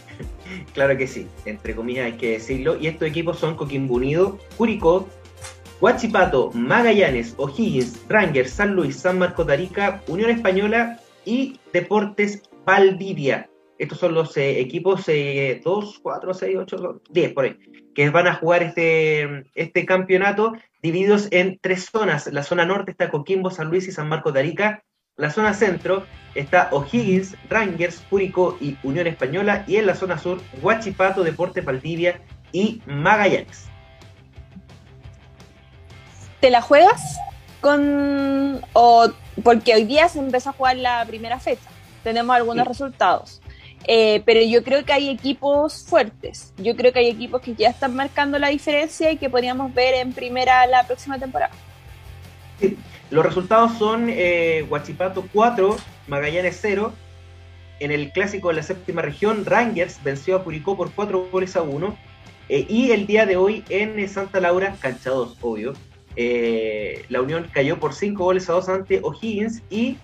claro 0.74 0.96
que 0.96 1.06
sí, 1.06 1.26
entre 1.44 1.74
comillas 1.74 2.06
hay 2.06 2.12
que 2.12 2.32
decirlo, 2.32 2.76
y 2.76 2.86
estos 2.86 3.08
equipos 3.08 3.38
son 3.38 3.56
Coquimbo 3.56 3.94
Unido, 3.94 4.38
Curicó, 4.56 5.08
Huachipato, 5.80 6.50
Magallanes, 6.54 7.34
O'Higgins, 7.36 8.00
Rangers, 8.08 8.50
San 8.50 8.74
Luis, 8.74 8.96
San 8.96 9.18
Marcos 9.18 9.46
de 9.46 9.52
Arica, 9.52 10.02
Unión 10.08 10.30
Española 10.30 11.00
y 11.24 11.60
Deportes 11.72 12.42
Valdivia. 12.64 13.48
Estos 13.78 13.98
son 13.98 14.14
los 14.14 14.36
eh, 14.36 14.58
equipos 14.58 15.06
2, 15.06 15.98
4, 16.02 16.34
6, 16.34 16.56
8, 16.58 17.00
10 17.10 17.32
por 17.32 17.44
ahí, 17.44 17.56
que 17.94 18.10
van 18.10 18.26
a 18.26 18.34
jugar 18.34 18.62
este, 18.62 19.44
este 19.54 19.86
campeonato 19.86 20.52
divididos 20.82 21.28
en 21.30 21.58
tres 21.60 21.88
zonas. 21.90 22.26
La 22.32 22.42
zona 22.42 22.64
norte 22.64 22.90
está 22.90 23.08
Coquimbo, 23.08 23.50
San 23.50 23.68
Luis 23.68 23.86
y 23.86 23.92
San 23.92 24.08
Marcos 24.08 24.34
de 24.34 24.40
Arica. 24.40 24.82
La 25.16 25.30
zona 25.30 25.54
centro 25.54 26.04
está 26.34 26.68
O'Higgins, 26.72 27.36
Rangers, 27.48 28.00
Púrico 28.08 28.56
y 28.60 28.76
Unión 28.82 29.06
Española. 29.06 29.64
Y 29.66 29.76
en 29.76 29.86
la 29.86 29.94
zona 29.94 30.18
sur, 30.18 30.40
Huachipato, 30.62 31.24
Deportes 31.24 31.64
Valdivia 31.64 32.20
y 32.52 32.82
Magallanes. 32.86 33.68
¿Te 36.40 36.50
la 36.50 36.62
juegas 36.62 37.18
con 37.60 38.60
o 38.72 39.10
porque 39.42 39.74
hoy 39.74 39.84
día 39.84 40.08
se 40.08 40.18
empezó 40.18 40.50
a 40.50 40.52
jugar 40.52 40.76
la 40.76 41.04
primera 41.06 41.38
fecha? 41.38 41.68
Tenemos 42.02 42.34
algunos 42.34 42.66
resultados. 42.66 43.40
Eh, 43.86 44.22
pero 44.26 44.40
yo 44.42 44.62
creo 44.64 44.84
que 44.84 44.92
hay 44.92 45.08
equipos 45.08 45.84
fuertes. 45.84 46.52
Yo 46.58 46.76
creo 46.76 46.92
que 46.92 47.00
hay 47.00 47.08
equipos 47.08 47.40
que 47.40 47.54
ya 47.54 47.70
están 47.70 47.94
marcando 47.94 48.38
la 48.38 48.48
diferencia 48.48 49.10
y 49.10 49.16
que 49.16 49.30
podríamos 49.30 49.72
ver 49.72 49.94
en 49.94 50.12
primera 50.12 50.66
la 50.66 50.86
próxima 50.86 51.18
temporada. 51.18 51.52
Los 53.10 53.24
resultados 53.24 53.78
son 53.78 54.08
eh, 54.10 54.66
Huachipato 54.68 55.24
4, 55.32 55.76
Magallanes 56.08 56.58
0. 56.60 56.92
En 57.80 57.92
el 57.92 58.10
clásico 58.10 58.48
de 58.48 58.54
la 58.54 58.62
séptima 58.62 59.02
región, 59.02 59.44
Rangers 59.44 60.02
venció 60.02 60.36
a 60.36 60.44
Curicó 60.44 60.76
por 60.76 60.92
4 60.92 61.28
goles 61.30 61.56
a 61.56 61.62
1. 61.62 61.96
Eh, 62.50 62.66
y 62.68 62.90
el 62.90 63.06
día 63.06 63.24
de 63.26 63.36
hoy 63.36 63.64
en 63.68 64.06
Santa 64.08 64.40
Laura, 64.40 64.74
cancha 64.80 65.10
2, 65.10 65.38
obvio, 65.40 65.74
eh, 66.20 67.04
la 67.10 67.22
Unión 67.22 67.48
cayó 67.52 67.78
por 67.78 67.94
5 67.94 68.24
goles 68.24 68.50
a 68.50 68.54
2 68.54 68.68
ante 68.70 69.00
O'Higgins 69.04 69.62
y 69.70 69.98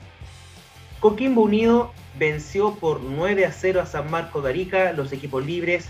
Coquimbo 1.01 1.43
Unido 1.43 1.93
venció 2.17 2.77
por 2.77 3.01
9 3.01 3.45
a 3.45 3.51
0 3.51 3.81
a 3.81 3.87
San 3.87 4.09
Marco 4.13 4.41
de 4.41 4.51
Arica. 4.51 4.93
Los 4.93 5.13
equipos 5.13 5.45
libres 5.45 5.89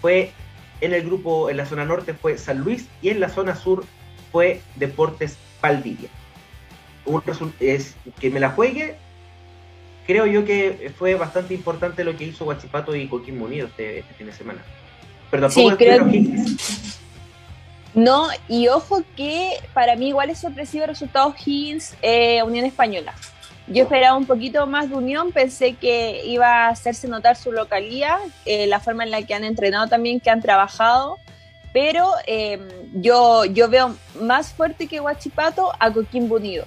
fue 0.00 0.32
en 0.80 0.94
el 0.94 1.02
grupo, 1.02 1.50
en 1.50 1.58
la 1.58 1.66
zona 1.66 1.84
norte 1.84 2.14
fue 2.14 2.38
San 2.38 2.60
Luis 2.60 2.88
y 3.02 3.10
en 3.10 3.20
la 3.20 3.28
zona 3.28 3.54
sur 3.54 3.84
fue 4.32 4.62
Deportes 4.76 5.36
Valdivia. 5.60 6.08
Un 7.04 7.22
es 7.60 7.96
que 8.18 8.30
me 8.30 8.40
la 8.40 8.52
juegue, 8.52 8.96
creo 10.06 10.24
yo 10.24 10.46
que 10.46 10.90
fue 10.98 11.16
bastante 11.16 11.52
importante 11.52 12.02
lo 12.02 12.16
que 12.16 12.24
hizo 12.24 12.46
Guachipato 12.46 12.96
y 12.96 13.08
Coquimbo 13.08 13.44
Unido 13.44 13.66
este, 13.66 13.98
este 13.98 14.14
fin 14.14 14.26
de 14.26 14.32
semana. 14.32 14.62
Pero 15.30 15.50
sí, 15.50 15.68
creo 15.76 16.06
no, 17.96 18.28
y 18.46 18.68
ojo 18.68 19.02
que 19.16 19.58
para 19.72 19.96
mí 19.96 20.08
igual 20.08 20.28
es 20.28 20.38
sorpresivo 20.38 20.84
el 20.84 20.90
resultado 20.90 21.34
Higgins 21.34 21.96
eh, 22.02 22.42
Unión 22.42 22.66
Española. 22.66 23.14
Yo 23.68 23.84
esperaba 23.84 24.16
un 24.16 24.26
poquito 24.26 24.66
más 24.66 24.90
de 24.90 24.96
unión, 24.96 25.32
pensé 25.32 25.72
que 25.72 26.22
iba 26.26 26.46
a 26.46 26.68
hacerse 26.68 27.08
notar 27.08 27.36
su 27.36 27.52
localía, 27.52 28.18
eh, 28.44 28.66
la 28.66 28.80
forma 28.80 29.02
en 29.02 29.10
la 29.10 29.22
que 29.22 29.32
han 29.32 29.44
entrenado 29.44 29.88
también, 29.88 30.20
que 30.20 30.28
han 30.28 30.42
trabajado, 30.42 31.16
pero 31.72 32.10
em, 32.26 32.60
yo, 32.92 33.46
yo 33.46 33.68
veo 33.70 33.96
más 34.20 34.52
fuerte 34.52 34.86
que 34.86 35.00
Huachipato 35.00 35.72
a 35.80 35.90
Coquimbo 35.90 36.36
Unido 36.36 36.66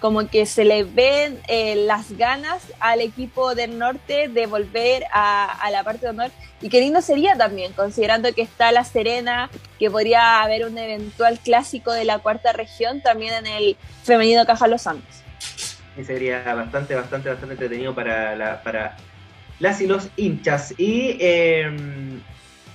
como 0.00 0.26
que 0.28 0.46
se 0.46 0.64
le 0.64 0.84
ven 0.84 1.38
eh, 1.46 1.76
las 1.76 2.16
ganas 2.16 2.62
al 2.80 3.02
equipo 3.02 3.54
del 3.54 3.78
norte 3.78 4.28
de 4.28 4.46
volver 4.46 5.04
a, 5.12 5.68
la 5.70 5.84
parte 5.84 6.06
de 6.06 6.10
honor. 6.10 6.30
Y 6.62 6.70
qué 6.70 6.80
lindo 6.80 7.02
sería 7.02 7.36
también, 7.36 7.72
considerando 7.74 8.32
que 8.34 8.42
está 8.42 8.72
La 8.72 8.84
Serena, 8.84 9.50
que 9.78 9.90
podría 9.90 10.42
haber 10.42 10.64
un 10.64 10.76
eventual 10.78 11.38
clásico 11.38 11.92
de 11.92 12.04
la 12.04 12.18
cuarta 12.18 12.52
región 12.52 13.02
también 13.02 13.34
en 13.34 13.46
el 13.46 13.76
femenino 14.02 14.46
Caja 14.46 14.66
Los 14.66 14.86
Andes. 14.86 15.22
Y 15.96 16.04
sería 16.04 16.42
bastante, 16.54 16.94
bastante, 16.94 17.28
bastante 17.28 17.54
entretenido 17.54 17.94
para, 17.94 18.62
para 18.62 18.96
las 19.58 19.80
y 19.82 19.86
los 19.86 20.08
hinchas. 20.16 20.74
Y 20.78 21.18
em, 21.20 22.20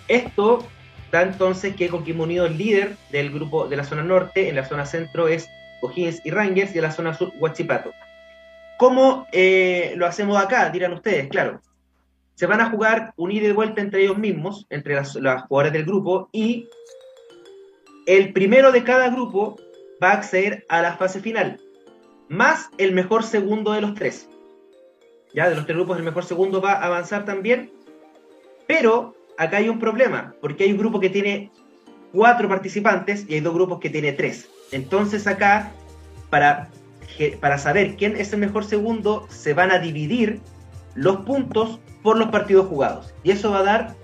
esto 0.07 0.67
da 1.11 1.23
entonces 1.23 1.75
que 1.75 1.89
Coquimbo 1.89 2.23
Unido, 2.23 2.47
líder 2.47 2.97
del 3.09 3.31
grupo 3.31 3.67
de 3.67 3.77
la 3.77 3.83
zona 3.83 4.03
norte, 4.03 4.49
en 4.49 4.55
la 4.55 4.65
zona 4.65 4.85
centro 4.85 5.27
es 5.27 5.49
O'Higgins 5.85 6.21
y 6.25 6.31
Rangers, 6.31 6.73
y 6.73 6.77
en 6.77 6.83
la 6.83 6.91
zona 6.91 7.13
sur, 7.13 7.31
Huachipato. 7.39 7.91
¿Cómo 8.77 9.25
eh, 9.31 9.93
lo 9.95 10.05
hacemos 10.05 10.37
acá? 10.37 10.69
Dirán 10.69 10.93
ustedes, 10.93 11.29
claro. 11.29 11.61
Se 12.35 12.45
van 12.45 12.59
a 12.59 12.69
jugar 12.69 13.13
un 13.15 13.31
ida 13.31 13.47
y 13.47 13.53
vuelta 13.53 13.81
entre 13.81 14.03
ellos 14.03 14.17
mismos, 14.17 14.65
entre 14.69 14.95
las, 14.95 15.13
jugadoras 15.13 15.71
del 15.71 15.85
grupo, 15.85 16.29
y 16.33 16.67
el 18.05 18.33
primero 18.33 18.71
de 18.71 18.83
cada 18.83 19.09
grupo 19.09 19.55
va 20.03 20.09
a 20.09 20.15
acceder 20.15 20.65
a 20.67 20.81
la 20.81 20.97
fase 20.97 21.21
final, 21.21 21.61
más 22.27 22.69
el 22.77 22.93
mejor 22.93 23.23
segundo 23.23 23.71
de 23.71 23.81
los 23.81 23.93
tres. 23.93 24.29
Ya, 25.33 25.49
de 25.49 25.55
los 25.55 25.65
tres 25.65 25.77
grupos, 25.77 25.97
el 25.97 26.03
mejor 26.03 26.25
segundo 26.25 26.61
va 26.61 26.73
a 26.73 26.85
avanzar 26.85 27.23
también, 27.23 27.71
pero 28.67 29.15
acá 29.37 29.57
hay 29.57 29.69
un 29.69 29.79
problema, 29.79 30.35
porque 30.41 30.65
hay 30.65 30.71
un 30.71 30.77
grupo 30.77 30.99
que 30.99 31.09
tiene 31.09 31.51
cuatro 32.11 32.49
participantes 32.49 33.25
y 33.29 33.35
hay 33.35 33.39
dos 33.39 33.53
grupos 33.53 33.79
que 33.79 33.89
tiene 33.89 34.11
tres. 34.11 34.49
Entonces 34.75 35.25
acá, 35.25 35.71
para, 36.29 36.67
para 37.39 37.57
saber 37.57 37.95
quién 37.95 38.17
es 38.17 38.33
el 38.33 38.39
mejor 38.39 38.65
segundo, 38.65 39.25
se 39.29 39.53
van 39.53 39.71
a 39.71 39.79
dividir 39.79 40.41
los 40.95 41.21
puntos 41.21 41.79
por 42.03 42.17
los 42.17 42.27
partidos 42.27 42.67
jugados. 42.67 43.13
Y 43.23 43.31
eso 43.31 43.51
va 43.51 43.59
a 43.59 43.63
dar 43.63 43.95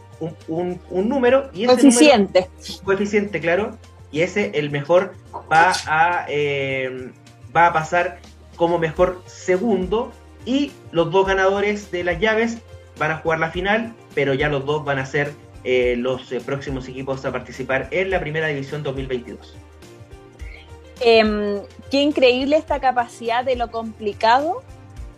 un, 0.48 0.80
número. 0.90 1.50
Y 1.54 1.66
ese 1.66 1.74
coeficiente. 1.74 2.50
coeficiente, 2.86 3.42
claro. 3.42 3.78
Y 4.14 4.22
ese, 4.22 4.52
el 4.54 4.72
mejor, 4.72 5.14
va 5.52 5.74
a, 5.88 6.26
eh, 6.30 7.12
va 7.54 7.68
a 7.68 7.74
pasar 7.74 8.20
como 8.56 8.80
mejor 8.80 9.22
segundo. 9.26 10.14
Y 10.46 10.72
los 10.94 11.12
dos 11.12 11.28
ganadores 11.28 11.92
de 11.92 12.06
las 12.06 12.22
llaves 12.22 12.60
van 12.98 13.12
a 13.12 13.18
jugar 13.18 13.40
la 13.40 13.52
final, 13.52 13.94
pero 14.16 14.34
ya 14.34 14.48
los 14.48 14.66
dos 14.66 14.86
van 14.86 15.00
a 15.00 15.06
ser 15.06 15.34
los 15.98 16.34
próximos 16.46 16.88
equipos 16.88 17.26
a 17.26 17.32
participar 17.34 17.90
en 17.92 18.10
la 18.10 18.22
primera 18.22 18.48
división 18.48 18.84
2022. 18.84 19.58
Em, 21.04 21.62
qué 21.90 22.02
increíble 22.02 22.56
esta 22.58 22.80
capacidad 22.80 23.44
de 23.44 23.56
lo 23.56 23.72
complicado 23.72 24.62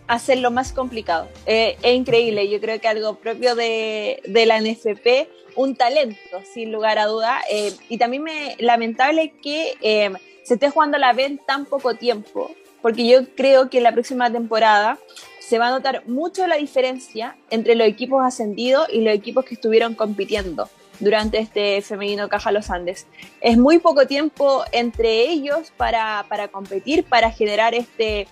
hacer 0.06 0.38
lo 0.38 0.50
más 0.50 0.72
complicado. 0.72 1.28
es 1.46 1.76
increíble, 1.82 2.48
yo 2.48 2.60
creo 2.60 2.80
que 2.80 2.88
algo 2.88 3.16
propio 3.16 3.54
de, 3.54 4.20
de, 4.26 4.46
la 4.46 4.60
NFP, 4.60 5.28
un 5.56 5.76
talento, 5.76 6.42
sin 6.52 6.72
lugar 6.72 6.98
a 6.98 7.06
duda. 7.06 7.40
Eh, 7.50 7.72
y 7.88 7.98
también 7.98 8.22
me 8.22 8.56
lamentable 8.58 9.34
que 9.42 9.74
em, 9.80 10.14
se 10.42 10.54
esté 10.54 10.70
jugando 10.70 10.98
la 10.98 11.12
B 11.12 11.24
en 11.24 11.38
tan 11.38 11.64
poco 11.64 11.94
tiempo, 11.94 12.50
porque 12.82 13.06
yo 13.06 13.26
creo 13.34 13.70
que 13.70 13.78
en 13.78 13.84
la 13.84 13.92
próxima 13.92 14.30
temporada 14.30 14.98
se 15.40 15.58
va 15.58 15.68
a 15.68 15.70
notar 15.70 16.06
mucho 16.06 16.46
la 16.46 16.56
diferencia 16.56 17.36
entre 17.50 17.74
los 17.74 17.86
equipos 17.86 18.22
ascendidos 18.24 18.88
y 18.92 19.02
los 19.02 19.14
equipos 19.14 19.44
que 19.44 19.54
estuvieron 19.54 19.94
compitiendo 19.94 20.68
durante 21.00 21.38
este 21.38 21.82
femenino 21.82 22.28
Caja 22.28 22.52
Los 22.52 22.70
Andes. 22.70 23.06
Es 23.40 23.56
muy 23.56 23.78
poco 23.78 24.06
tiempo 24.06 24.64
entre 24.72 25.30
ellos 25.30 25.72
para, 25.76 26.24
para 26.28 26.48
competir, 26.48 27.04
para 27.04 27.30
generar 27.30 27.74
este, 27.74 28.26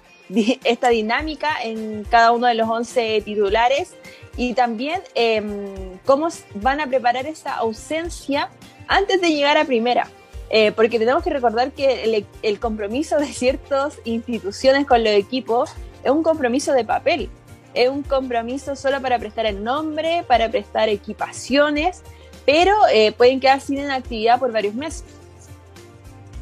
esta 0.64 0.88
dinámica 0.88 1.50
en 1.62 2.04
cada 2.08 2.32
uno 2.32 2.46
de 2.46 2.54
los 2.54 2.68
11 2.68 3.22
titulares 3.24 3.94
y 4.36 4.54
también 4.54 5.02
em, 5.14 5.98
cómo 6.04 6.28
van 6.54 6.80
a 6.80 6.86
preparar 6.86 7.26
esa 7.26 7.54
ausencia 7.54 8.48
antes 8.88 9.20
de 9.20 9.32
llegar 9.32 9.58
a 9.58 9.64
primera. 9.64 10.08
Eh, 10.54 10.70
porque 10.72 10.98
tenemos 10.98 11.22
que 11.22 11.30
recordar 11.30 11.72
que 11.72 12.04
el, 12.04 12.26
el, 12.42 12.60
compromiso 12.60 13.16
de 13.16 13.26
ciertas 13.26 13.98
instituciones 14.04 14.86
con 14.86 15.02
los 15.02 15.14
equipos 15.14 15.70
es 16.04 16.10
un 16.10 16.22
compromiso 16.22 16.74
de 16.74 16.84
papel, 16.84 17.30
es 17.72 17.88
un 17.88 18.02
compromiso 18.02 18.76
solo 18.76 19.00
para 19.00 19.18
prestar 19.18 19.46
el 19.46 19.64
nombre, 19.64 20.24
para 20.28 20.50
prestar 20.50 20.90
equipaciones 20.90 22.02
pero 22.46 22.74
eh, 22.92 23.12
pueden 23.12 23.40
quedar 23.40 23.60
sin 23.60 23.78
actividad 23.90 24.38
por 24.38 24.52
varios 24.52 24.74
meses. 24.74 25.04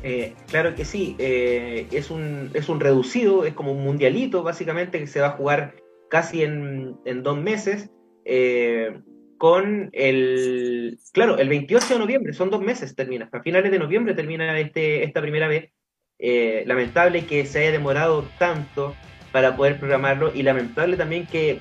Eh, 0.03 0.35
claro 0.49 0.75
que 0.75 0.85
sí, 0.85 1.15
eh, 1.19 1.87
es, 1.91 2.11
un, 2.11 2.51
es 2.55 2.69
un 2.69 2.81
reducido, 2.81 3.45
es 3.45 3.53
como 3.53 3.73
un 3.73 3.85
mundialito 3.85 4.43
básicamente 4.43 4.99
que 4.99 5.07
se 5.07 5.21
va 5.21 5.29
a 5.29 5.33
jugar 5.33 5.75
casi 6.09 6.43
en, 6.43 6.97
en 7.05 7.23
dos 7.23 7.39
meses 7.39 7.91
con 9.39 9.91
el, 9.93 10.99
claro, 11.13 11.39
el 11.39 11.49
28 11.49 11.95
de 11.95 11.99
noviembre, 11.99 12.33
son 12.33 12.51
dos 12.51 12.63
meses 12.63 12.95
termina, 12.95 13.29
a 13.33 13.43
finales 13.43 13.73
de 13.73 13.79
noviembre 13.79 14.15
termina 14.15 14.59
este, 14.61 15.03
esta 15.03 15.21
primera 15.21 15.49
vez. 15.49 15.73
lamentable 16.67 17.27
que 17.27 17.45
se 17.45 17.61
haya 17.61 17.73
demorado 17.73 18.25
tanto 18.39 18.95
para 19.33 19.57
poder 19.57 19.79
programarlo 19.79 20.33
y 20.35 20.43
lamentable 20.43 20.97
también 20.97 21.27
que 21.27 21.61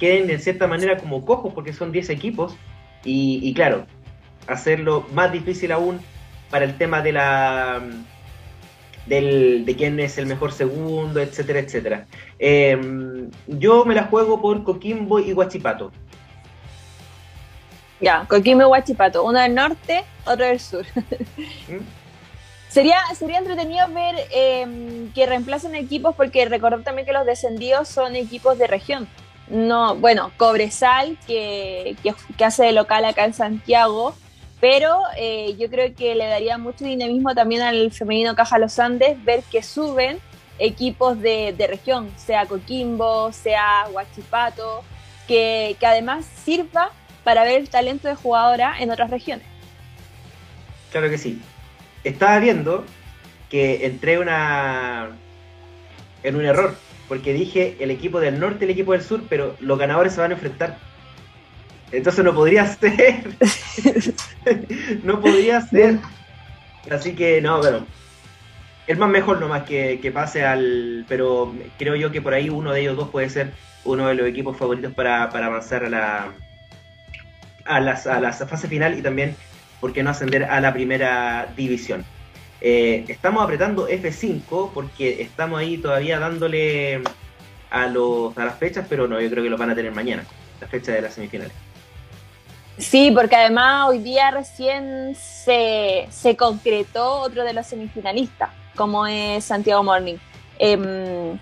queden 0.00 0.26
de 0.26 0.38
cierta 0.38 0.66
manera 0.66 0.96
como 0.96 1.24
cojos 1.24 1.52
porque 1.52 1.72
son 1.72 1.92
10 1.92 2.10
equipos 2.10 2.56
y, 3.04 3.52
claro, 3.54 3.86
hacerlo 4.46 5.06
más 5.12 5.32
difícil 5.32 5.72
aún 5.72 6.00
para 6.50 6.64
el 6.64 6.76
tema 6.76 7.02
de 7.02 7.12
la 7.12 7.82
del, 9.06 9.64
de 9.64 9.76
quién 9.76 9.98
es 9.98 10.18
el 10.18 10.26
mejor 10.26 10.52
segundo, 10.52 11.20
etcétera, 11.20 11.58
etcétera. 11.58 12.06
Em, 12.38 13.30
yo 13.46 13.84
me 13.84 13.94
la 13.94 14.04
juego 14.04 14.40
por 14.40 14.62
Coquimbo 14.62 15.18
y 15.18 15.32
Huachipato. 15.32 15.90
Ya, 18.00 18.24
Coquimbo 18.28 18.62
y 18.62 18.66
Huachipato, 18.66 19.24
uno 19.24 19.40
del 19.40 19.54
norte, 19.54 20.04
otro 20.24 20.44
del 20.44 20.60
sur. 20.60 20.84
¿Mm? 20.96 21.82
Sería, 22.68 22.98
sería 23.14 23.38
entretenido 23.38 23.86
ver 23.88 24.14
em, 24.30 25.12
que 25.12 25.26
reemplacen 25.26 25.74
equipos 25.74 26.14
porque 26.14 26.44
recordar 26.46 26.82
también 26.82 27.06
que 27.06 27.12
los 27.12 27.26
descendidos 27.26 27.88
son 27.88 28.16
equipos 28.16 28.56
de 28.56 28.66
región 28.66 29.08
no, 29.48 29.96
bueno, 29.96 30.32
Cobresal, 30.36 31.18
que, 31.26 31.96
que, 32.36 32.44
hace 32.44 32.64
de 32.64 32.72
local 32.72 33.04
acá 33.04 33.24
en 33.24 33.34
Santiago, 33.34 34.14
pero 34.60 34.98
eh, 35.16 35.56
yo 35.58 35.68
creo 35.68 35.94
que 35.94 36.14
le 36.14 36.26
daría 36.26 36.58
mucho 36.58 36.84
dinamismo 36.84 37.34
también 37.34 37.62
al 37.62 37.90
femenino 37.90 38.34
Caja 38.34 38.58
Los 38.58 38.78
Andes 38.78 39.22
ver 39.24 39.42
que 39.50 39.62
suben 39.62 40.20
equipos 40.58 41.20
de, 41.20 41.54
región, 41.68 42.10
sea 42.16 42.46
Coquimbo, 42.46 43.32
sea 43.32 43.86
Huachipato, 43.90 44.84
que, 45.26 45.76
que 45.80 45.86
además 45.86 46.24
sirva 46.44 46.90
para 47.24 47.44
ver 47.44 47.60
el 47.60 47.68
talento 47.68 48.08
de 48.08 48.14
jugadora 48.14 48.76
en 48.78 48.90
otras 48.90 49.10
regiones. 49.10 49.46
Claro 50.92 51.10
que 51.10 51.18
sí. 51.18 51.40
Estaba 52.04 52.38
viendo 52.38 52.84
que 53.48 53.86
entré 53.86 54.18
una 54.18 55.10
en 56.22 56.36
un 56.36 56.44
error 56.44 56.76
porque 57.12 57.34
dije 57.34 57.76
el 57.78 57.90
equipo 57.90 58.20
del 58.20 58.40
norte 58.40 58.60
y 58.60 58.64
el 58.64 58.70
equipo 58.70 58.92
del 58.92 59.02
sur, 59.02 59.22
pero 59.28 59.54
los 59.60 59.78
ganadores 59.78 60.14
se 60.14 60.22
van 60.22 60.30
a 60.30 60.34
enfrentar. 60.34 60.78
Entonces 61.90 62.24
no 62.24 62.34
podría 62.34 62.64
ser. 62.74 63.36
no 65.04 65.20
podría 65.20 65.60
ser. 65.60 65.98
Así 66.90 67.14
que 67.14 67.42
no, 67.42 67.60
pero 67.60 67.84
es 68.86 68.96
más 68.96 69.10
mejor 69.10 69.40
nomás 69.40 69.64
que, 69.64 70.00
que 70.00 70.10
pase 70.10 70.42
al. 70.46 71.04
Pero 71.06 71.54
creo 71.78 71.96
yo 71.96 72.10
que 72.10 72.22
por 72.22 72.32
ahí 72.32 72.48
uno 72.48 72.72
de 72.72 72.80
ellos 72.80 72.96
dos 72.96 73.10
puede 73.10 73.28
ser 73.28 73.52
uno 73.84 74.08
de 74.08 74.14
los 74.14 74.26
equipos 74.26 74.56
favoritos 74.56 74.94
para, 74.94 75.24
avanzar 75.24 75.84
a 75.84 75.90
la, 75.90 76.32
a, 77.66 77.80
las, 77.80 78.06
a 78.06 78.20
la 78.20 78.32
fase 78.32 78.68
final 78.68 78.98
y 78.98 79.02
también, 79.02 79.36
¿por 79.82 79.92
qué 79.92 80.02
no 80.02 80.08
ascender 80.08 80.44
a 80.44 80.62
la 80.62 80.72
primera 80.72 81.52
división? 81.58 82.06
Eh, 82.64 83.04
estamos 83.08 83.42
apretando 83.42 83.88
F5 83.88 84.70
porque 84.72 85.20
estamos 85.20 85.58
ahí 85.58 85.78
todavía 85.78 86.20
dándole 86.20 87.02
a, 87.70 87.88
los, 87.88 88.38
a 88.38 88.44
las 88.44 88.56
fechas, 88.56 88.86
pero 88.88 89.08
no, 89.08 89.20
yo 89.20 89.28
creo 89.28 89.42
que 89.42 89.50
lo 89.50 89.58
van 89.58 89.70
a 89.70 89.74
tener 89.74 89.90
mañana, 89.90 90.24
la 90.60 90.68
fecha 90.68 90.92
de 90.92 91.02
las 91.02 91.14
semifinales. 91.14 91.52
Sí, 92.78 93.10
porque 93.10 93.34
además 93.34 93.88
hoy 93.88 93.98
día 93.98 94.30
recién 94.30 95.16
se, 95.16 96.06
concretó 96.38 97.22
otro 97.22 97.42
de 97.42 97.52
los 97.52 97.66
semifinalistas, 97.66 98.50
como 98.76 99.08
es 99.08 99.44
Santiago 99.44 99.82
Morning. 99.82 100.18
Em, 100.60 101.36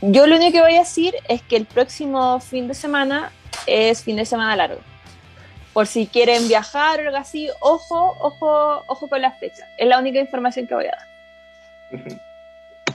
yo 0.00 0.28
lo 0.28 0.36
único 0.36 0.52
que 0.52 0.60
voy 0.60 0.76
a 0.76 0.80
decir 0.80 1.12
es 1.28 1.42
que 1.42 1.56
el 1.56 1.66
próximo 1.66 2.38
fin 2.38 2.68
de 2.68 2.74
semana 2.74 3.32
es 3.66 4.00
fin 4.04 4.14
de 4.14 4.24
semana 4.24 4.54
largo 4.54 4.80
por 5.76 5.86
si 5.86 6.06
quieren 6.06 6.48
viajar 6.48 7.00
o 7.00 7.02
algo 7.02 7.18
así, 7.18 7.50
ojo, 7.60 8.16
ojo, 8.18 8.82
ojo 8.86 9.08
con 9.10 9.20
las 9.20 9.38
fechas. 9.38 9.68
Es 9.76 9.86
la 9.86 9.98
única 9.98 10.18
información 10.18 10.66
que 10.66 10.74
voy 10.74 10.86
a 10.86 10.92
dar. 10.92 12.18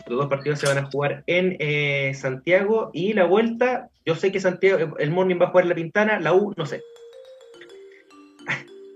Los 0.07 0.17
dos 0.17 0.27
partidos 0.27 0.57
se 0.57 0.65
van 0.65 0.79
a 0.79 0.89
jugar 0.89 1.21
en 1.27 1.57
eh, 1.59 2.11
Santiago 2.15 2.89
y 2.91 3.13
la 3.13 3.25
vuelta, 3.25 3.89
yo 4.03 4.15
sé 4.15 4.31
que 4.31 4.39
Santiago, 4.39 4.97
el 4.97 5.11
Morning 5.11 5.39
va 5.39 5.45
a 5.45 5.49
jugar 5.49 5.67
la 5.67 5.75
Pintana, 5.75 6.19
la 6.19 6.33
U, 6.33 6.55
no 6.57 6.65
sé. 6.65 6.81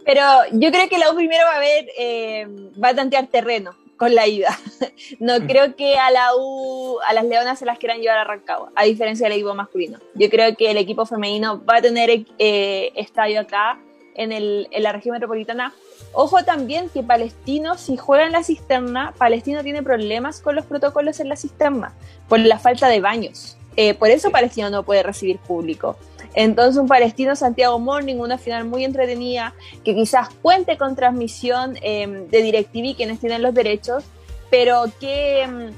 Pero 0.04 0.24
yo 0.54 0.72
creo 0.72 0.90
que 0.90 0.98
la 0.98 1.12
U 1.12 1.16
primero 1.16 1.46
va 1.46 1.58
a 1.58 1.60
ver, 1.60 1.86
eh, 1.96 2.48
va 2.84 2.88
a 2.88 2.96
tantear 2.96 3.28
terreno 3.28 3.78
con 3.98 4.16
la 4.16 4.28
ida. 4.28 4.58
No 5.20 5.40
mm. 5.40 5.48
creo 5.48 5.76
que 5.76 5.98
a 5.98 6.10
la 6.10 6.36
U, 6.36 7.00
a 7.08 7.14
las 7.14 7.26
Leonas 7.26 7.60
se 7.60 7.66
las 7.66 7.78
quieran 7.78 8.00
llevar 8.00 8.18
a 8.18 8.24
Rancagua, 8.24 8.72
a 8.76 8.84
diferencia 8.86 9.26
del 9.26 9.34
equipo 9.34 9.54
masculino. 9.54 10.00
Yo 10.14 10.30
creo 10.30 10.56
que 10.56 10.72
el 10.72 10.78
equipo 10.78 11.06
femenino 11.06 11.64
va 11.64 11.78
a 11.78 11.82
tener 11.82 12.26
eh, 12.40 12.92
estadio 12.96 13.42
acá 13.42 13.80
en, 14.16 14.32
el, 14.32 14.68
en 14.72 14.84
la 14.84 14.92
región 14.92 15.14
metropolitana. 15.14 15.74
Ojo 16.14 16.44
también 16.44 16.90
que 16.90 17.04
Palestino, 17.04 17.78
si 17.78 17.98
juega 17.98 18.26
en 18.26 18.32
la 18.32 18.44
cisterna, 18.44 19.14
Palestino 19.18 19.64
tiene 19.64 19.84
problemas 19.84 20.42
con 20.42 20.56
los 20.56 20.66
protocolos 20.66 21.20
en 21.20 21.30
la 21.30 21.36
cisterna, 21.36 21.94
por 22.28 22.40
la 22.40 22.58
falta 22.58 22.88
de 22.88 23.02
baños. 23.02 23.58
Eh, 23.76 23.94
por 23.94 24.10
eso 24.10 24.32
Palestino 24.32 24.70
no 24.70 24.84
puede 24.84 25.04
recibir 25.04 25.38
público. 25.40 25.98
Entonces 26.34 26.78
un 26.80 26.88
palestino 26.88 27.36
Santiago 27.36 27.80
Morning, 27.80 28.18
una 28.18 28.38
final 28.38 28.66
muy 28.66 28.84
entretenida, 28.84 29.54
que 29.84 29.96
quizás 29.96 30.30
cuente 30.42 30.78
con 30.78 30.96
transmisión 30.96 31.78
em, 31.82 32.28
de 32.28 32.42
DirecTV, 32.42 32.96
quienes 32.96 33.20
tienen 33.20 33.42
los 33.42 33.54
derechos, 33.54 34.04
pero 34.50 34.86
qué, 35.00 35.44
em, 35.44 35.72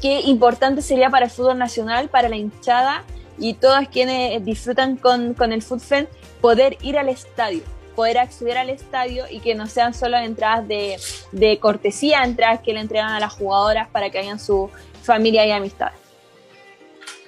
qué 0.00 0.20
importante 0.20 0.82
sería 0.82 1.08
para 1.08 1.26
el 1.26 1.30
fútbol 1.30 1.58
nacional, 1.58 2.10
para 2.10 2.28
la 2.28 2.36
hinchada 2.36 3.04
y 3.38 3.54
todas 3.54 3.88
quienes 3.88 4.44
disfrutan 4.44 4.96
con, 4.96 5.32
con 5.32 5.52
el 5.52 5.62
fútbol, 5.62 6.06
poder 6.40 6.76
ir 6.82 6.98
al 6.98 7.08
estadio 7.08 7.62
poder 7.92 8.16
acceder 8.16 8.56
al 8.56 8.70
estadio 8.70 9.24
y 9.30 9.40
que 9.40 9.54
no 9.54 9.66
sean 9.66 9.92
solo 9.92 10.16
entradas 10.16 10.66
de, 10.66 10.96
de 11.30 11.58
cortesía, 11.58 12.24
entradas 12.24 12.60
que 12.60 12.72
le 12.72 12.80
entregan 12.80 13.10
a 13.10 13.20
las 13.20 13.34
jugadoras 13.34 13.86
para 13.88 14.08
que 14.08 14.18
hayan 14.18 14.40
su 14.40 14.70
familia 15.02 15.44
y 15.46 15.50
amistades. 15.50 16.01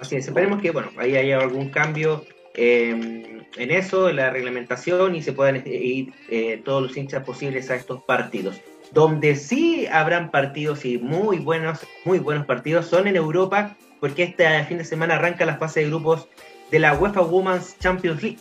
Así 0.07 0.17
es, 0.17 0.27
esperemos 0.27 0.61
que 0.61 0.71
bueno, 0.71 0.91
ahí 0.99 1.17
haya 1.17 1.39
algún 1.39 1.71
cambio 1.71 2.25
Em, 2.57 3.43
en 3.57 3.71
eso, 3.73 4.09
en 4.09 4.17
la 4.17 4.31
reglamentación 4.31 5.17
y 5.17 5.23
se 5.23 5.33
puedan 5.33 5.57
eh, 5.57 5.63
ir 5.67 6.13
eh, 6.29 6.63
todos 6.65 6.83
los 6.83 6.97
hinchas 6.97 7.25
posibles 7.25 7.69
a 7.71 7.75
estos 7.75 8.03
partidos. 8.05 8.61
Donde 8.93 9.35
sí 9.35 9.89
habrán 9.89 10.31
partidos 10.31 10.85
y 10.85 10.99
muy 10.99 11.39
buenos, 11.39 11.81
muy 12.05 12.21
buenos 12.21 12.47
partidos 12.47 12.87
son 12.87 13.09
en 13.09 13.17
Europa, 13.17 13.77
porque 13.99 14.23
este 14.23 14.65
fin 14.65 14.79
de 14.79 14.85
semana 14.85 15.17
arranca 15.17 15.45
la 15.45 15.57
fase 15.57 15.81
de 15.81 15.87
grupos 15.87 16.29
de 16.71 16.79
la 16.79 16.95
UEFA 16.95 17.23
Women's 17.23 17.77
Champions 17.81 18.23
League. 18.23 18.39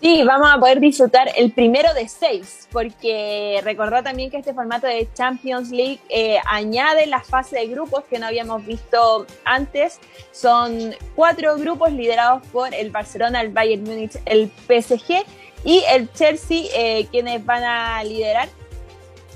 Sí, 0.00 0.22
vamos 0.22 0.48
a 0.48 0.60
poder 0.60 0.78
disfrutar 0.78 1.28
el 1.36 1.50
primero 1.50 1.92
de 1.92 2.06
seis, 2.06 2.68
porque 2.70 3.60
recordad 3.64 4.04
también 4.04 4.30
que 4.30 4.36
este 4.36 4.54
formato 4.54 4.86
de 4.86 5.08
Champions 5.12 5.70
League 5.70 5.98
eh, 6.08 6.38
añade 6.46 7.06
la 7.06 7.20
fase 7.20 7.56
de 7.56 7.66
grupos 7.66 8.04
que 8.04 8.20
no 8.20 8.26
habíamos 8.26 8.64
visto 8.64 9.26
antes. 9.44 9.98
Son 10.30 10.94
cuatro 11.16 11.56
grupos 11.56 11.90
liderados 11.92 12.46
por 12.52 12.72
el 12.74 12.90
Barcelona, 12.92 13.40
el 13.40 13.48
Bayern 13.48 13.82
Múnich, 13.82 14.16
el 14.24 14.48
PSG 14.68 15.24
Y 15.64 15.82
el 15.90 16.12
Chelsea, 16.12 16.66
eh, 16.76 17.08
quienes 17.10 17.44
van 17.44 17.64
a 17.64 18.04
liderar. 18.04 18.48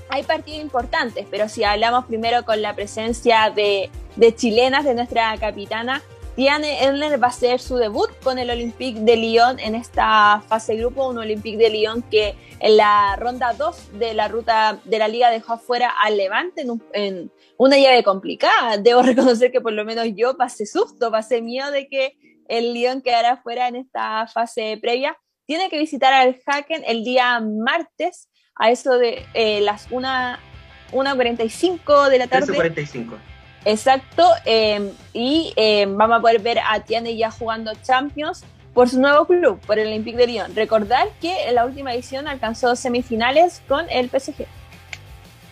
Hay 0.07 0.23
partidos 0.23 0.61
importantes, 0.61 1.25
pero 1.29 1.49
si 1.49 1.65
hablamos 1.65 2.05
primero 2.05 2.45
con 2.45 2.61
la 2.61 2.73
presencia 2.73 3.51
de, 3.53 3.89
de 4.15 4.33
chilenas, 4.33 4.85
de 4.85 4.93
nuestra 4.93 5.37
capitana, 5.37 6.01
Diane 6.35 6.83
Erler 6.83 7.21
va 7.21 7.27
a 7.27 7.29
hacer 7.29 7.59
su 7.59 7.75
debut 7.75 8.09
con 8.23 8.39
el 8.39 8.49
Olympique 8.49 8.99
de 8.99 9.17
Lyon 9.17 9.59
en 9.59 9.75
esta 9.75 10.41
fase 10.47 10.75
grupo, 10.75 11.07
un 11.07 11.19
Olympique 11.19 11.57
de 11.57 11.69
Lyon 11.69 12.01
que 12.01 12.33
en 12.59 12.77
la 12.77 13.15
ronda 13.17 13.53
2 13.53 13.99
de 13.99 14.15
la 14.15 14.29
ruta 14.29 14.79
de 14.83 14.97
la 14.97 15.07
liga 15.07 15.29
dejó 15.29 15.53
afuera 15.53 15.93
al 16.01 16.17
Levante 16.17 16.65
en, 16.93 17.31
una 17.57 17.77
llave 17.77 18.03
complicada. 18.03 18.77
Debo 18.77 19.03
reconocer 19.03 19.51
que 19.51 19.61
por 19.61 19.73
lo 19.73 19.85
menos 19.85 20.07
yo 20.15 20.35
pasé 20.35 20.65
susto, 20.65 21.11
pasé 21.11 21.43
miedo 21.43 21.69
de 21.69 21.87
que 21.87 22.17
el 22.47 22.73
Lyon 22.73 23.03
quedara 23.03 23.37
fuera 23.37 23.67
en 23.67 23.75
esta 23.75 24.25
fase 24.25 24.79
previa. 24.81 25.15
Tiene 25.45 25.69
que 25.69 25.77
visitar 25.77 26.13
al 26.13 26.41
Haken 26.47 26.81
el 26.87 27.03
día 27.03 27.39
martes 27.41 28.31
a 28.55 28.71
eso 28.71 28.97
de 28.97 29.23
eh, 29.35 29.61
las 29.61 29.87
1.45 29.91 32.09
de 32.09 32.17
la 32.17 32.25
tarde. 32.25 32.57
1.45 32.57 33.32
Exacto, 33.65 34.25
em, 34.45 34.89
y 35.13 35.53
em, 35.55 35.95
vamos 35.95 36.17
a 36.17 36.21
poder 36.21 36.41
ver 36.41 36.59
a 36.59 36.81
Tiane 36.81 37.15
ya 37.15 37.31
jugando 37.31 37.71
Champions 37.81 38.43
por 38.73 38.89
su 38.89 38.99
nuevo 38.99 39.25
club, 39.25 39.59
por 39.65 39.79
el 39.79 39.87
Olympique 39.87 40.17
de 40.17 40.27
Lyon. 40.27 40.55
Recordar 40.55 41.07
que 41.21 41.47
en 41.47 41.55
la 41.55 41.65
última 41.65 41.93
edición 41.93 42.27
alcanzó 42.27 42.75
semifinales 42.75 43.61
con 43.67 43.89
el 43.89 44.09
PSG. 44.09 44.45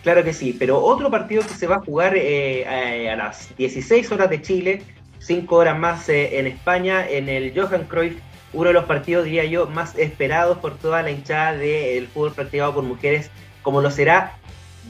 Claro 0.02 0.24
que 0.24 0.32
sí, 0.32 0.54
pero 0.58 0.82
otro 0.82 1.10
partido 1.10 1.42
que 1.42 1.54
se 1.54 1.66
va 1.66 1.76
a 1.76 1.80
jugar 1.80 2.14
eh, 2.16 3.08
a, 3.08 3.16
las 3.16 3.56
16 3.56 4.10
horas 4.10 4.28
de 4.28 4.42
Chile, 4.42 4.82
5 5.20 5.54
horas 5.54 5.78
más 5.78 6.08
eh, 6.08 6.40
en 6.40 6.48
España, 6.48 7.08
en 7.08 7.28
el 7.28 7.52
Johan 7.58 7.84
Cruyff, 7.84 8.18
uno 8.52 8.68
de 8.68 8.74
los 8.74 8.84
partidos, 8.84 9.24
diría 9.24 9.44
yo, 9.44 9.66
más 9.66 9.96
esperados 9.96 10.58
por 10.58 10.76
toda 10.76 11.02
la 11.02 11.10
hinchada 11.12 11.54
del 11.54 12.08
fútbol 12.08 12.32
practicado 12.32 12.74
por 12.74 12.82
mujeres, 12.82 13.30
como 13.62 13.80
lo 13.80 13.90
será 13.90 14.36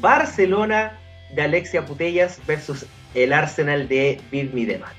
Barcelona 0.01 0.99
de 1.35 1.43
Alexia 1.43 1.85
Putellas 1.85 2.41
versus 2.47 2.87
el 3.15 3.33
Arsenal 3.33 3.89
de 3.89 4.21
Bill 4.31 4.53
Midema. 4.53 4.93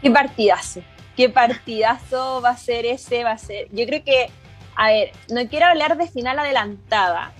Qué 0.00 0.10
partidazo, 0.10 0.82
qué 1.16 1.28
partidazo 1.28 2.40
va 2.40 2.50
a 2.50 2.56
ser 2.56 2.86
ese, 2.86 3.24
va 3.24 3.32
a 3.32 3.38
ser. 3.38 3.68
Yo 3.70 3.86
creo 3.86 4.02
que, 4.04 4.30
a 4.76 4.88
ver, 4.88 5.12
no 5.28 5.48
quiero 5.48 5.66
hablar 5.66 5.96
de 5.96 6.08
final 6.08 6.38
adelantada, 6.38 7.32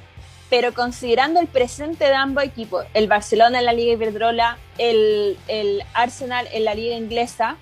pero 0.48 0.74
considerando 0.74 1.40
el 1.40 1.46
presente 1.46 2.04
de 2.04 2.14
ambos 2.14 2.44
equipos, 2.44 2.84
el 2.94 3.08
Barcelona 3.08 3.58
en 3.58 3.64
la 3.64 3.72
Liga 3.72 3.94
Iberdrola, 3.94 4.58
el, 4.78 5.38
el 5.48 5.82
Arsenal 5.94 6.46
en 6.52 6.64
la 6.64 6.74
Liga 6.74 6.94
Inglesa, 6.94 7.56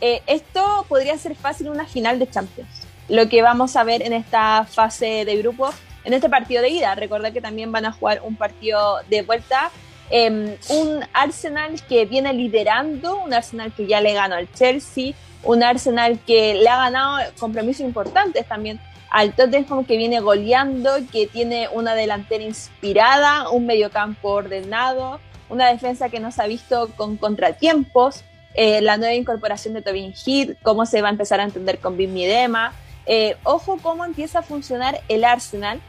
eh, 0.00 0.22
esto 0.26 0.86
podría 0.88 1.16
ser 1.18 1.34
fácil 1.34 1.68
una 1.68 1.86
final 1.86 2.18
de 2.18 2.28
Champions. 2.28 2.86
Lo 3.08 3.28
que 3.28 3.42
vamos 3.42 3.76
a 3.76 3.84
ver 3.84 4.02
en 4.02 4.12
esta 4.12 4.64
fase 4.64 5.24
de 5.24 5.36
grupo, 5.36 5.70
en 6.04 6.12
este 6.12 6.28
partido 6.28 6.62
de 6.62 6.70
ida. 6.70 6.94
Recordad 6.94 7.32
que 7.32 7.40
también 7.40 7.72
van 7.72 7.84
a 7.84 7.92
jugar 7.92 8.20
un 8.22 8.36
partido 8.36 8.98
de 9.08 9.22
vuelta 9.22 9.70
Em, 10.10 10.56
un 10.68 11.04
Arsenal 11.12 11.82
que 11.88 12.04
viene 12.04 12.32
liderando, 12.32 13.16
un 13.24 13.34
Arsenal 13.34 13.72
que 13.72 13.86
ya 13.86 14.00
le 14.00 14.12
ganó 14.12 14.36
al 14.36 14.50
Chelsea, 14.52 15.14
un 15.42 15.62
Arsenal 15.62 16.18
que 16.26 16.54
le 16.54 16.68
ha 16.68 16.76
ganado 16.76 17.18
compromisos 17.38 17.80
importantes 17.80 18.46
también 18.46 18.80
al 19.10 19.32
Tottenham 19.32 19.84
que 19.84 19.96
viene 19.96 20.20
goleando, 20.20 20.90
que 21.10 21.26
tiene 21.26 21.68
una 21.72 21.94
delantera 21.94 22.44
inspirada, 22.44 23.50
un 23.50 23.66
mediocampo 23.66 24.28
ordenado, 24.28 25.20
una 25.48 25.68
defensa 25.68 26.08
que 26.08 26.20
nos 26.20 26.38
ha 26.38 26.46
visto 26.46 26.90
con 26.96 27.16
contratiempos, 27.16 28.24
eh, 28.54 28.80
la 28.80 28.96
nueva 28.96 29.14
incorporación 29.14 29.74
de 29.74 29.82
Tobin 29.82 30.14
Heath, 30.14 30.56
cómo 30.62 30.86
se 30.86 31.02
va 31.02 31.08
a 31.08 31.12
empezar 31.12 31.40
a 31.40 31.44
entender 31.44 31.78
con 31.78 31.96
Bim 31.96 32.12
Midema. 32.12 32.72
Eh, 33.06 33.36
ojo 33.44 33.78
cómo 33.82 34.04
empieza 34.04 34.40
a 34.40 34.42
funcionar 34.42 35.00
el 35.08 35.24
Arsenal 35.24 35.80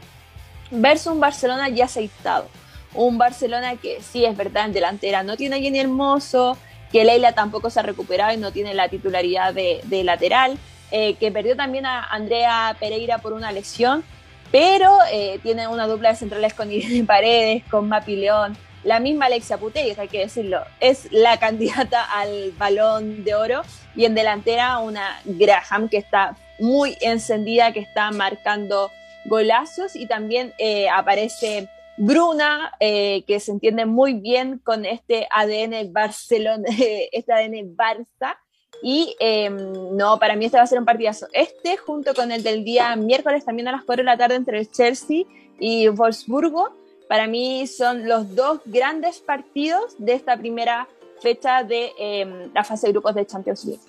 versus 0.70 1.12
un 1.12 1.20
Barcelona 1.20 1.68
ya 1.68 1.86
aceitado 1.86 2.48
un 2.94 3.18
Barcelona 3.18 3.76
que 3.76 4.00
sí 4.02 4.24
es 4.24 4.36
verdad 4.36 4.66
en 4.66 4.72
delantera 4.72 5.22
no 5.22 5.36
tiene 5.36 5.56
a 5.56 5.58
Jenny 5.58 5.80
Hermoso, 5.80 6.56
que 6.90 7.04
Leila 7.04 7.32
tampoco 7.32 7.70
se 7.70 7.80
ha 7.80 7.82
recuperado 7.82 8.32
y 8.32 8.38
no 8.38 8.52
tiene 8.52 8.74
la 8.74 8.88
titularidad 8.88 9.52
de, 9.54 10.02
lateral, 10.04 10.58
eh, 10.90 11.14
que 11.14 11.30
perdió 11.30 11.54
también 11.56 11.86
a 11.86 12.02
Andrea 12.04 12.76
Pereira 12.80 13.18
por 13.18 13.34
una 13.34 13.52
lesión, 13.52 14.02
pero 14.50 14.90
eh, 15.12 15.38
tiene 15.42 15.68
una 15.68 15.86
dupla 15.86 16.10
de 16.10 16.16
centrales 16.16 16.54
con 16.54 16.72
Irene 16.72 17.04
Paredes, 17.06 17.62
con 17.70 17.88
Mapi 17.88 18.16
León, 18.16 18.56
la 18.84 19.00
misma 19.00 19.26
Alexia 19.26 19.58
Putellas, 19.58 19.98
hay 19.98 20.08
que 20.08 20.20
decirlo, 20.20 20.62
es 20.80 21.08
la 21.10 21.36
candidata 21.40 22.04
al 22.04 22.52
balón 22.52 23.24
de 23.24 23.34
oro 23.34 23.62
y 23.94 24.04
en 24.04 24.14
delantera 24.14 24.78
una 24.78 25.20
Graham 25.24 25.88
que 25.88 25.98
está 25.98 26.36
muy 26.58 26.96
encendida, 27.00 27.72
que 27.72 27.80
está 27.80 28.10
marcando 28.10 28.90
golazos 29.24 29.94
y 29.94 30.06
también 30.06 30.54
eh, 30.58 30.88
aparece 30.88 31.68
Bruna, 31.98 32.72
eh, 32.78 33.24
que 33.26 33.40
se 33.40 33.50
entiende 33.50 33.84
muy 33.84 34.14
bien 34.14 34.60
con 34.62 34.84
este 34.84 35.26
ADN 35.30 35.92
Barcelona, 35.92 36.64
este 37.12 37.32
ADN 37.32 37.76
Barça. 37.76 38.36
Y 38.82 39.16
em, 39.18 39.96
no, 39.96 40.20
para 40.20 40.36
mí 40.36 40.44
este 40.44 40.56
va 40.56 40.62
a 40.62 40.66
ser 40.66 40.78
un 40.78 40.84
partidazo. 40.84 41.26
Este, 41.32 41.76
junto 41.76 42.14
con 42.14 42.30
el 42.30 42.44
del 42.44 42.64
día 42.64 42.94
miércoles, 42.94 43.44
también 43.44 43.66
a 43.66 43.72
las 43.72 43.84
4 43.84 44.02
de 44.02 44.04
la 44.04 44.16
tarde, 44.16 44.36
entre 44.36 44.60
el 44.60 44.70
Chelsea 44.70 45.24
y 45.58 45.88
Wolfsburgo, 45.88 46.70
para 47.08 47.26
mí 47.26 47.66
son 47.66 48.06
los 48.06 48.36
dos 48.36 48.60
grandes 48.66 49.18
partidos 49.18 49.96
de 49.98 50.12
esta 50.12 50.36
primera 50.36 50.86
fecha 51.20 51.64
de 51.64 51.90
em, 51.98 52.52
la 52.54 52.62
fase 52.62 52.86
de 52.86 52.92
grupos 52.92 53.16
de 53.16 53.26
Champions 53.26 53.64
League. 53.64 53.82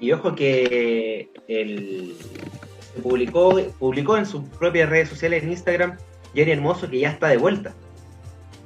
Y 0.00 0.12
ojo 0.12 0.34
que 0.34 1.28
el, 1.48 2.16
publicó, 3.02 3.60
publicó 3.78 4.16
en 4.16 4.24
sus 4.24 4.42
propias 4.58 4.88
redes 4.88 5.10
sociales, 5.10 5.42
en 5.42 5.50
Instagram, 5.50 5.98
Jenny 6.34 6.52
Hermoso 6.52 6.88
que 6.88 7.00
ya 7.00 7.10
está 7.10 7.28
de 7.28 7.36
vuelta. 7.36 7.74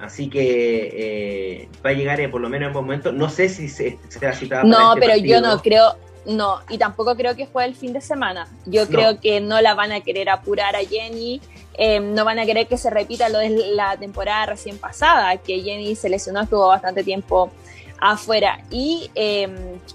Así 0.01 0.29
que 0.29 0.91
eh, 0.93 1.69
va 1.85 1.91
a 1.91 1.93
llegar 1.93 2.21
eh, 2.21 2.29
por 2.29 2.41
lo 2.41 2.49
menos 2.49 2.69
en 2.69 2.73
buen 2.73 2.85
momento. 2.85 3.13
No 3.13 3.31
sé 3.31 3.49
si 3.49 3.69
se, 3.69 3.99
ha 4.27 4.33
citado. 4.33 4.65
No, 4.65 4.95
este 4.95 5.07
pero 5.07 5.17
yo 5.17 5.41
no 5.41 5.63
creo, 5.63 5.97
no, 6.27 6.61
y 6.69 6.79
tampoco 6.79 7.17
creo 7.17 7.35
que 7.37 7.47
fue 7.47 7.65
el 7.65 7.75
fin 7.75 7.93
de 7.93 8.01
semana. 8.01 8.49
Yo 8.67 8.87
creo 8.87 9.21
que 9.21 9.41
no 9.41 9.61
la 9.61 9.75
van 9.75 9.93
a 9.93 10.01
querer 10.01 10.29
apurar 10.29 10.77
a 10.77 10.81
Jenny, 10.81 11.41
eh, 11.75 12.01
no 12.01 12.25
van 12.25 12.39
a 12.39 12.45
querer 12.45 12.67
que 12.67 12.77
se 12.77 12.91
repita 12.91 13.29
lo 13.29 13.39
de 13.39 13.51
la 13.75 13.97
temporada 13.97 14.47
recién 14.47 14.79
pasada, 14.79 15.37
que 15.39 15.63
Jenny 15.63 15.95
se 15.95 16.09
lesionó, 16.09 16.43
estuvo 16.43 16.69
bastante 16.69 17.03
tiempo 17.03 17.51
afuera 17.99 18.61
y 18.71 19.11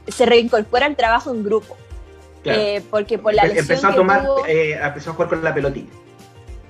se 0.07 0.25
reincorpora 0.25 0.87
al 0.87 0.95
trabajo 0.95 1.29
en 1.31 1.43
grupo. 1.43 1.77
porque 2.89 3.19
por 3.19 3.33
la 3.33 3.43
lesión 3.43 3.59
empezó 3.59 3.87
a 3.89 3.93
tomar, 3.93 4.25
empezó 4.47 5.11
a 5.11 5.13
jugar 5.13 5.29
con 5.29 5.43
la 5.43 5.53
pelotita. 5.53 5.93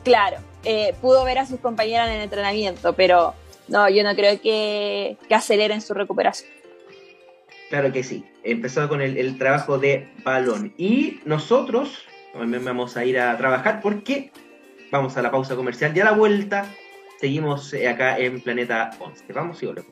Claro, 0.03 0.37
eh, 0.64 0.93
pudo 1.01 1.24
ver 1.24 1.39
a 1.39 1.45
sus 1.45 1.60
compañeras 1.60 2.10
en 2.10 2.16
el 2.16 2.22
entrenamiento, 2.24 2.93
pero 2.93 3.34
no, 3.68 3.89
yo 3.89 4.03
no 4.03 4.16
creo 4.16 4.39
que, 4.41 5.18
que 5.28 5.36
aceleren 5.36 5.82
su 5.82 5.93
recuperación. 5.93 6.49
Claro 7.70 7.91
que 7.91 8.03
sí, 8.03 8.26
empezó 8.43 8.89
con 8.89 9.01
el, 9.01 9.38
trabajo 9.38 9.78
de 9.78 10.10
balón. 10.24 10.74
Y 10.78 11.20
nosotros 11.26 12.05
también 12.34 12.66
vamos 12.66 12.97
a 12.97 13.05
ir 13.05 13.20
a 13.20 13.38
trabajar 13.38 13.80
porque 13.82 14.32
vamos 14.91 15.16
a 15.18 15.22
la 15.22 15.30
pausa 15.30 15.55
comercial 15.55 15.95
y 15.95 15.99
a 15.99 16.05
la 16.05 16.12
vuelta 16.14 16.66
seguimos 17.20 17.72
eh, 17.74 17.88
acá 17.88 18.18
en 18.18 18.41
Planeta 18.41 18.91
11. 18.99 19.34
Vamos 19.34 19.62
y 19.62 19.68
volvemos. 19.68 19.91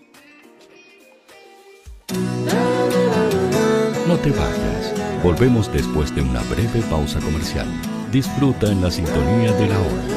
No 4.07 4.18
te 4.18 4.32
vayas. 4.32 4.93
Volvemos 5.24 5.72
después 5.72 6.15
de 6.15 6.22
una 6.22 6.41
breve 6.43 6.82
pausa 6.89 7.20
comercial. 7.20 7.68
Disfruta 8.11 8.72
en 8.72 8.82
la 8.82 8.89
sintonía 8.89 9.51
de 9.51 9.68
la 9.68 9.80
hora. 9.80 10.16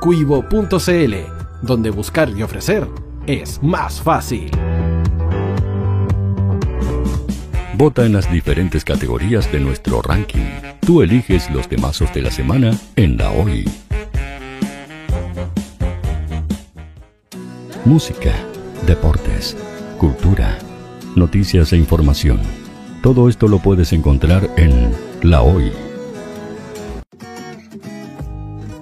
cuivo.cl, 0.00 1.14
donde 1.62 1.90
buscar 1.90 2.30
y 2.30 2.42
ofrecer 2.42 2.88
es 3.26 3.62
más 3.62 4.00
fácil. 4.00 4.50
Vota 7.74 8.04
en 8.04 8.14
las 8.14 8.30
diferentes 8.32 8.84
categorías 8.84 9.50
de 9.52 9.60
nuestro 9.60 10.02
ranking. 10.02 10.46
Tú 10.80 11.02
eliges 11.02 11.50
los 11.50 11.68
temazos 11.68 12.12
de 12.12 12.22
la 12.22 12.30
semana 12.30 12.76
en 12.96 13.16
la 13.16 13.30
hoy. 13.30 13.64
Música, 17.84 18.34
deportes, 18.86 19.56
cultura, 19.98 20.58
noticias 21.14 21.72
e 21.72 21.76
información. 21.76 22.40
Todo 23.02 23.28
esto 23.28 23.48
lo 23.48 23.58
puedes 23.58 23.92
encontrar 23.92 24.50
en 24.56 24.92
La 25.22 25.40
Hoy 25.42 25.72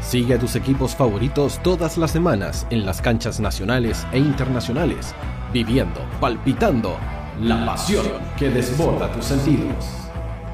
Sigue 0.00 0.34
a 0.34 0.38
tus 0.38 0.56
equipos 0.56 0.94
favoritos 0.94 1.60
todas 1.62 1.98
las 1.98 2.10
semanas 2.10 2.66
en 2.70 2.86
las 2.86 3.02
canchas 3.02 3.40
nacionales 3.40 4.06
e 4.12 4.18
internacionales, 4.18 5.14
viviendo, 5.52 6.00
palpitando 6.20 6.96
la 7.40 7.66
pasión 7.66 8.06
que 8.36 8.48
desborda 8.48 9.12
tus 9.12 9.26
sentidos. 9.26 10.08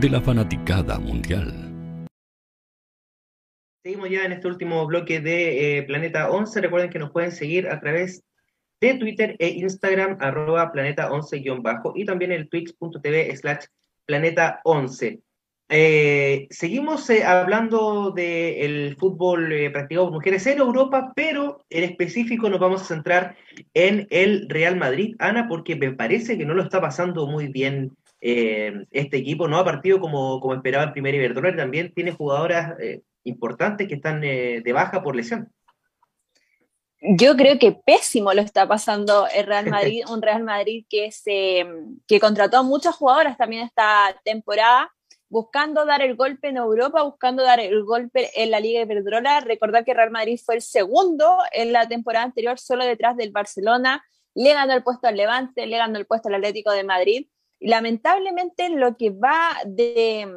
de 0.00 0.10
la 0.10 0.20
fanaticada 0.20 0.98
mundial. 0.98 2.06
Seguimos 3.82 4.10
ya 4.10 4.24
en 4.24 4.32
este 4.32 4.46
último 4.46 4.84
bloque 4.86 5.20
de 5.20 5.78
eh, 5.78 5.82
Planeta 5.84 6.30
11. 6.30 6.60
Recuerden 6.60 6.90
que 6.90 6.98
nos 6.98 7.12
pueden 7.12 7.32
seguir 7.32 7.68
a 7.68 7.80
través 7.80 8.22
de 8.80 8.94
Twitter 8.94 9.36
e 9.38 9.48
Instagram, 9.48 10.18
arroba 10.20 10.70
planeta 10.70 11.08
11-bajo, 11.10 11.94
y 11.96 12.04
también 12.04 12.32
el 12.32 12.48
twitch.tv 12.50 13.34
slash 13.36 13.64
planeta 14.04 14.60
11. 14.64 15.20
Eh, 15.68 16.46
seguimos 16.50 17.08
eh, 17.08 17.24
hablando 17.24 18.10
del 18.10 18.96
fútbol 18.98 19.48
practicado 19.72 20.08
por 20.08 20.14
mujeres 20.14 20.46
en 20.46 20.58
Europa, 20.58 21.12
pero 21.16 21.64
en 21.70 21.84
específico 21.84 22.50
nos 22.50 22.60
vamos 22.60 22.82
a 22.82 22.86
centrar 22.86 23.36
en 23.72 24.06
el 24.10 24.46
Real 24.50 24.76
Madrid, 24.76 25.16
Ana, 25.20 25.48
porque 25.48 25.74
me 25.74 25.92
parece 25.92 26.36
que 26.36 26.44
no 26.44 26.52
lo 26.52 26.64
está 26.64 26.82
pasando 26.82 27.26
muy 27.26 27.48
bien 27.48 27.96
este 28.90 29.16
equipo. 29.16 29.48
No 29.48 29.58
ha 29.58 29.64
partido 29.64 30.00
como, 30.00 30.40
como 30.40 30.54
esperaba 30.54 30.84
el 30.84 30.92
primer 30.92 31.14
Iberdrola, 31.14 31.56
también 31.56 31.92
tiene 31.94 32.12
jugadoras 32.12 32.74
importantes 33.26 33.88
que 33.88 33.94
están 33.94 34.22
eh, 34.24 34.62
de 34.64 34.72
baja 34.72 35.02
por 35.02 35.14
lesión. 35.14 35.52
Yo 37.00 37.36
creo 37.36 37.58
que 37.58 37.72
pésimo 37.72 38.32
lo 38.32 38.40
está 38.40 38.66
pasando 38.66 39.26
el 39.28 39.46
Real 39.46 39.66
Madrid, 39.70 40.04
un 40.08 40.22
Real 40.22 40.42
Madrid 40.42 40.86
que, 40.88 41.10
se, 41.12 41.66
que 42.06 42.20
contrató 42.20 42.58
a 42.58 42.62
muchas 42.62 42.94
jugadoras 42.94 43.36
también 43.36 43.64
esta 43.64 44.18
temporada, 44.24 44.92
buscando 45.28 45.84
dar 45.84 46.02
el 46.02 46.16
golpe 46.16 46.48
en 46.48 46.56
Europa, 46.56 47.02
buscando 47.02 47.42
dar 47.42 47.60
el 47.60 47.84
golpe 47.84 48.30
en 48.40 48.50
la 48.50 48.60
Liga 48.60 48.80
Iberdrola. 48.80 49.40
Recordar 49.40 49.84
que 49.84 49.94
Real 49.94 50.10
Madrid 50.10 50.40
fue 50.42 50.54
el 50.54 50.62
segundo 50.62 51.38
en 51.52 51.72
la 51.72 51.86
temporada 51.86 52.24
anterior, 52.24 52.58
solo 52.58 52.84
detrás 52.84 53.16
del 53.16 53.32
Barcelona. 53.32 54.04
Le 54.34 54.54
ganó 54.54 54.72
el 54.74 54.82
puesto 54.82 55.08
al 55.08 55.16
Levante, 55.16 55.66
le 55.66 55.78
ganó 55.78 55.98
el 55.98 56.06
puesto 56.06 56.28
al 56.28 56.36
Atlético 56.36 56.70
de 56.70 56.84
Madrid. 56.84 57.26
Lamentablemente 57.60 58.68
lo 58.68 58.96
que 58.96 59.10
va 59.10 59.56
de, 59.64 60.28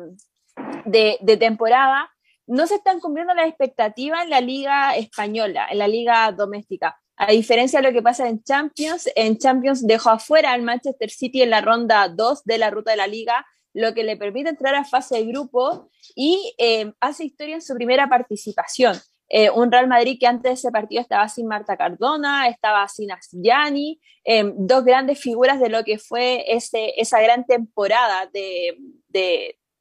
de, 0.86 1.18
de 1.22 1.38
temporada 1.38 2.10
no 2.48 2.66
se 2.66 2.76
están 2.76 3.00
cumpliendo 3.00 3.34
las 3.34 3.48
expectativas 3.48 4.24
en 4.24 4.32
la 4.32 4.42
liga 4.42 4.96
española, 4.96 5.68
en 5.70 5.78
la 5.78 5.88
liga 5.88 6.32
doméstica. 6.32 7.00
A 7.16 7.32
diferencia 7.32 7.80
de 7.80 7.88
lo 7.88 7.94
que 7.94 8.02
pasa 8.02 8.28
en 8.28 8.42
Champions, 8.44 9.10
en 9.16 9.38
Champions 9.38 9.86
dejó 9.86 10.10
afuera 10.10 10.54
al 10.54 10.64
Manchester 10.64 11.10
City 11.10 11.42
en 11.42 11.50
la 11.50 11.62
ronda 11.62 12.08
2 12.08 12.46
de 12.46 12.58
la 12.58 12.70
ruta 12.70 12.92
de 12.92 12.98
la 12.98 13.08
liga, 13.08 13.46
lo 13.74 13.94
que 13.94 14.04
le 14.04 14.18
permite 14.18 14.50
entrar 14.50 14.74
a 14.74 14.86
fase 14.86 15.18
de 15.18 15.26
grupo 15.26 15.90
y 16.16 16.56
eh, 16.58 16.94
hace 17.02 17.26
historia 17.26 17.56
en 17.56 17.62
su 17.62 17.76
primera 17.76 18.08
participación. 18.10 18.96
Eh, 19.30 19.52
un 19.52 19.72
Real 19.72 19.88
Madrid 19.88 20.18
que 20.20 20.26
antes 20.26 20.50
de 20.50 20.54
ese 20.54 20.72
partido 20.72 21.02
estaba 21.02 21.30
sin 21.30 21.48
Marta 21.48 21.78
Cardona, 21.78 22.48
estaba 22.48 22.88
sin 22.88 23.12
Asiani, 23.12 24.02
eh, 24.26 24.52
dos 24.56 24.84
grandes 24.84 25.20
figuras 25.20 25.60
de 25.60 25.70
lo 25.70 25.84
que 25.84 26.00
fue 26.00 26.52
ese, 26.52 27.00
esa 27.00 27.22
gran 27.22 27.46
temporada 27.46 28.28
de, 28.34 28.76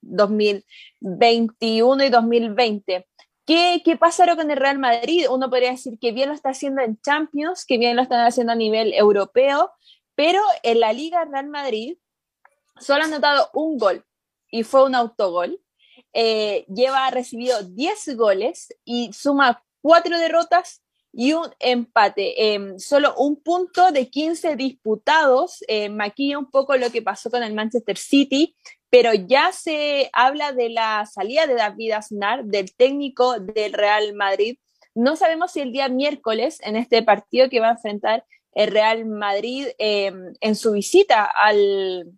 2021 0.01 2.05
y 2.05 2.11
2020. 2.11 3.07
¿Qué, 3.47 3.83
¿Qué 3.85 3.97
pasaron 3.97 4.37
con 4.37 4.51
el 4.51 4.59
Real 4.59 4.79
Madrid? 4.79 5.27
Uno 5.31 5.49
podría 5.49 5.71
decir 5.71 5.99
que 5.99 6.13
bien 6.13 6.29
lo 6.29 6.35
está 6.35 6.51
haciendo 6.51 6.83
en 6.83 7.01
Champions, 7.01 7.65
que 7.67 7.79
bien 7.79 7.97
lo 7.97 8.03
están 8.03 8.27
haciendo 8.27 8.53
a 8.53 8.57
nivel 8.57 8.93
europeo, 8.95 9.73
pero 10.15 10.43
en 10.63 10.81
la 10.81 10.93
Liga 10.93 11.25
Real 11.25 11.49
Madrid 11.49 11.97
solo 12.79 13.03
ha 13.03 13.07
anotado 13.07 13.51
un 13.55 13.79
gol 13.79 14.05
y 14.51 14.63
fue 14.63 14.85
un 14.85 14.95
autogol. 14.95 15.61
Eh, 16.13 16.65
lleva 16.69 17.11
recibido 17.11 17.63
10 17.63 18.17
goles 18.17 18.69
y 18.85 19.13
suma 19.13 19.63
cuatro 19.81 20.19
derrotas 20.19 20.83
y 21.13 21.33
un 21.33 21.47
empate. 21.59 22.55
Em, 22.55 22.79
solo 22.79 23.15
un 23.17 23.43
punto 23.43 23.91
de 23.93 24.09
15 24.09 24.57
disputados 24.57 25.65
eh, 25.69 25.89
maquilla 25.89 26.39
un 26.39 26.51
poco 26.51 26.77
lo 26.77 26.91
que 26.91 27.03
pasó 27.03 27.31
con 27.31 27.43
el 27.43 27.55
Manchester 27.55 27.97
City, 27.97 28.57
pero 28.91 29.13
ya 29.15 29.53
se 29.53 30.11
habla 30.13 30.53
de 30.53 30.71
la 30.71 31.07
salida 31.07 31.47
de 31.47 31.55
David 31.55 31.93
Aznar, 31.93 32.45
del 32.45 32.75
técnico 32.75 33.39
del 33.39 33.73
Real 33.73 34.15
Madrid. 34.15 34.59
No 34.95 35.17
sabemos 35.17 35.53
si 35.53 35.61
el 35.61 35.73
día 35.73 35.89
miércoles, 35.89 36.59
en 36.63 36.77
este 36.77 37.03
partido 37.03 37.49
que 37.49 37.61
va 37.61 37.69
a 37.69 37.73
enfrentar 37.73 38.25
el 38.53 38.71
Real 38.71 39.05
Madrid 39.05 39.69
em, 39.79 40.33
en 40.41 40.55
su 40.57 40.73
visita 40.73 41.25
al, 41.25 42.13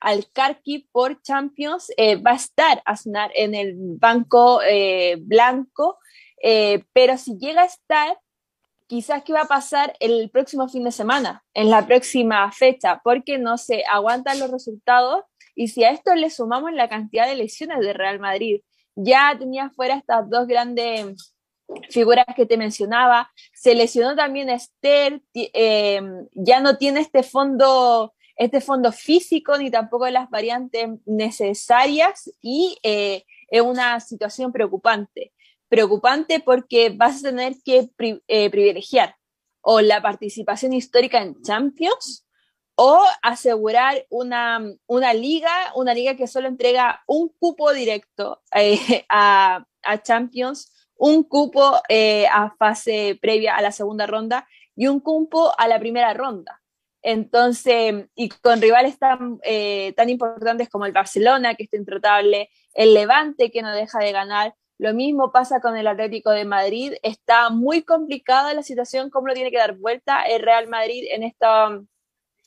al 0.00 0.26
Kharkiv 0.32 0.86
por 0.92 1.20
Champions, 1.22 1.92
eh, 1.96 2.16
va 2.16 2.32
a 2.32 2.36
estar 2.36 2.82
Aznar 2.84 3.30
en 3.34 3.54
el 3.54 3.74
banco 3.76 4.60
eh, 4.62 5.16
blanco, 5.20 5.98
eh, 6.42 6.84
pero 6.92 7.16
si 7.16 7.36
llega 7.38 7.62
a 7.62 7.66
estar, 7.66 8.18
quizás 8.86 9.22
qué 9.24 9.32
va 9.32 9.42
a 9.42 9.48
pasar 9.48 9.96
el 10.00 10.30
próximo 10.30 10.68
fin 10.68 10.84
de 10.84 10.92
semana, 10.92 11.44
en 11.54 11.70
la 11.70 11.86
próxima 11.86 12.50
fecha, 12.52 13.00
porque 13.02 13.38
no 13.38 13.58
se 13.58 13.84
aguantan 13.90 14.38
los 14.38 14.50
resultados 14.50 15.24
y 15.54 15.68
si 15.68 15.84
a 15.84 15.90
esto 15.90 16.14
le 16.14 16.30
sumamos 16.30 16.72
la 16.72 16.88
cantidad 16.88 17.26
de 17.26 17.36
lesiones 17.36 17.80
de 17.80 17.92
Real 17.92 18.20
Madrid, 18.20 18.60
ya 18.94 19.34
tenía 19.38 19.70
fuera 19.70 19.96
estas 19.96 20.28
dos 20.28 20.46
grandes 20.46 21.34
figuras 21.90 22.26
que 22.36 22.46
te 22.46 22.56
mencionaba, 22.56 23.30
se 23.52 23.74
lesionó 23.74 24.14
también 24.14 24.50
Esther, 24.50 25.20
ya 25.32 26.60
no 26.60 26.76
tiene 26.76 27.00
este 27.00 27.22
fondo, 27.22 28.14
este 28.36 28.60
fondo 28.60 28.92
físico 28.92 29.56
ni 29.56 29.70
tampoco 29.70 30.08
las 30.08 30.30
variantes 30.30 30.88
necesarias 31.06 32.30
y 32.40 32.78
eh, 32.82 33.24
es 33.48 33.62
una 33.62 33.98
situación 34.00 34.52
preocupante. 34.52 35.32
Preocupante 35.68 36.40
porque 36.40 36.90
vas 36.90 37.18
a 37.18 37.30
tener 37.30 37.54
que 37.64 37.90
eh, 38.28 38.50
privilegiar 38.50 39.16
o 39.60 39.80
la 39.80 40.00
participación 40.00 40.72
histórica 40.72 41.20
en 41.20 41.42
Champions 41.42 42.26
o 42.76 43.02
asegurar 43.22 44.06
una, 44.10 44.60
liga, 45.14 45.50
una 45.74 45.94
liga 45.94 46.14
que 46.14 46.26
solo 46.26 46.46
entrega 46.46 47.02
un 47.06 47.30
cupo 47.30 47.72
directo 47.72 48.42
eh, 48.54 49.04
a, 49.08 49.66
Champions, 50.02 50.72
un 50.96 51.22
cupo 51.22 51.80
eh, 51.88 52.26
a 52.26 52.54
fase 52.58 53.18
previa 53.20 53.56
a 53.56 53.62
la 53.62 53.72
segunda 53.72 54.06
ronda 54.06 54.46
y 54.74 54.88
un 54.88 55.00
cupo 55.00 55.52
a 55.58 55.68
la 55.68 55.78
primera 55.78 56.12
ronda. 56.12 56.60
Entonces, 57.08 58.08
y 58.16 58.28
con 58.30 58.60
rivales 58.60 58.98
tan, 58.98 59.38
eh, 59.44 59.92
tan 59.96 60.08
importantes 60.08 60.68
como 60.68 60.86
el 60.86 60.92
Barcelona, 60.92 61.54
que 61.54 61.62
está 61.62 61.76
intratable, 61.76 62.50
el 62.74 62.94
Levante, 62.94 63.52
que 63.52 63.62
no 63.62 63.72
deja 63.72 64.00
de 64.00 64.10
ganar, 64.10 64.56
lo 64.76 64.92
mismo 64.92 65.30
pasa 65.30 65.60
con 65.60 65.76
el 65.76 65.86
Atlético 65.86 66.32
de 66.32 66.44
Madrid. 66.44 66.94
Está 67.04 67.50
muy 67.50 67.82
complicada 67.82 68.54
la 68.54 68.64
situación, 68.64 69.10
cómo 69.10 69.28
lo 69.28 69.34
tiene 69.34 69.52
que 69.52 69.56
dar 69.56 69.76
vuelta 69.76 70.22
el 70.22 70.42
Real 70.42 70.66
Madrid 70.66 71.04
en 71.12 71.22
esta, 71.22 71.80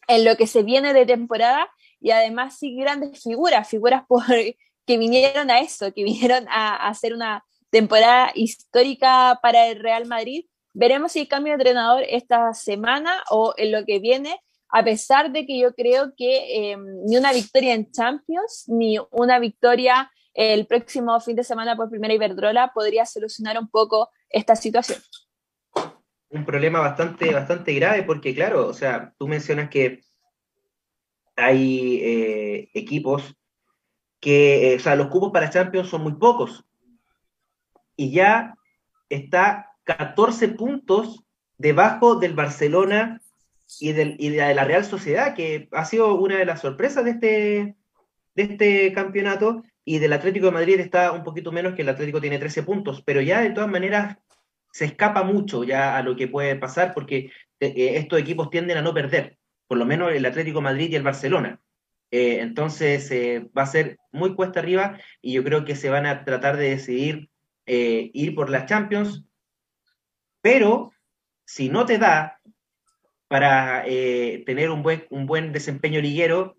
en 0.10 0.26
lo 0.26 0.36
que 0.36 0.46
se 0.46 0.62
viene 0.64 0.94
de 0.94 1.06
temporada 1.06 1.70
y 2.02 2.12
además 2.12 2.58
sí 2.58 2.76
grandes 2.76 3.24
figuras, 3.24 3.70
figuras 3.70 4.04
que 4.86 4.98
vinieron 4.98 5.52
a 5.52 5.62
eso, 5.62 5.94
que 5.94 6.04
vinieron 6.04 6.46
a, 6.50 6.86
hacer 6.90 7.14
una 7.14 7.46
temporada 7.70 8.34
histórica 8.36 9.40
para 9.42 9.68
el 9.68 9.80
Real 9.80 10.06
Madrid. 10.06 10.48
Veremos 10.74 11.14
si 11.14 11.30
cambio 11.30 11.52
de 11.52 11.60
entrenador 11.60 12.04
esta 12.10 12.54
semana 12.54 13.24
o 13.30 13.54
en 13.56 13.72
lo 13.72 13.86
que 13.86 14.00
viene, 14.00 14.38
a 14.70 14.84
pesar 14.84 15.32
de 15.32 15.46
que 15.46 15.60
yo 15.60 15.74
creo 15.74 16.14
que 16.16 16.72
em, 16.72 17.04
ni 17.06 17.18
una 17.18 17.34
victoria 17.34 17.74
en 17.74 17.92
Champions, 17.92 18.66
ni 18.68 18.98
una 19.12 19.40
victoria 19.40 20.12
el 20.34 20.68
próximo 20.68 21.20
fin 21.20 21.36
de 21.36 21.44
semana 21.44 21.76
por 21.76 21.90
primera 21.90 22.14
Iberdrola 22.14 22.72
podría 22.74 23.06
solucionar 23.06 23.58
un 23.58 23.68
poco 23.68 24.10
esta 24.30 24.56
situación. 24.56 25.00
Un 26.30 26.46
problema 26.46 26.80
bastante, 26.80 27.34
bastante 27.34 27.74
grave 27.74 28.04
porque, 28.04 28.36
claro, 28.36 28.68
o 28.68 28.74
sea, 28.74 29.14
tú 29.18 29.28
mencionas 29.28 29.70
que 29.70 30.02
hay 31.36 32.00
eh, 32.02 32.70
equipos 32.74 33.36
que, 34.20 34.74
eh, 34.74 34.76
o 34.76 34.80
sea, 34.80 34.96
los 34.96 35.08
cupos 35.08 35.32
para 35.32 35.50
Champions 35.50 35.90
son 35.90 36.04
muy 36.04 36.14
pocos. 36.14 36.64
Y 37.96 38.12
ya 38.12 38.56
está 39.10 39.74
14 39.86 40.50
puntos 40.50 41.24
debajo 41.58 42.16
del 42.16 42.34
Barcelona 42.34 43.22
y, 43.80 43.90
y 43.90 44.30
de 44.30 44.54
la 44.54 44.64
Real 44.64 44.86
Sociedad, 44.86 45.36
que 45.36 45.68
ha 45.72 45.86
sido 45.86 46.16
una 46.16 46.38
de 46.38 46.46
las 46.46 46.62
sorpresas 46.62 47.06
de 47.06 47.12
este, 47.12 47.76
de 48.36 48.44
este 48.44 48.94
campeonato, 48.94 49.64
y 49.90 49.98
del 49.98 50.14
Atlético 50.14 50.46
de 50.46 50.52
Madrid 50.52 50.80
está 50.80 51.12
un 51.12 51.24
poquito 51.24 51.52
menos 51.52 51.74
que 51.74 51.82
el 51.82 51.90
Atlético 51.90 52.22
tiene 52.22 52.38
13 52.38 52.62
puntos, 52.62 53.02
pero 53.02 53.22
ya 53.22 53.42
de 53.42 53.50
todas 53.50 53.72
maneras 53.72 54.18
se 54.72 54.86
escapa 54.86 55.24
mucho 55.24 55.64
ya 55.64 55.98
a 55.98 56.04
lo 56.04 56.16
que 56.16 56.28
puede 56.28 56.56
pasar 56.58 56.94
porque 56.94 57.32
eh, 57.60 57.74
eh, 57.76 57.98
estos 57.98 58.20
equipos 58.20 58.52
tienden 58.52 58.78
a 58.78 58.84
no 58.84 58.94
perder, 58.94 59.40
por 59.68 59.80
lo 59.80 59.88
menos 59.88 60.12
el 60.12 60.24
Atlético 60.28 60.62
Madrid 60.62 60.92
y 60.92 60.96
el 60.96 61.02
Barcelona. 61.02 61.60
Eh, 62.12 62.38
entonces 62.42 63.12
va 63.58 63.64
a 63.64 63.66
ser 63.66 63.98
muy 64.12 64.36
cuesta 64.36 64.60
arriba 64.60 65.00
y 65.24 65.34
yo 65.34 65.44
creo 65.44 65.66
que 65.66 65.76
se 65.76 65.90
van 65.90 66.06
a 66.06 66.24
tratar 66.24 66.58
de 66.58 66.70
decidir 66.70 67.32
ir 67.66 68.36
por 68.36 68.52
las 68.52 68.68
Champions, 68.68 69.26
pero 70.42 70.92
si 71.46 71.70
no 71.70 71.88
te 71.88 71.98
da 71.98 72.39
para 73.30 73.86
tener 73.86 74.70
un 74.70 74.84
buen, 74.84 75.06
un 75.10 75.26
buen 75.26 75.54
desempeño 75.54 76.02
liguero, 76.02 76.58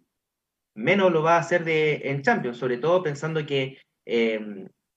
menos 0.75 1.13
lo 1.13 1.23
va 1.23 1.37
a 1.37 1.41
hacer 1.41 1.65
de, 1.65 2.01
en 2.05 2.23
Champions, 2.23 2.57
sobre 2.57 2.79
todo 2.79 3.03
pensando 3.03 3.45
que 3.45 3.77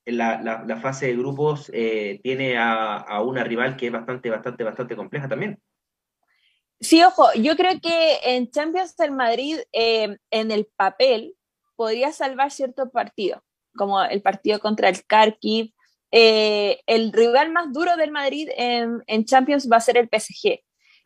la, 0.05 0.63
la, 0.65 0.78
fase 0.78 1.07
de 1.07 1.15
grupos 1.15 1.71
eh, 1.74 2.19
tiene 2.24 2.57
a, 2.57 3.21
una 3.21 3.43
rival 3.43 3.78
que 3.78 3.88
es 3.88 3.91
bastante, 3.91 4.30
bastante, 4.30 4.63
bastante 4.63 4.95
compleja 4.95 5.28
también. 5.28 5.59
Sí, 6.80 7.01
ojo, 7.03 7.28
yo 7.36 7.55
creo 7.55 7.80
que 7.82 8.17
en 8.24 8.51
Champions 8.51 8.95
del 8.97 9.11
Madrid, 9.11 9.59
eh, 9.71 10.17
en 10.32 10.51
el 10.51 10.67
papel, 10.76 11.36
podría 11.76 12.11
salvar 12.11 12.51
ciertos 12.51 12.89
partidos, 12.91 13.41
como 13.76 14.03
el 14.03 14.21
partido 14.21 14.59
contra 14.59 14.89
el 14.89 15.05
Kharkiv. 15.05 15.74
Eh, 16.11 16.82
el 16.86 17.11
rival 17.11 17.51
más 17.51 17.71
duro 17.71 17.95
del 17.95 18.11
Madrid 18.11 18.49
en, 18.55 19.26
Champions 19.26 19.69
va 19.71 19.78
a 19.78 19.82
ser 19.82 19.97
el 19.97 20.09
PSG. 20.09 20.59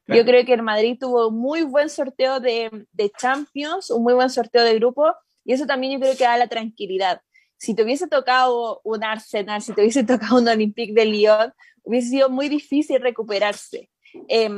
Yo 0.07 0.23
creo 0.23 0.45
que 0.45 0.53
el 0.53 0.63
Madrid 0.63 0.97
tuvo 0.99 1.31
muy 1.31 1.63
buen 1.63 1.89
sorteo 1.89 2.39
de, 2.39 2.85
de, 2.91 3.11
Champions, 3.17 3.91
un 3.91 4.03
muy 4.03 4.13
buen 4.13 4.29
sorteo 4.29 4.63
de 4.63 4.75
grupo, 4.75 5.13
y 5.43 5.53
eso 5.53 5.65
también 5.65 5.93
yo 5.93 5.99
creo 5.99 6.15
que 6.17 6.23
da 6.23 6.37
la 6.37 6.47
tranquilidad. 6.47 7.21
Si 7.57 7.73
te 7.75 7.83
hubiese 7.83 8.07
tocado 8.07 8.79
un 8.83 9.03
Arsenal, 9.03 9.61
si 9.61 9.73
te 9.73 9.81
hubiese 9.81 10.03
tocado 10.05 10.37
un 10.37 10.47
Olympique 10.47 10.93
de 10.93 11.05
Lyon, 11.05 11.53
hubiese 11.83 12.09
sido 12.09 12.29
muy 12.29 12.47
difícil 12.49 13.01
recuperarse. 13.01 13.89
Eh, 14.29 14.49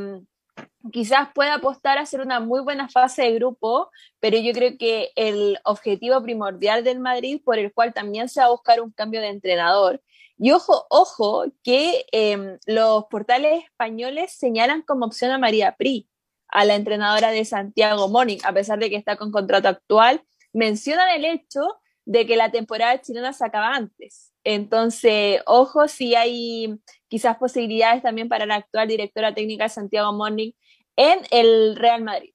quizás 0.91 1.29
pueda 1.33 1.55
apostar 1.55 1.97
a 1.97 2.01
hacer 2.01 2.21
una 2.21 2.39
muy 2.39 2.61
buena 2.61 2.89
fase 2.89 3.23
de 3.23 3.33
grupo, 3.33 3.89
pero 4.19 4.37
yo 4.37 4.53
creo 4.53 4.77
que 4.77 5.11
el 5.15 5.59
objetivo 5.63 6.21
primordial 6.21 6.83
del 6.83 6.99
Madrid, 6.99 7.41
por 7.43 7.57
el 7.57 7.73
cual 7.73 7.93
también 7.93 8.29
se 8.29 8.39
va 8.39 8.47
a 8.47 8.51
buscar 8.51 8.81
un 8.81 8.91
cambio 8.91 9.21
de 9.21 9.27
entrenador, 9.27 10.01
y 10.39 10.51
ojo, 10.51 10.85
ojo, 10.89 11.45
que 11.63 12.05
em, 12.13 12.57
los 12.65 13.05
portales 13.05 13.65
españoles 13.65 14.31
señalan 14.31 14.81
como 14.83 15.05
opción 15.05 15.31
a 15.31 15.37
María 15.37 15.75
Pri, 15.75 16.07
a 16.47 16.63
la 16.63 16.75
entrenadora 16.75 17.29
de 17.29 17.43
Santiago 17.43 18.07
Morning, 18.07 18.37
a 18.43 18.53
pesar 18.53 18.79
de 18.79 18.89
que 18.89 18.95
está 18.95 19.17
con 19.17 19.31
contrato 19.31 19.67
actual, 19.67 20.23
mencionan 20.53 21.09
el 21.09 21.25
hecho 21.25 21.61
de 22.05 22.25
que 22.25 22.37
la 22.37 22.51
temporada 22.51 23.01
chilena 23.01 23.33
se 23.33 23.45
acaba 23.45 23.75
antes. 23.75 24.31
Entonces, 24.45 25.41
ojo 25.45 25.87
si 25.89 26.15
hay 26.15 26.79
quizás 27.09 27.37
posibilidades 27.37 28.01
también 28.01 28.29
para 28.29 28.45
la 28.45 28.55
actual 28.55 28.87
directora 28.87 29.35
técnica 29.35 29.65
de 29.65 29.69
Santiago 29.69 30.13
Morning 30.13 30.51
en 30.95 31.19
el 31.31 31.75
Real 31.75 32.01
Madrid. 32.01 32.33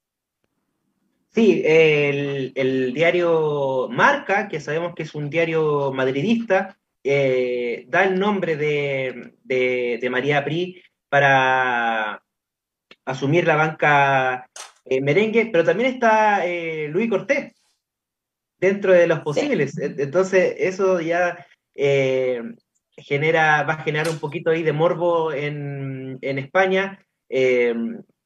Sí, 1.34 1.62
el, 1.64 2.92
diario 2.94 3.88
Marca, 3.90 4.46
que 4.48 4.61
sabemos 4.61 4.94
que 4.94 5.02
es 5.02 5.14
un 5.14 5.30
diario 5.30 5.90
madridista, 5.92 6.78
eh, 7.05 7.84
da 7.88 8.05
el 8.05 8.18
nombre 8.18 8.57
de, 8.57 10.09
María 10.11 10.44
Pri 10.44 10.82
para 11.09 12.22
asumir 13.05 13.46
la 13.46 13.57
banca 13.57 14.48
eh, 14.86 15.00
merengue, 15.00 15.50
pero 15.52 15.64
también 15.64 15.94
está 15.94 16.46
eh, 16.46 16.88
Luis 16.88 17.09
Cortés 17.11 17.52
dentro 18.59 18.92
de 18.92 19.07
los 19.07 19.20
posibles. 19.20 19.78
Entonces, 19.78 20.55
eso 20.59 21.00
ya 21.00 21.46
genera, 22.96 23.62
va 23.64 23.74
a 23.74 23.82
generar 23.82 24.09
un 24.09 24.18
poquito 24.18 24.50
ahí 24.50 24.62
de 24.62 24.72
morbo 24.72 25.32
en, 25.32 26.18
España. 26.22 27.05
Eh, 27.28 27.74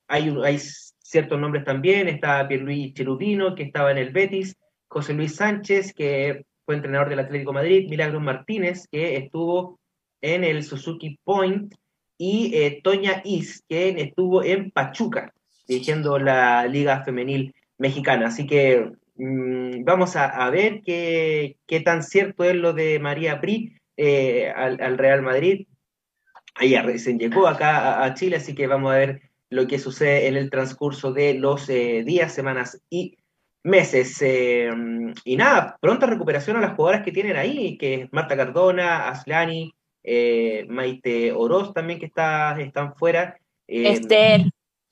hay, 0.07 0.37
hay 0.45 0.59
ciertos 0.59 1.39
nombres 1.39 1.65
también, 1.65 2.09
está 2.09 2.47
Pierluigi 2.47 2.93
Cherubino, 2.93 3.55
que 3.55 3.65
estaba 3.65 3.91
en 3.91 3.99
el 3.99 4.11
Betis, 4.11 4.57
José 4.89 5.15
Luis 5.15 5.37
Sánchez, 5.37 5.93
que 5.93 6.45
fue 6.69 6.75
entrenador 6.75 7.09
del 7.09 7.21
Atlético 7.21 7.55
Madrid, 7.55 7.89
Milagros 7.89 8.21
Martínez, 8.21 8.87
que 8.93 9.17
estuvo 9.17 9.81
en 10.21 10.45
el 10.45 10.63
Suzuki 10.63 11.19
Point, 11.25 11.75
y 12.19 12.55
eh, 12.55 12.83
Toña 12.85 13.23
Is, 13.25 13.65
que 13.67 13.89
estuvo 13.99 14.45
en 14.45 14.71
Pachuca, 14.71 15.33
dirigiendo 15.67 16.19
la 16.19 16.67
Liga 16.67 17.03
Femenil 17.05 17.55
Mexicana. 17.79 18.27
Así 18.27 18.47
que 18.47 18.93
mm, 19.17 19.83
vamos 19.83 20.15
a, 20.15 20.51
ver 20.51 20.83
qué, 20.85 21.57
tan 21.87 22.03
cierto 22.03 22.45
es 22.45 22.55
lo 22.55 22.75
de 22.75 22.99
María 22.99 23.41
Pri, 23.41 23.73
eh, 23.97 24.53
al, 24.55 24.99
Real 24.99 25.23
Madrid. 25.23 25.67
Ella 26.61 26.83
recién 26.83 27.19
llegó 27.19 27.47
acá 27.47 28.05
a, 28.05 28.13
Chile, 28.13 28.37
así 28.37 28.55
que 28.55 28.67
vamos 28.67 28.93
a 28.93 28.99
ver 28.99 29.23
lo 29.49 29.67
que 29.67 29.79
sucede 29.79 30.27
en 30.27 30.37
el 30.37 30.51
transcurso 30.51 31.15
de 31.15 31.33
los 31.33 31.67
eh, 31.71 32.03
días, 32.05 32.35
semanas 32.35 32.83
y 32.91 33.17
meses. 33.63 34.17
Eh, 34.21 34.71
y 35.25 35.37
nada, 35.37 35.77
pronta 35.81 36.07
recuperación 36.07 36.57
a 36.57 36.61
las 36.61 36.75
jugadoras 36.75 37.05
que 37.05 37.13
tienen 37.13 37.37
ahí, 37.37 37.77
que 37.79 37.95
es 37.95 38.13
Marta 38.13 38.37
Cardona, 38.37 39.09
Aslani, 39.09 39.75
Maite 40.69 41.33
Oroz 41.33 41.75
también 41.75 41.99
que 41.99 42.07
está, 42.07 42.59
están 42.61 42.95
fuera. 42.97 43.39
Esther. 43.67 44.51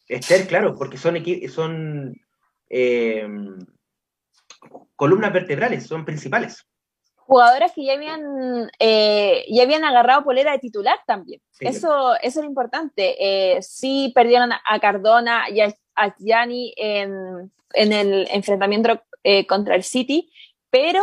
Esther, 0.09 0.47
claro, 0.47 0.75
porque 0.77 0.99
son, 0.99 1.17
son 1.49 2.15
columnas 4.95 5.33
vertebrales, 5.33 5.87
son 5.87 6.05
principales 6.05 6.67
jugadoras 7.27 7.73
que 7.73 7.85
ya 7.85 7.95
habían, 7.95 8.71
eh, 8.79 9.45
ya 9.49 9.65
habían 9.65 9.85
agarrado 9.85 10.25
polera 10.25 10.53
de 10.53 10.59
titular 10.61 10.99
también. 11.07 11.41
Eso, 11.59 12.15
eso 12.23 12.41
es 12.41 12.47
importante. 12.47 13.17
Eh, 13.19 13.63
sí 13.63 14.13
perdieron 14.15 14.53
a 14.53 14.81
Cardona 14.81 15.51
y 15.51 15.61
a, 15.61 15.75
Gianni 16.19 16.73
en, 16.77 17.51
en, 17.77 17.93
el 17.93 18.29
enfrentamiento 18.31 19.03
eh, 19.23 19.47
contra 19.47 19.75
el 19.75 19.83
City, 19.85 20.31
pero 20.71 21.03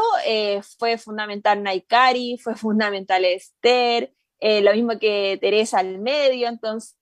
fue 0.77 0.97
fundamental 0.97 1.63
Naikari, 1.63 2.37
fue 2.37 2.55
fundamental 2.55 3.25
Esther, 3.25 4.13
lo 4.39 4.73
mismo 4.73 4.99
que 4.99 5.39
Teresa 5.41 5.79
al 5.79 5.99
medio, 5.99 6.47
entonces 6.47 6.95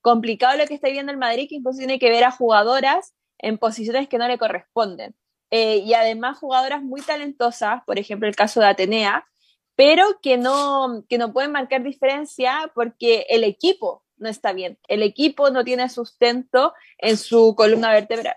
complicado 0.00 0.56
lo 0.56 0.66
que 0.66 0.74
está 0.74 0.88
viendo 0.88 1.12
el 1.12 1.18
Madrid, 1.18 1.46
que 1.48 1.56
incluso 1.56 1.78
tiene 1.78 1.98
que 1.98 2.10
ver 2.10 2.24
a 2.24 2.30
jugadoras 2.30 3.14
en 3.38 3.58
posiciones 3.58 4.08
que 4.08 4.18
no 4.18 4.28
le 4.28 4.38
corresponden. 4.38 5.14
Eh, 5.50 5.78
y 5.78 5.94
además 5.94 6.38
jugadoras 6.38 6.82
muy 6.82 7.00
talentosas, 7.00 7.82
por 7.84 7.98
ejemplo 7.98 8.28
el 8.28 8.36
caso 8.36 8.60
de 8.60 8.66
Atenea, 8.66 9.26
pero 9.74 10.20
que 10.22 10.36
no, 10.36 11.04
que 11.08 11.18
no 11.18 11.32
pueden 11.32 11.52
marcar 11.52 11.82
diferencia 11.82 12.70
porque 12.74 13.26
el 13.30 13.44
equipo 13.44 14.04
no 14.16 14.28
está 14.28 14.52
bien, 14.52 14.78
el 14.86 15.02
equipo 15.02 15.50
no 15.50 15.64
tiene 15.64 15.88
sustento 15.88 16.74
en 16.98 17.16
su 17.16 17.54
columna 17.56 17.90
vertebral. 17.90 18.36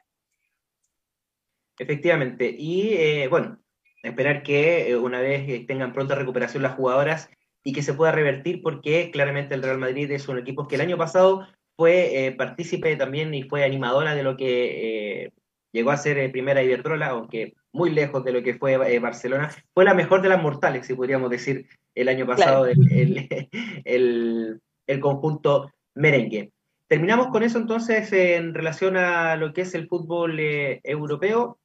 Efectivamente, 1.77 2.55
y 2.57 2.93
eh, 2.93 3.27
bueno, 3.29 3.59
esperar 4.03 4.43
que 4.43 4.89
eh, 4.89 4.97
una 4.97 5.19
vez 5.21 5.65
tengan 5.65 5.93
pronta 5.93 6.15
recuperación 6.15 6.63
las 6.63 6.75
jugadoras 6.75 7.29
y 7.63 7.73
que 7.73 7.81
se 7.81 7.93
pueda 7.93 8.11
revertir 8.11 8.61
porque 8.61 9.09
claramente 9.11 9.55
el 9.55 9.63
Real 9.63 9.79
Madrid 9.79 10.11
es 10.11 10.27
un 10.27 10.37
equipo 10.37 10.67
que 10.67 10.75
el 10.75 10.81
año 10.81 10.97
pasado 10.97 11.47
fue 11.75 12.35
partícipe 12.37 12.95
también 12.95 13.33
y 13.33 13.43
fue 13.43 13.63
animadora 13.63 14.13
de 14.13 14.23
lo 14.23 14.37
que 14.37 15.31
llegó 15.73 15.91
a 15.91 15.97
ser 15.97 16.17
eh, 16.17 16.29
primera 16.29 16.63
Iberdrola, 16.63 17.07
aunque 17.07 17.55
muy 17.73 17.89
lejos 17.89 18.23
de 18.23 18.31
lo 18.31 18.41
que 18.41 18.53
fue 18.53 18.73
eh, 18.73 18.99
Barcelona. 18.99 19.49
Fue 19.73 19.83
la 19.83 19.93
mejor 19.93 20.21
de 20.21 20.29
las 20.29 20.41
mortales, 20.41 20.85
si 20.85 20.93
podríamos 20.93 21.29
decir, 21.29 21.67
el 21.95 22.07
año 22.07 22.25
pasado, 22.25 22.67
el, 23.85 24.61
conjunto 25.01 25.71
merengue. 25.95 26.51
Terminamos 26.87 27.27
con 27.27 27.43
eso 27.43 27.57
entonces 27.57 28.13
en 28.13 28.53
relación 28.53 28.95
a 28.95 29.35
lo 29.35 29.51
que 29.53 29.61
es 29.61 29.73
el 29.73 29.87
fútbol 29.87 30.39
eh, 30.39 30.79
europeo 30.83 31.57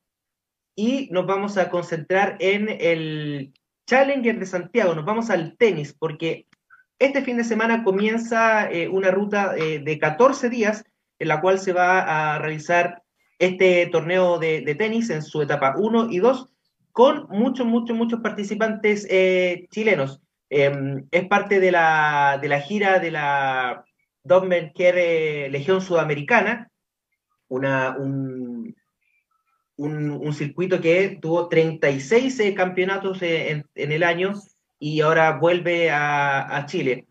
y 0.78 1.08
nos 1.10 1.26
vamos 1.26 1.58
a 1.58 1.70
concentrar 1.70 2.36
en 2.38 2.68
el 2.68 3.52
Challenger 3.88 4.38
de 4.38 4.46
Santiago, 4.46 4.94
nos 4.94 5.04
vamos 5.04 5.28
al 5.28 5.56
tenis, 5.56 5.92
porque 5.92 6.46
este 7.00 7.20
fin 7.22 7.36
de 7.36 7.42
semana 7.42 7.82
comienza 7.82 8.68
una 8.92 9.10
ruta 9.10 9.54
de 9.54 9.98
14 10.00 10.48
días 10.48 10.84
en 11.18 11.26
la 11.26 11.40
cual 11.40 11.58
se 11.58 11.72
va 11.72 12.34
a 12.36 12.38
realizar 12.38 13.02
este 13.40 13.86
torneo 13.86 14.38
de, 14.38 14.72
tenis 14.78 15.10
en 15.10 15.22
su 15.22 15.42
etapa 15.42 15.74
1 15.76 16.12
y 16.12 16.18
2 16.18 16.48
con 16.92 17.26
muchos, 17.28 17.66
muchos, 17.66 17.96
muchos 17.96 18.20
participantes 18.20 19.04
eh, 19.10 19.66
chilenos. 19.72 20.20
Em, 20.48 21.08
es 21.10 21.26
parte 21.26 21.58
de 21.58 21.72
la, 21.72 22.38
de 22.40 22.48
la, 22.48 22.60
gira 22.60 23.00
de 23.00 23.10
la 23.10 23.84
Dortmund 24.22 24.72
Care 24.76 25.50
Legión 25.50 25.80
Sudamericana, 25.80 26.70
una, 27.48 27.96
un, 27.98 28.76
un, 29.78 30.32
circuito 30.34 30.80
que 30.80 31.18
tuvo 31.20 31.48
36 31.48 32.40
eh, 32.40 32.54
campeonatos 32.54 33.22
eh, 33.22 33.50
en, 33.50 33.66
en, 33.74 33.92
el 33.92 34.02
año 34.02 34.34
y 34.78 35.00
ahora 35.00 35.38
vuelve 35.38 35.90
a, 35.90 36.64
Chile 36.66 37.06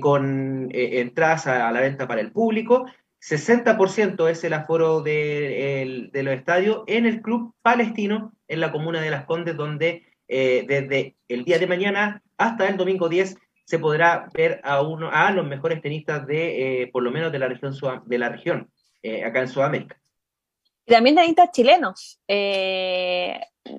con 0.00 0.68
entradas 0.72 1.46
a 1.46 1.70
la 1.72 1.80
venta 1.80 2.06
para 2.06 2.20
el 2.20 2.32
público 2.32 2.86
60% 3.22 4.28
es 4.28 4.42
el 4.42 4.52
aforo 4.52 5.00
de, 5.00 6.10
los 6.12 6.34
estadios 6.34 6.82
en 6.88 7.06
el 7.06 7.22
Club 7.22 7.54
Palestino, 7.62 8.32
en 8.48 8.60
la 8.60 8.72
comuna 8.72 9.00
de 9.00 9.10
Las 9.10 9.26
Condes, 9.26 9.56
donde 9.56 10.04
eh, 10.26 10.64
desde 10.66 11.16
el 11.28 11.44
día 11.44 11.60
de 11.60 11.68
mañana 11.68 12.22
hasta 12.36 12.68
el 12.68 12.76
domingo 12.76 13.08
10 13.08 13.36
se 13.64 13.78
podrá 13.78 14.28
ver 14.34 14.60
a, 14.64 14.82
uno, 14.82 15.08
a 15.12 15.30
los 15.30 15.46
mejores 15.46 15.80
tenistas 15.80 16.26
de, 16.26 16.82
eh, 16.82 16.86
por 16.88 17.04
lo 17.04 17.12
menos 17.12 17.30
de 17.30 17.38
la 17.38 17.46
región, 17.46 17.72
de 18.06 18.18
la 18.18 18.28
región 18.28 18.68
eh, 19.04 19.24
acá 19.24 19.40
en 19.40 19.48
Sudamérica. 19.48 20.01
Y 20.92 20.94
también 20.94 21.16
tenistas 21.16 21.50
chilenos. 21.52 22.20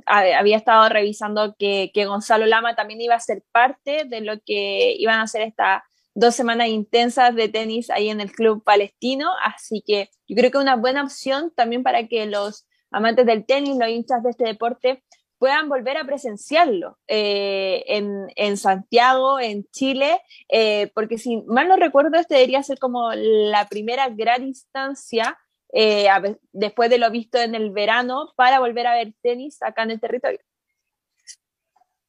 había 0.07 0.57
estado 0.57 0.89
revisando 0.89 1.55
que, 1.59 1.91
que 1.93 2.05
Gonzalo 2.05 2.47
Lama 2.47 2.75
también 2.75 3.01
iba 3.01 3.13
a 3.13 3.19
ser 3.19 3.43
parte 3.51 4.05
de 4.05 4.21
lo 4.21 4.39
que 4.43 4.95
iban 4.97 5.19
a 5.19 5.23
hacer 5.23 5.43
esta 5.43 5.83
dos 6.15 6.33
semanas 6.33 6.69
intensas 6.69 7.35
de 7.35 7.49
tenis 7.49 7.91
ahí 7.91 8.09
en 8.09 8.19
el 8.19 8.31
club 8.31 8.63
palestino, 8.63 9.29
así 9.43 9.83
que 9.85 10.09
yo 10.27 10.35
creo 10.35 10.49
que 10.49 10.57
una 10.57 10.75
buena 10.75 11.03
opción 11.03 11.51
también 11.55 11.83
para 11.83 12.07
que 12.07 12.25
los 12.25 12.65
amantes 12.89 13.27
del 13.27 13.45
tenis, 13.45 13.77
los 13.77 13.89
hinchas 13.89 14.23
de 14.23 14.31
este 14.31 14.45
deporte, 14.45 15.03
puedan 15.37 15.69
volver 15.69 15.97
a 15.97 16.05
presenciarlo 16.05 16.97
eh, 17.07 17.83
en, 17.87 18.57
Santiago, 18.57 19.39
en 19.39 19.65
Chile, 19.71 20.19
eh, 20.49 20.89
porque 20.95 21.19
si 21.19 21.43
mal 21.43 21.67
no 21.67 21.75
recuerdo, 21.75 22.17
este 22.17 22.35
debería 22.35 22.63
ser 22.63 22.79
como 22.79 23.11
la 23.13 23.67
primera 23.67 24.09
gran 24.09 24.47
instancia 24.47 25.37
eh, 25.75 26.07
después 26.51 26.91
de 26.91 26.99
lo 26.99 27.09
visto 27.09 27.39
en 27.39 27.55
el 27.55 27.71
verano 27.71 28.31
para 28.35 28.59
volver 28.59 28.85
a 28.85 28.93
ver 28.93 29.13
tenis 29.23 29.61
acá 29.63 29.81
en 29.83 29.91
el 29.91 29.99
territorio. 29.99 30.39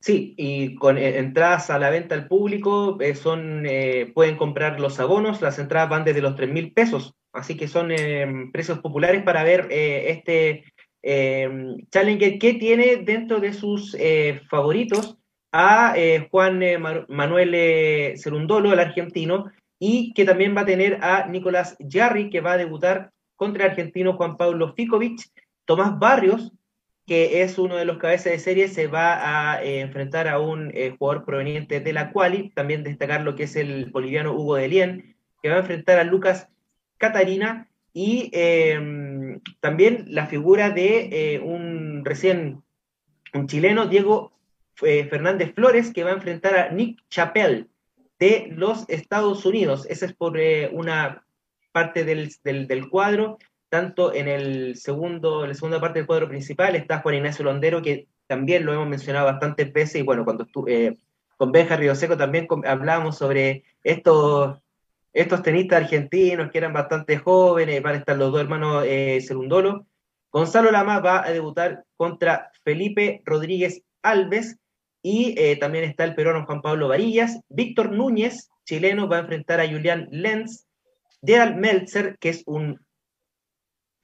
Sí, 0.00 0.34
y 0.36 0.74
con 0.74 0.98
eh, 0.98 1.16
entradas 1.16 1.70
a 1.70 1.78
la 1.78 1.88
venta 1.88 2.14
al 2.14 2.28
público 2.28 2.98
eh, 3.00 3.14
son 3.14 3.66
pueden 4.12 4.36
comprar 4.36 4.78
los 4.78 5.00
abonos, 5.00 5.40
las 5.40 5.58
entradas 5.58 5.88
van 5.88 6.04
desde 6.04 6.20
los 6.20 6.36
3 6.36 6.50
mil 6.50 6.74
pesos, 6.74 7.14
así 7.32 7.56
que 7.56 7.66
son 7.66 7.88
precios 8.52 8.80
populares 8.80 9.22
para 9.22 9.42
ver 9.42 9.68
este 9.70 10.64
Challenger 11.02 12.38
que 12.38 12.54
tiene 12.54 12.96
dentro 12.96 13.40
de 13.40 13.54
sus 13.54 13.96
favoritos 14.50 15.16
a 15.52 15.94
Juan 16.30 16.60
Manuel 17.08 18.18
Cerundolo, 18.18 18.74
el 18.74 18.80
argentino, 18.80 19.50
y 19.78 20.12
que 20.12 20.24
también 20.26 20.54
va 20.54 20.62
a 20.62 20.66
tener 20.66 20.98
a 21.02 21.26
Nicolás 21.28 21.76
Jarry, 21.88 22.28
que 22.28 22.40
va 22.40 22.52
a 22.52 22.58
debutar 22.58 23.13
contra 23.36 23.64
el 23.64 23.70
argentino 23.70 24.14
Juan 24.14 24.36
Pablo 24.36 24.74
Ficovich. 24.74 25.30
Tomás 25.64 25.98
Barrios, 25.98 26.52
que 27.06 27.42
es 27.42 27.58
uno 27.58 27.76
de 27.76 27.84
los 27.84 27.98
cabezas 27.98 28.32
de 28.32 28.38
serie, 28.38 28.68
se 28.68 28.86
va 28.86 29.52
a 29.52 29.62
eh, 29.62 29.80
enfrentar 29.80 30.28
a 30.28 30.38
un 30.38 30.70
eh, 30.74 30.94
jugador 30.98 31.24
proveniente 31.24 31.80
de 31.80 31.92
la 31.92 32.12
Quali. 32.12 32.50
También 32.50 32.82
destacar 32.82 33.22
lo 33.22 33.34
que 33.34 33.44
es 33.44 33.56
el 33.56 33.90
boliviano 33.90 34.34
Hugo 34.34 34.56
de 34.56 34.68
Lien, 34.68 35.16
que 35.42 35.48
va 35.48 35.56
a 35.56 35.60
enfrentar 35.60 35.98
a 35.98 36.04
Lucas 36.04 36.48
Catarina. 36.98 37.68
Y 37.92 38.30
em, 38.32 39.40
también 39.60 40.06
la 40.08 40.26
figura 40.26 40.70
de 40.70 41.34
eh, 41.34 41.40
un 41.40 42.04
recién, 42.04 42.62
un 43.32 43.46
chileno, 43.46 43.86
Diego 43.86 44.32
Fernández 44.74 45.54
Flores, 45.54 45.92
que 45.92 46.02
va 46.02 46.10
a 46.10 46.14
enfrentar 46.14 46.56
a 46.56 46.70
Nick 46.70 46.98
Chappell 47.08 47.68
de 48.18 48.48
los 48.50 48.88
Estados 48.88 49.46
Unidos. 49.46 49.86
Esa 49.88 50.06
es 50.06 50.14
por 50.14 50.36
una 50.72 51.24
parte 51.74 52.04
del, 52.04 52.30
del, 52.44 52.88
cuadro, 52.88 53.38
tanto 53.68 54.14
en 54.14 54.28
el 54.28 54.76
segundo, 54.76 55.42
en 55.42 55.48
la 55.48 55.54
segunda 55.54 55.80
parte 55.80 55.98
del 55.98 56.06
cuadro 56.06 56.28
principal 56.28 56.76
está 56.76 57.00
Juan 57.00 57.16
Ignacio 57.16 57.44
Londero, 57.44 57.82
que 57.82 58.06
también 58.28 58.64
lo 58.64 58.72
hemos 58.72 58.86
mencionado 58.86 59.26
bastantes 59.26 59.72
veces, 59.72 59.96
y 59.96 60.02
bueno, 60.02 60.24
cuando 60.24 60.44
estuve 60.44 60.86
eh, 60.86 60.98
con 61.36 61.50
Benja 61.50 61.76
Río 61.76 61.96
Seco 61.96 62.16
también 62.16 62.46
hablábamos 62.64 63.18
sobre 63.18 63.64
estos, 63.82 64.56
estos 65.12 65.42
tenistas 65.42 65.82
argentinos 65.82 66.52
que 66.52 66.58
eran 66.58 66.72
bastante 66.72 67.18
jóvenes, 67.18 67.82
van 67.82 67.96
a 67.96 67.98
estar 67.98 68.16
los 68.16 68.30
dos 68.30 68.40
hermanos 68.40 68.84
eh. 68.86 69.18
Gonzalo 70.30 70.70
Lama 70.70 71.00
va 71.00 71.26
a 71.26 71.32
debutar 71.32 71.84
contra 71.96 72.52
Felipe 72.62 73.20
Rodríguez 73.24 73.82
Alves, 74.02 74.58
y 75.02 75.34
eh, 75.36 75.56
también 75.56 75.84
está 75.84 76.04
el 76.04 76.14
peruano 76.14 76.46
Juan 76.46 76.62
Pablo 76.62 76.88
Varillas. 76.88 77.38
Víctor 77.50 77.92
Núñez, 77.92 78.48
chileno, 78.64 79.06
va 79.06 79.18
a 79.18 79.20
enfrentar 79.20 79.60
a 79.60 79.68
Julián 79.68 80.08
Lenz. 80.10 80.66
Gerald 81.24 81.56
Meltzer, 81.56 82.18
que 82.18 82.30
es 82.30 82.42
un, 82.46 82.84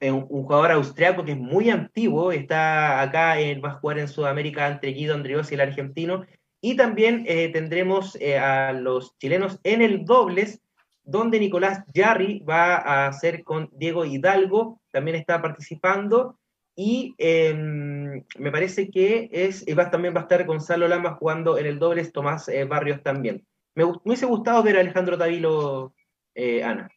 eh, 0.01 0.11
un, 0.11 0.25
jugador 0.25 0.71
austriaco 0.71 1.23
que 1.23 1.33
es 1.33 1.37
muy 1.37 1.69
antiguo, 1.69 2.31
está 2.31 3.01
acá, 3.01 3.35
va 3.63 3.69
a 3.69 3.79
jugar 3.79 3.99
en 3.99 4.07
Sudamérica 4.07 4.67
entre 4.67 4.93
Guido 4.93 5.13
Andrios 5.13 5.51
y 5.51 5.55
el 5.55 5.61
argentino. 5.61 6.25
Y 6.59 6.75
también 6.75 7.23
eh, 7.27 7.49
tendremos 7.49 8.17
eh, 8.19 8.39
a 8.39 8.73
los 8.73 9.15
chilenos 9.19 9.59
en 9.63 9.83
el 9.83 10.03
dobles, 10.05 10.59
donde 11.03 11.39
Nicolás 11.39 11.83
Jarry 11.93 12.39
va 12.39 12.77
a 12.77 13.07
hacer 13.07 13.43
con 13.43 13.69
Diego 13.73 14.03
Hidalgo, 14.03 14.81
también 14.91 15.17
está 15.17 15.39
participando. 15.39 16.39
Y 16.75 17.13
em, 17.19 18.23
me 18.39 18.51
parece 18.51 18.89
que 18.89 19.29
es, 19.31 19.63
va, 19.77 19.91
también 19.91 20.15
va 20.15 20.21
a 20.21 20.23
estar 20.23 20.43
Gonzalo 20.45 20.87
Lama 20.87 21.15
jugando 21.15 21.59
en 21.59 21.67
el 21.67 21.77
dobles, 21.77 22.11
Tomás 22.11 22.49
Barrios 22.67 23.03
también. 23.03 23.45
Me, 23.75 23.85
me 23.85 23.91
hubiese 24.03 24.25
gustado 24.25 24.63
ver 24.63 24.77
a 24.77 24.79
Alejandro 24.79 25.17
Tavilo, 25.17 25.93
Ana. 26.63 26.89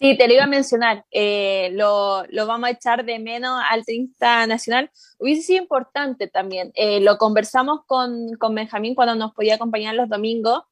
Sí, 0.00 0.16
te 0.16 0.26
lo 0.28 0.32
iba 0.34 0.44
a 0.44 0.46
mencionar. 0.46 1.04
Eh, 1.10 1.70
lo, 1.74 2.24
lo, 2.30 2.46
vamos 2.46 2.68
a 2.68 2.72
echar 2.72 3.04
de 3.04 3.18
menos 3.18 3.60
al 3.68 3.84
tenista 3.84 4.46
nacional. 4.46 4.90
Hubiese 5.18 5.42
sido 5.42 5.62
importante 5.62 6.26
también. 6.26 6.72
Eh, 6.74 7.00
lo 7.00 7.18
conversamos 7.18 7.80
con, 7.86 8.32
con, 8.38 8.54
Benjamín 8.54 8.94
cuando 8.94 9.14
nos 9.14 9.34
podía 9.34 9.56
acompañar 9.56 9.94
los 9.94 10.08
domingos. 10.08 10.62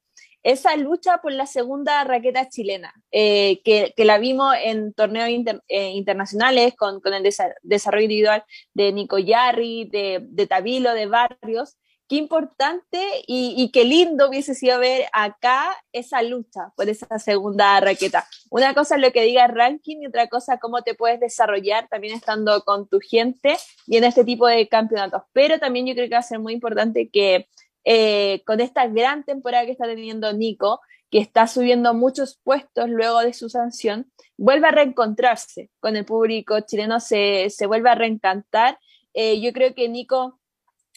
Esa 0.41 0.75
lucha 0.77 1.19
por 1.21 1.31
la 1.31 1.45
segunda 1.45 2.03
raqueta 2.05 2.49
chilena, 2.49 2.91
eh, 3.11 3.61
que, 3.63 3.93
que, 3.95 4.05
la 4.05 4.17
vimos 4.17 4.55
en 4.63 4.93
torneos 4.93 5.29
internacionales 5.67 6.75
con, 6.75 6.99
con 7.01 7.13
el 7.13 7.23
desarrollo 7.61 8.03
individual 8.03 8.43
de 8.73 8.93
Nico 8.93 9.19
Yarri, 9.19 9.89
de, 9.91 10.21
de 10.23 10.47
Tabilo, 10.47 10.93
de 10.93 11.07
Barrios, 11.07 11.77
qué 12.09 12.15
importante 12.15 12.99
y, 13.27 13.69
qué 13.71 13.85
lindo 13.85 14.27
hubiese 14.27 14.55
sido 14.55 14.79
ver 14.79 15.05
acá 15.13 15.69
esa 15.93 16.23
lucha 16.23 16.73
por 16.75 16.89
esa 16.89 17.19
segunda 17.19 17.79
raqueta. 17.79 18.27
Una 18.49 18.73
cosa 18.73 18.95
es 18.95 19.01
lo 19.01 19.11
que 19.11 19.21
diga 19.21 19.45
ranking 19.45 19.97
y 20.01 20.07
otra 20.07 20.27
cosa 20.27 20.57
cómo 20.57 20.81
te 20.81 20.95
puedes 20.95 21.19
desarrollar 21.19 21.87
también 21.87 22.15
estando 22.15 22.61
con 22.63 22.89
tu 22.89 22.99
gente 22.99 23.57
y 23.85 23.97
en 23.97 24.05
este 24.05 24.25
tipo 24.25 24.47
de 24.47 24.67
campeonatos. 24.67 25.21
Pero 25.33 25.59
también 25.59 25.85
yo 25.85 25.93
creo 25.93 26.07
que 26.07 26.15
va 26.15 26.19
a 26.19 26.23
ser 26.23 26.39
muy 26.39 26.53
importante 26.53 27.09
que 27.13 27.47
eh, 27.85 28.41
con 28.43 28.59
esta 28.59 28.87
gran 28.87 29.23
temporada 29.23 29.65
que 29.65 29.71
está 29.71 29.85
teniendo 29.85 30.33
Nico, 30.33 30.79
que 31.11 31.19
está 31.19 31.45
subiendo 31.45 31.93
muchos 31.93 32.39
puestos 32.43 32.89
luego 32.89 33.19
de 33.19 33.33
su 33.33 33.49
sanción, 33.49 34.11
vuelva 34.35 34.69
a 34.69 34.71
reencontrarse 34.71 35.69
con 35.79 35.95
el 35.95 36.05
público 36.05 36.59
chileno, 36.61 36.99
se, 36.99 37.51
se 37.51 37.67
vuelve 37.67 37.91
a 37.91 37.95
reencantar. 37.95 38.79
Eh, 39.13 39.41
yo 39.41 39.53
creo 39.53 39.75
que 39.75 39.89
Nico 39.89 40.38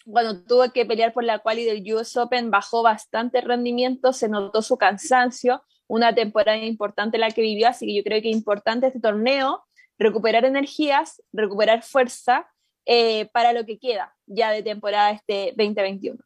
cuando 0.05 0.43
tuvo 0.43 0.71
que 0.73 0.87
pelear 0.87 1.13
por 1.13 1.25
la 1.25 1.39
quali 1.39 1.65
del 1.65 1.83
US 1.95 2.17
Open, 2.17 2.51
bajó 2.51 2.83
bastante 2.83 3.41
rendimiento, 3.41 4.13
se 4.13 4.29
notó 4.29 4.63
su 4.63 4.77
cansancio, 4.77 5.63
una 5.87 6.15
temporada 6.15 6.59
importante 6.59 7.19
la 7.19 7.31
que 7.31 7.43
vivió, 7.43 7.69
así 7.69 7.87
que 7.87 7.95
yo 7.95 8.03
creo 8.03 8.23
que 8.23 8.31
es 8.31 8.37
importante 8.37 8.87
este 8.87 9.01
torneo, 9.01 9.65
recuperar 9.99 10.45
energías, 10.45 11.23
recuperar 11.33 11.83
fuerza 11.83 12.49
eh, 12.87 13.27
para 13.33 13.53
lo 13.53 13.65
que 13.65 13.79
queda 13.79 14.17
ya 14.27 14.51
de 14.51 14.63
temporada 14.63 15.11
este 15.11 15.53
2021. 15.57 16.19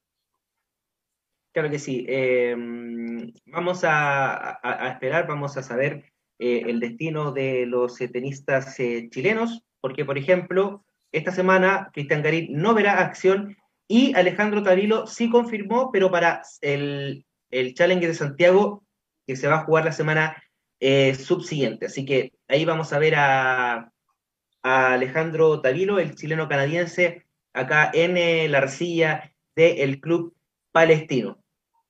Claro 1.53 1.71
que 1.71 1.79
sí. 1.79 2.05
Em, 2.09 3.33
vamos 3.47 3.83
a, 3.83 4.61
esperar, 4.93 5.27
vamos 5.27 5.57
a 5.57 5.63
saber 5.63 6.13
eh, 6.39 6.65
el 6.67 6.81
destino 6.81 7.33
de 7.33 7.67
los 7.67 7.97
tenistas 7.97 8.79
eh, 8.79 9.09
chilenos, 9.11 9.65
porque, 9.81 10.05
por 10.05 10.19
ejemplo, 10.19 10.85
esta 11.13 11.33
semana 11.33 11.91
Cristian 11.93 12.23
Garín 12.23 12.49
no 12.53 12.75
verá 12.75 13.01
acción 13.01 13.57
y 13.89 14.15
Alejandro 14.15 14.63
Tavilo 14.63 15.07
sí 15.07 15.31
confirmó, 15.31 15.91
pero 15.93 16.11
para 16.11 16.43
el, 16.61 17.25
el 17.51 17.75
Challenger 17.75 18.09
de 18.09 18.15
Santiago, 18.15 18.85
que 19.27 19.37
se 19.37 19.49
va 19.49 19.57
a 19.57 19.65
jugar 19.65 19.85
la 19.85 19.93
semana 19.93 20.43
eh, 20.81 21.15
subsiguiente. 21.15 21.87
Así 21.87 22.05
que 22.05 22.33
ahí 22.49 22.65
vamos 22.65 22.93
a 22.93 22.99
ver 22.99 23.15
a, 23.17 23.93
Alejandro 24.63 25.61
Tavilo, 25.61 26.01
el 26.01 26.17
chileno 26.17 26.49
canadiense, 26.49 27.25
acá 27.53 27.89
en 27.95 28.17
eh, 28.17 28.49
la 28.49 28.59
arcilla 28.59 29.33
del 29.55 30.01
club 30.01 30.35
palestino. 30.73 31.39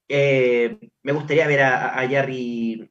Eh, 0.08 0.78
me 1.02 1.12
gustaría 1.12 1.46
ver 1.46 1.62
a, 1.62 1.98
a 1.98 2.08
Jarry 2.08 2.90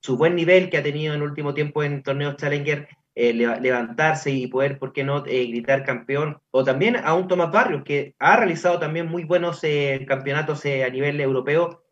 su 0.00 0.16
buen 0.16 0.36
nivel 0.36 0.70
que 0.70 0.78
ha 0.78 0.82
tenido 0.82 1.12
en 1.12 1.20
el 1.20 1.28
último 1.28 1.52
tiempo 1.52 1.82
en 1.82 2.02
torneos 2.02 2.36
Challenger 2.36 2.88
eh, 3.18 3.32
levantarse 3.32 4.30
y 4.30 4.46
poder, 4.46 4.78
¿por 4.78 4.92
qué 4.92 5.02
no?, 5.02 5.24
eh, 5.24 5.46
gritar 5.46 5.84
campeón. 5.84 6.38
O 6.50 6.64
también 6.64 6.96
a 6.96 7.14
un 7.14 7.28
Tomás 7.28 7.50
Barrios, 7.50 7.82
que 7.82 8.14
ha 8.18 8.36
realizado 8.36 8.78
también 8.78 9.08
muy 9.08 9.24
buenos 9.24 9.64
eh, 9.64 10.04
campeonatos 10.06 10.66
a 10.66 10.90
nivel 10.90 11.18
europeo, 11.22 11.82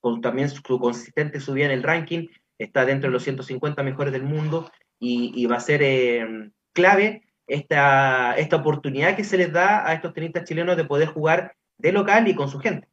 con 0.00 0.20
también 0.20 0.48
su 0.48 0.80
consistente 0.80 1.38
subida 1.38 1.66
en 1.66 1.70
el 1.70 1.84
ranking, 1.84 2.26
está 2.58 2.84
dentro 2.84 3.08
de 3.08 3.12
los 3.12 3.22
150 3.22 3.82
mejores 3.84 4.12
del 4.12 4.24
mundo 4.24 4.70
y, 4.98 5.46
va 5.46 5.56
a 5.56 5.60
ser 5.60 6.52
clave 6.72 7.22
esta, 7.46 8.34
esta 8.34 8.56
oportunidad 8.56 9.16
que 9.16 9.24
se 9.24 9.36
les 9.36 9.52
da 9.52 9.88
a 9.88 9.92
estos 9.94 10.12
tenistas 10.12 10.44
chilenos 10.44 10.76
de 10.76 10.84
poder 10.84 11.08
jugar 11.08 11.54
de 11.78 11.92
local 11.92 12.26
y 12.26 12.34
con 12.34 12.48
su 12.48 12.58
gente. 12.58 12.88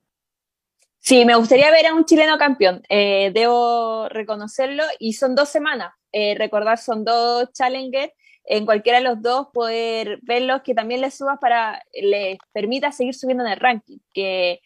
Sí, 1.03 1.23
me 1.25 1.35
gustaría 1.35 1.71
ver 1.71 1.85
a 1.87 1.93
un 1.93 2.05
chileno 2.05 2.37
campeón, 2.37 2.81
debo 2.89 4.09
reconocerlo, 4.09 4.83
y 4.99 5.13
son 5.13 5.35
dos 5.35 5.47
semanas, 5.49 5.93
eh, 6.11 6.35
recordar 6.37 6.77
son 6.79 7.05
dos 7.05 7.51
challengers, 7.53 8.11
en 8.43 8.65
cualquiera 8.65 8.97
de 8.99 9.03
los 9.05 9.21
dos 9.21 9.47
poder 9.53 10.19
verlos 10.23 10.61
que 10.63 10.73
también 10.73 11.01
les 11.01 11.13
subas 11.15 11.37
para, 11.39 11.81
les 11.93 12.37
permita 12.53 12.91
seguir 12.91 13.13
subiendo 13.13 13.45
en 13.45 13.51
el 13.51 13.59
ranking, 13.59 13.99
que 14.13 14.59